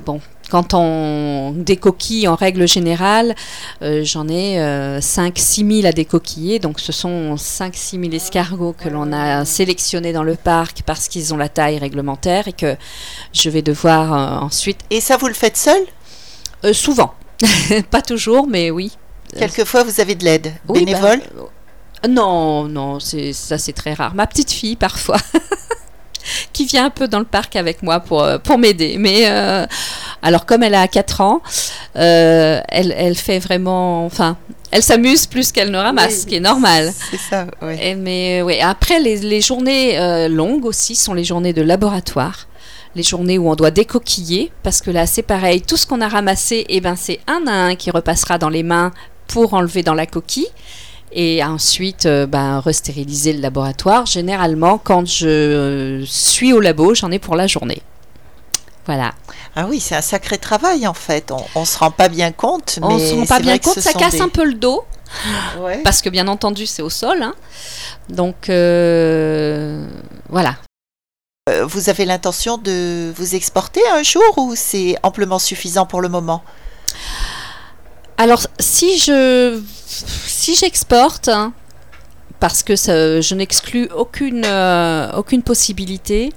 bon 0.06 0.22
quand 0.50 0.74
on 0.74 1.54
décoquille 1.56 2.28
en 2.28 2.36
règle 2.36 2.68
générale, 2.68 3.36
euh, 3.82 4.04
j'en 4.04 4.28
ai 4.28 4.58
5-6 5.00 5.82
000 5.82 5.88
à 5.88 5.92
décoquiller. 5.92 6.60
Donc 6.60 6.80
ce 6.80 6.92
sont 6.92 7.36
5-6 7.36 8.00
000 8.02 8.14
escargots 8.14 8.74
que 8.78 8.90
l'on 8.90 9.12
a 9.12 9.44
sélectionnés 9.46 10.14
dans 10.14 10.24
le 10.24 10.36
parc 10.36 10.84
parce 10.86 11.08
qu'ils 11.08 11.34
ont 11.34 11.38
la 11.38 11.50
taille 11.50 11.78
réglementaire 11.80 12.48
et 12.48 12.54
que 12.54 12.76
je 13.34 13.50
vais 13.50 13.62
devoir 13.62 14.14
euh, 14.14 14.46
ensuite... 14.46 14.80
Et 14.90 15.02
ça, 15.02 15.18
vous 15.18 15.28
le 15.28 15.34
faites 15.34 15.58
seul? 15.58 15.82
Euh, 16.64 16.74
souvent, 16.74 17.14
pas 17.92 18.02
toujours, 18.02 18.48
mais 18.48 18.72
oui. 18.72 18.92
Quelquefois, 19.38 19.84
vous 19.84 20.00
avez 20.00 20.16
de 20.16 20.24
l'aide 20.24 20.54
Oui, 20.68 20.86
bénévole? 20.86 21.20
bah, 21.36 21.44
euh, 22.06 22.08
non, 22.08 22.66
non, 22.68 23.00
ça 23.00 23.58
c'est 23.58 23.74
très 23.74 23.94
rare. 23.94 24.14
Ma 24.16 24.28
petite 24.28 24.52
fille 24.52 24.76
parfois. 24.76 25.18
qui 26.54 26.66
vient 26.66 26.86
un 26.86 26.90
peu 26.90 27.08
dans 27.08 27.20
le 27.20 27.26
parc 27.26 27.56
avec 27.56 27.84
moi 27.84 28.00
pour, 28.00 28.24
euh, 28.24 28.38
pour 28.38 28.58
m'aider. 28.58 28.98
Mais 29.00 29.30
euh, 29.30 29.66
alors 30.22 30.46
comme 30.46 30.64
elle 30.64 30.76
a 30.76 30.88
4 30.88 31.22
ans, 31.22 31.42
euh, 31.96 32.62
elle, 32.70 32.94
elle 32.98 33.16
fait 33.16 33.40
vraiment... 33.40 34.06
Enfin, 34.06 34.38
elle 34.72 34.84
s'amuse 34.84 35.26
plus 35.28 35.52
qu'elle 35.52 35.72
ne 35.72 35.78
ramasse, 35.78 36.14
Oui. 36.14 36.20
ce 36.22 36.26
qui 36.28 36.36
est 36.36 36.40
normal. 36.42 36.92
C'est 37.12 37.20
ça, 37.20 37.48
oui. 37.62 37.76
Et 37.82 37.96
mais 37.96 38.42
oui, 38.42 38.60
après 38.60 39.00
les, 39.00 39.18
les 39.18 39.40
journées 39.42 39.98
euh, 39.98 40.28
longues 40.28 40.66
aussi 40.66 40.96
sont 40.96 41.14
les 41.14 41.24
journées 41.24 41.54
de 41.54 41.62
laboratoire. 41.62 42.48
Les 42.96 43.04
journées 43.04 43.38
où 43.38 43.50
on 43.50 43.56
doit 43.56 43.72
décoquiller, 43.72 44.52
parce 44.64 44.82
que 44.82 44.90
là 44.92 45.06
c'est 45.06 45.22
pareil, 45.22 45.62
tout 45.62 45.76
ce 45.78 45.86
qu'on 45.86 46.02
a 46.02 46.08
ramassé, 46.08 46.66
eh 46.70 46.80
ben, 46.82 46.96
c'est 46.96 47.20
un 47.28 47.46
à 47.48 47.52
un 47.54 47.76
qui 47.76 47.92
repassera 47.92 48.38
dans 48.38 48.50
les 48.50 48.64
mains 48.64 48.92
pour 49.28 49.54
enlever 49.54 49.84
dans 49.84 49.94
la 49.94 50.06
coquille. 50.06 50.48
Et 51.18 51.42
ensuite, 51.44 52.06
euh, 52.08 52.26
ben, 52.28 52.60
restériliser 52.60 53.32
le 53.34 53.40
laboratoire. 53.42 54.06
Généralement, 54.06 54.78
quand 54.78 55.08
je 55.08 56.04
suis 56.06 56.52
au 56.52 56.60
labo, 56.60 56.94
j'en 56.94 57.10
ai 57.10 57.20
pour 57.20 57.36
la 57.38 57.48
journée. 57.48 57.82
Voilà. 58.86 59.14
Ah 59.56 59.66
oui, 59.70 59.80
c'est 59.80 59.96
un 59.96 60.02
sacré 60.02 60.38
travail 60.38 60.86
en 60.86 60.94
fait. 60.94 61.32
On, 61.32 61.44
on 61.56 61.66
se 61.66 61.78
rend 61.78 61.90
pas 61.90 62.10
bien 62.10 62.32
compte, 62.34 62.78
mais 62.82 62.88
On 62.88 63.00
se 63.00 63.14
rend 63.16 63.26
pas 63.26 63.40
bien 63.40 63.58
compte, 63.58 63.80
ça 63.80 63.94
casse 63.94 64.16
des- 64.16 64.22
un 64.22 64.30
peu 64.30 64.44
le 64.46 64.54
dos. 64.56 64.84
Ouais. 65.60 65.82
parce 65.84 66.02
que 66.02 66.10
bien 66.10 66.28
entendu 66.28 66.66
c'est 66.66 66.82
au 66.82 66.90
sol. 66.90 67.22
hein. 67.24 67.34
Donc 68.10 68.50
euh, 68.50 69.88
voilà. 70.30 70.56
Euh, 71.50 71.66
Vous 71.66 71.90
avez 71.90 72.06
l'intention 72.06 72.58
de 72.58 73.12
vous 73.16 73.36
exporter 73.36 73.80
un 73.94 74.04
jour 74.04 74.38
ou 74.38 74.54
c'est 74.56 74.98
amplement 75.04 75.40
suffisant 75.40 75.86
pour 75.86 76.02
le 76.02 76.10
moment? 76.10 76.44
Alors 78.18 78.46
si 78.60 78.98
je 78.98 79.60
si 79.88 80.56
j'exporte, 80.56 81.28
hein, 81.28 81.54
parce 82.40 82.64
que 82.64 82.76
ça- 82.76 83.20
je 83.22 83.36
n'exclus 83.36 83.90
aucune 83.96 84.44
euh, 84.46 85.12
aucune 85.18 85.42
possibilité, 85.44 86.32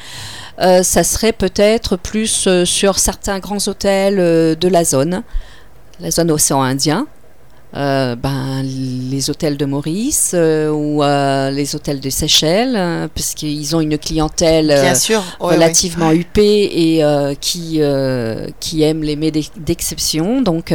euh, 0.61 0.83
ça 0.83 1.05
serait 1.05 1.33
peut-être 1.33 1.97
plus 1.97 2.47
euh, 2.47 2.64
sur 2.64 2.99
certains 2.99 3.39
grands 3.39 3.66
hôtels 3.68 4.16
de 4.59 4.68
la 4.68 4.85
zone, 4.85 5.22
la 6.01 6.11
zone 6.11 6.31
océan 6.31 6.62
Indien. 6.62 7.07
ben, 7.74 8.62
les 8.64 9.29
hôtels 9.31 9.57
de 9.57 9.64
Maurice 9.66 10.35
ou 10.35 11.03
les 11.53 11.74
hôtels 11.76 12.01
de 12.01 12.11
Seychelles, 12.11 12.74
euh, 12.76 13.09
puisqu'ils 13.14 13.76
ont 13.76 13.81
une 13.81 13.99
clientèle 13.99 14.66
Bien 14.68 14.95
sûr. 14.95 15.22
ouais, 15.41 15.55
relativement 15.55 16.11
huppée 16.11 16.62
et 16.97 17.03
qui, 17.41 17.81
qui 18.59 18.83
aime 18.83 19.03
les 19.05 19.16
mets 19.16 19.31
d'ex- 19.31 19.53
d'exception. 19.57 20.41
Donc, 20.43 20.72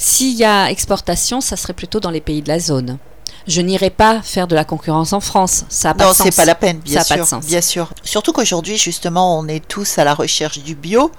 s'il 0.00 0.34
y 0.36 0.44
a 0.44 0.70
exportation, 0.70 1.40
ça 1.42 1.56
serait 1.56 1.74
plutôt 1.74 2.00
dans 2.00 2.10
les 2.10 2.22
pays 2.22 2.40
de 2.40 2.48
la 2.48 2.58
zone. 2.58 2.96
Je 3.46 3.60
n'irai 3.60 3.90
pas 3.90 4.22
faire 4.22 4.46
de 4.48 4.54
la 4.54 4.64
concurrence 4.64 5.12
en 5.12 5.20
France. 5.20 5.64
Ça 5.68 5.90
a 5.90 5.92
ouais. 5.92 5.98
pas 5.98 6.04
Non, 6.04 6.10
de 6.12 6.16
sens. 6.16 6.26
c'est 6.26 6.36
pas 6.36 6.44
la 6.46 6.54
peine, 6.54 6.78
bien 6.78 7.00
Ça 7.00 7.04
sûr. 7.04 7.16
pas 7.16 7.22
de 7.22 7.28
sens. 7.28 7.44
Bien 7.46 7.60
sûr. 7.60 7.92
Surtout 8.02 8.32
qu'aujourd'hui, 8.32 8.76
justement, 8.78 9.38
on 9.38 9.46
est 9.46 9.66
tous 9.66 9.98
à 9.98 10.04
la 10.04 10.14
recherche 10.14 10.60
du 10.60 10.74
bio. 10.74 11.12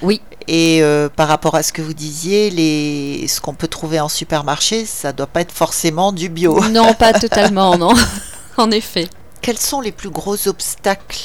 Oui. 0.00 0.20
Et 0.46 0.82
euh, 0.82 1.08
par 1.08 1.26
rapport 1.28 1.54
à 1.56 1.62
ce 1.62 1.72
que 1.72 1.82
vous 1.82 1.94
disiez, 1.94 2.50
les... 2.50 3.26
ce 3.28 3.40
qu'on 3.40 3.54
peut 3.54 3.68
trouver 3.68 3.98
en 4.00 4.08
supermarché, 4.08 4.86
ça 4.86 5.12
doit 5.12 5.26
pas 5.26 5.40
être 5.40 5.52
forcément 5.52 6.12
du 6.12 6.28
bio. 6.28 6.60
Non, 6.68 6.94
pas 6.94 7.12
totalement, 7.18 7.76
non. 7.78 7.92
en 8.56 8.70
effet. 8.70 9.08
Quels 9.40 9.58
sont 9.60 9.80
les 9.80 9.92
plus 9.92 10.10
gros 10.10 10.48
obstacles 10.48 11.18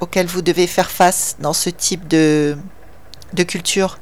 auxquels 0.00 0.26
vous 0.26 0.42
devez 0.42 0.66
faire 0.66 0.90
face 0.90 1.36
dans 1.40 1.52
ce 1.52 1.68
type 1.70 2.08
de, 2.08 2.56
de 3.34 3.42
culture? 3.42 3.98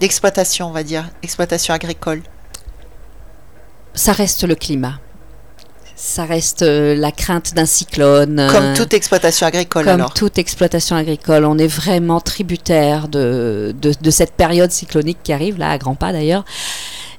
D'exploitation, 0.00 0.68
on 0.68 0.72
va 0.72 0.82
dire, 0.82 1.08
exploitation 1.22 1.72
agricole. 1.74 2.22
Ça 3.94 4.12
reste 4.12 4.44
le 4.44 4.54
climat. 4.54 5.00
Ça 5.98 6.26
reste 6.26 6.60
euh, 6.60 6.94
la 6.94 7.10
crainte 7.10 7.54
d'un 7.54 7.64
cyclone. 7.64 8.46
Comme 8.52 8.64
euh, 8.64 8.76
toute 8.76 8.92
exploitation 8.92 9.46
agricole, 9.46 9.84
Comme 9.86 9.94
alors. 9.94 10.12
toute 10.12 10.36
exploitation 10.36 10.94
agricole, 10.94 11.46
on 11.46 11.56
est 11.56 11.66
vraiment 11.66 12.20
tributaire 12.20 13.08
de, 13.08 13.74
de, 13.80 13.94
de 13.98 14.10
cette 14.10 14.32
période 14.32 14.70
cyclonique 14.70 15.18
qui 15.22 15.32
arrive, 15.32 15.56
là, 15.56 15.70
à 15.70 15.78
grands 15.78 15.94
pas 15.94 16.12
d'ailleurs, 16.12 16.44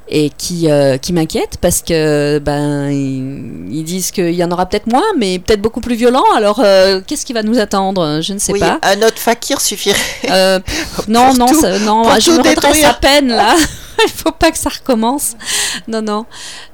et 0.10 0.30
qui, 0.38 0.70
euh, 0.72 0.98
qui 0.98 1.14
m'inquiète 1.14 1.58
parce 1.62 1.82
que 1.82 2.40
ben 2.40 2.90
ils, 2.90 3.68
ils 3.72 3.84
disent 3.84 4.12
qu'il 4.12 4.34
y 4.34 4.44
en 4.44 4.52
aura 4.52 4.66
peut-être 4.66 4.88
moins, 4.88 5.04
mais 5.18 5.40
peut-être 5.40 5.62
beaucoup 5.62 5.82
plus 5.82 5.96
violent. 5.96 6.24
Alors, 6.36 6.62
euh, 6.64 7.02
qu'est-ce 7.06 7.26
qui 7.26 7.34
va 7.34 7.44
nous 7.44 7.60
attendre? 7.60 8.22
Je 8.22 8.34
ne 8.34 8.40
sais 8.40 8.54
oui, 8.54 8.60
pas. 8.60 8.80
un 8.84 9.02
autre 9.02 9.20
fakir 9.20 9.60
suffirait. 9.62 9.98
Euh, 10.30 10.60
non, 11.08 11.34
non, 11.38 11.46
tout- 11.48 11.62
ça- 11.62 11.80
non, 11.80 12.04
pour 12.04 12.20
je 12.20 12.32
me 12.32 12.38
redresse 12.38 12.84
à 12.84 12.94
peine 12.94 13.28
là. 13.30 13.56
Il 14.06 14.12
faut 14.12 14.32
pas 14.32 14.52
que 14.52 14.60
ça 14.60 14.70
recommence. 14.70 15.32
Non, 15.88 16.04
non. 16.04 16.28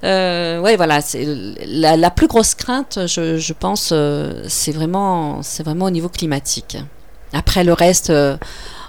Euh, 0.04 0.60
ouais, 0.60 0.76
voilà. 0.76 1.00
C'est 1.00 1.26
la, 1.66 1.96
la 1.96 2.12
plus 2.12 2.28
grosse 2.28 2.54
crainte, 2.54 3.00
je, 3.08 3.38
je 3.38 3.54
pense, 3.54 3.92
euh, 3.94 4.44
c'est 4.50 4.74
vraiment, 4.74 5.42
c'est 5.42 5.64
vraiment 5.64 5.86
au 5.86 5.90
niveau 5.90 6.10
climatique. 6.10 6.76
Après 7.32 7.64
le 7.64 7.72
reste, 7.72 8.12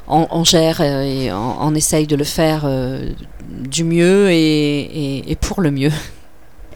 on, 0.08 0.26
on 0.30 0.44
gère 0.44 0.80
euh, 0.80 1.02
et 1.02 1.32
on, 1.32 1.56
on 1.62 1.74
essaye 1.74 2.06
de 2.06 2.16
le 2.16 2.24
faire 2.24 2.62
euh, 2.64 3.10
du 3.48 3.84
mieux 3.84 4.30
et, 4.30 4.80
et- 4.80 5.30
et 5.30 5.36
pour 5.36 5.60
le 5.60 5.70
mieux. 5.70 5.92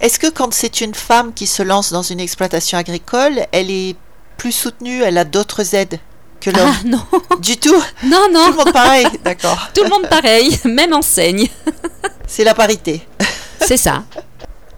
Est-ce 0.01 0.19
que 0.19 0.29
quand 0.31 0.55
c'est 0.55 0.81
une 0.81 0.95
femme 0.95 1.33
qui 1.35 1.47
se 1.47 1.63
lance 1.63 1.93
dans 1.93 2.03
une 2.03 2.21
exploitation 2.21 2.79
agricole, 2.79 3.41
elle 3.53 3.71
est 3.71 3.97
plus 4.37 4.53
soutenue, 4.53 5.03
elle 5.03 5.19
a 5.19 5.25
d'autres 5.25 5.75
aides 5.75 5.99
que 6.41 6.51
l'homme? 6.51 6.71
Ah 6.73 6.87
non, 6.87 7.01
Du 7.41 7.57
tout? 7.57 7.75
Non, 8.05 8.27
Tout 8.27 8.33
non. 8.33 8.49
le 8.51 8.57
monde 8.57 8.73
pareil, 8.73 9.07
d'accord. 9.25 9.69
Tout 9.75 9.83
le 9.85 9.91
monde 9.91 10.09
pareil, 10.09 10.57
même 10.65 10.93
enseigne. 10.95 11.49
C'est 12.27 12.45
la 12.45 12.55
parité. 12.55 13.03
C'est 13.61 13.77
ça. 13.77 14.05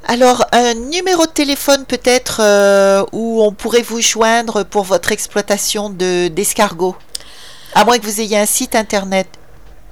Alors, 0.08 0.44
un 0.52 0.72
numéro 0.74 1.26
de 1.26 1.30
téléphone 1.30 1.84
peut-être 1.86 2.40
euh, 2.42 3.04
où 3.12 3.42
on 3.42 3.52
pourrait 3.52 3.82
vous 3.82 4.00
joindre 4.00 4.64
pour 4.64 4.84
votre 4.84 5.12
exploitation 5.12 5.90
de 5.90 6.28
d'escargots? 6.28 6.96
À 7.74 7.84
moins 7.84 7.98
que 7.98 8.04
vous 8.04 8.20
ayez 8.20 8.38
un 8.38 8.46
site 8.46 8.74
internet. 8.74 9.28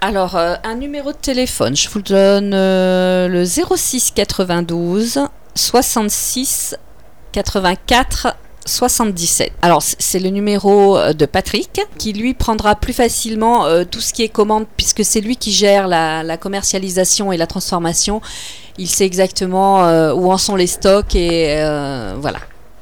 Alors, 0.00 0.36
euh, 0.36 0.54
un 0.64 0.74
numéro 0.74 1.12
de 1.12 1.16
téléphone, 1.16 1.76
je 1.76 1.88
vous 1.88 2.02
donne 2.02 2.52
euh, 2.54 3.28
le 3.28 3.44
06 3.44 4.12
92 4.14 5.20
66 5.54 6.76
84 7.32 8.34
77. 8.64 9.52
Alors, 9.62 9.82
c'est 9.82 10.18
le 10.18 10.30
numéro 10.30 10.96
euh, 10.96 11.12
de 11.12 11.24
Patrick 11.24 11.80
qui 11.98 12.12
lui 12.12 12.34
prendra 12.34 12.74
plus 12.74 12.92
facilement 12.92 13.66
euh, 13.66 13.84
tout 13.84 14.00
ce 14.00 14.12
qui 14.12 14.22
est 14.22 14.28
commande 14.28 14.66
puisque 14.76 15.04
c'est 15.04 15.20
lui 15.20 15.36
qui 15.36 15.52
gère 15.52 15.88
la, 15.88 16.36
commercialisation 16.36 17.32
et 17.32 17.36
la 17.36 17.46
transformation. 17.46 18.20
Il 18.76 18.88
sait 18.88 19.06
exactement 19.06 20.12
où 20.12 20.30
en 20.30 20.38
sont 20.38 20.54
les 20.54 20.68
stocks 20.68 21.16
et 21.16 21.56
voilà. 22.20 22.38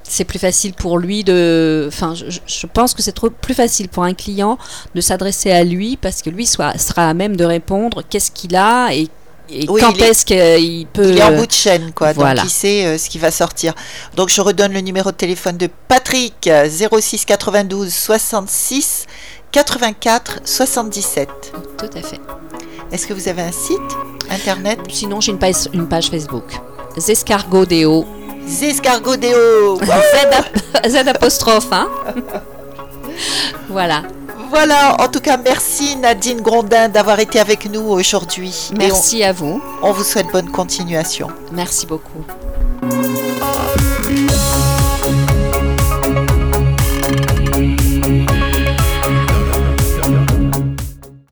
C'est 0.08 0.24
plus 0.24 0.38
facile 0.38 0.72
pour 0.72 0.98
lui 0.98 1.24
de. 1.24 1.86
Enfin, 1.88 2.14
je, 2.14 2.66
pense 2.66 2.94
que 2.94 3.02
c'est 3.02 3.12
trop 3.12 3.28
plus 3.30 3.54
facile 3.54 3.88
pour 3.88 4.04
un 4.04 4.14
client 4.14 4.56
de 4.94 5.00
s'adresser 5.00 5.50
à 5.50 5.64
lui 5.64 5.96
parce 5.96 6.22
que 6.22 6.30
lui 6.30 6.46
soit, 6.46 6.78
sera 6.78 7.08
à 7.08 7.14
même 7.14 7.36
de 7.36 7.44
répondre 7.44 8.02
qu'est-ce 8.08 8.30
qu'il 8.30 8.54
a 8.54 8.90
et, 8.94 9.08
et 9.50 9.68
Oui, 9.68 9.80
quand 9.80 9.96
est- 9.98 10.02
est-ce 10.10 10.24
qu'il 10.24 10.86
peut. 10.86 11.10
Il 11.10 11.18
est 11.18 11.22
en 11.22 11.36
bout 11.36 11.46
de 11.46 11.52
chaîne, 11.52 11.92
quoi. 11.92 12.12
voilà. 12.12 12.42
Donc, 12.42 12.50
il 12.50 12.54
sait 12.54 12.86
euh, 12.86 12.98
ce 12.98 13.08
qui 13.10 13.18
va 13.18 13.30
sortir. 13.30 13.74
Donc, 14.16 14.28
je 14.28 14.40
redonne 14.40 14.72
le 14.72 14.80
numéro 14.80 15.10
de 15.10 15.16
téléphone 15.16 15.56
de 15.56 15.68
Patrick, 15.88 16.46
euh, 16.46 16.68
06 16.68 17.24
92 17.24 17.92
66 17.92 19.06
84 19.52 20.40
77. 20.44 21.28
Tout 21.78 21.86
à 21.98 22.02
fait. 22.02 22.20
Est-ce 22.92 23.06
que 23.06 23.12
vous 23.12 23.28
avez 23.28 23.42
un 23.42 23.52
site 23.52 23.80
internet? 24.30 24.78
Sinon, 24.88 25.20
j'ai 25.20 25.32
une 25.32 25.38
page, 25.38 25.68
une 25.72 25.88
page 25.88 26.10
Facebook. 26.10 26.44
Zescargodéo 28.46 29.76
Z, 29.84 29.88
ap- 30.32 30.86
Z 30.88 30.96
apostrophe, 31.08 31.66
hein 31.72 31.88
Voilà. 33.68 34.02
Voilà, 34.50 34.96
en 35.00 35.08
tout 35.08 35.20
cas, 35.20 35.36
merci 35.36 35.96
Nadine 35.96 36.40
Grondin 36.40 36.88
d'avoir 36.88 37.18
été 37.18 37.40
avec 37.40 37.68
nous 37.68 37.80
aujourd'hui. 37.82 38.70
Merci 38.78 39.24
à 39.24 39.32
vous. 39.32 39.60
on, 39.82 39.90
vous 39.92 40.04
souhaite 40.04 40.28
bonne 40.32 40.50
continuation. 40.50 41.28
Merci 41.52 41.86
beaucoup. 41.86 42.24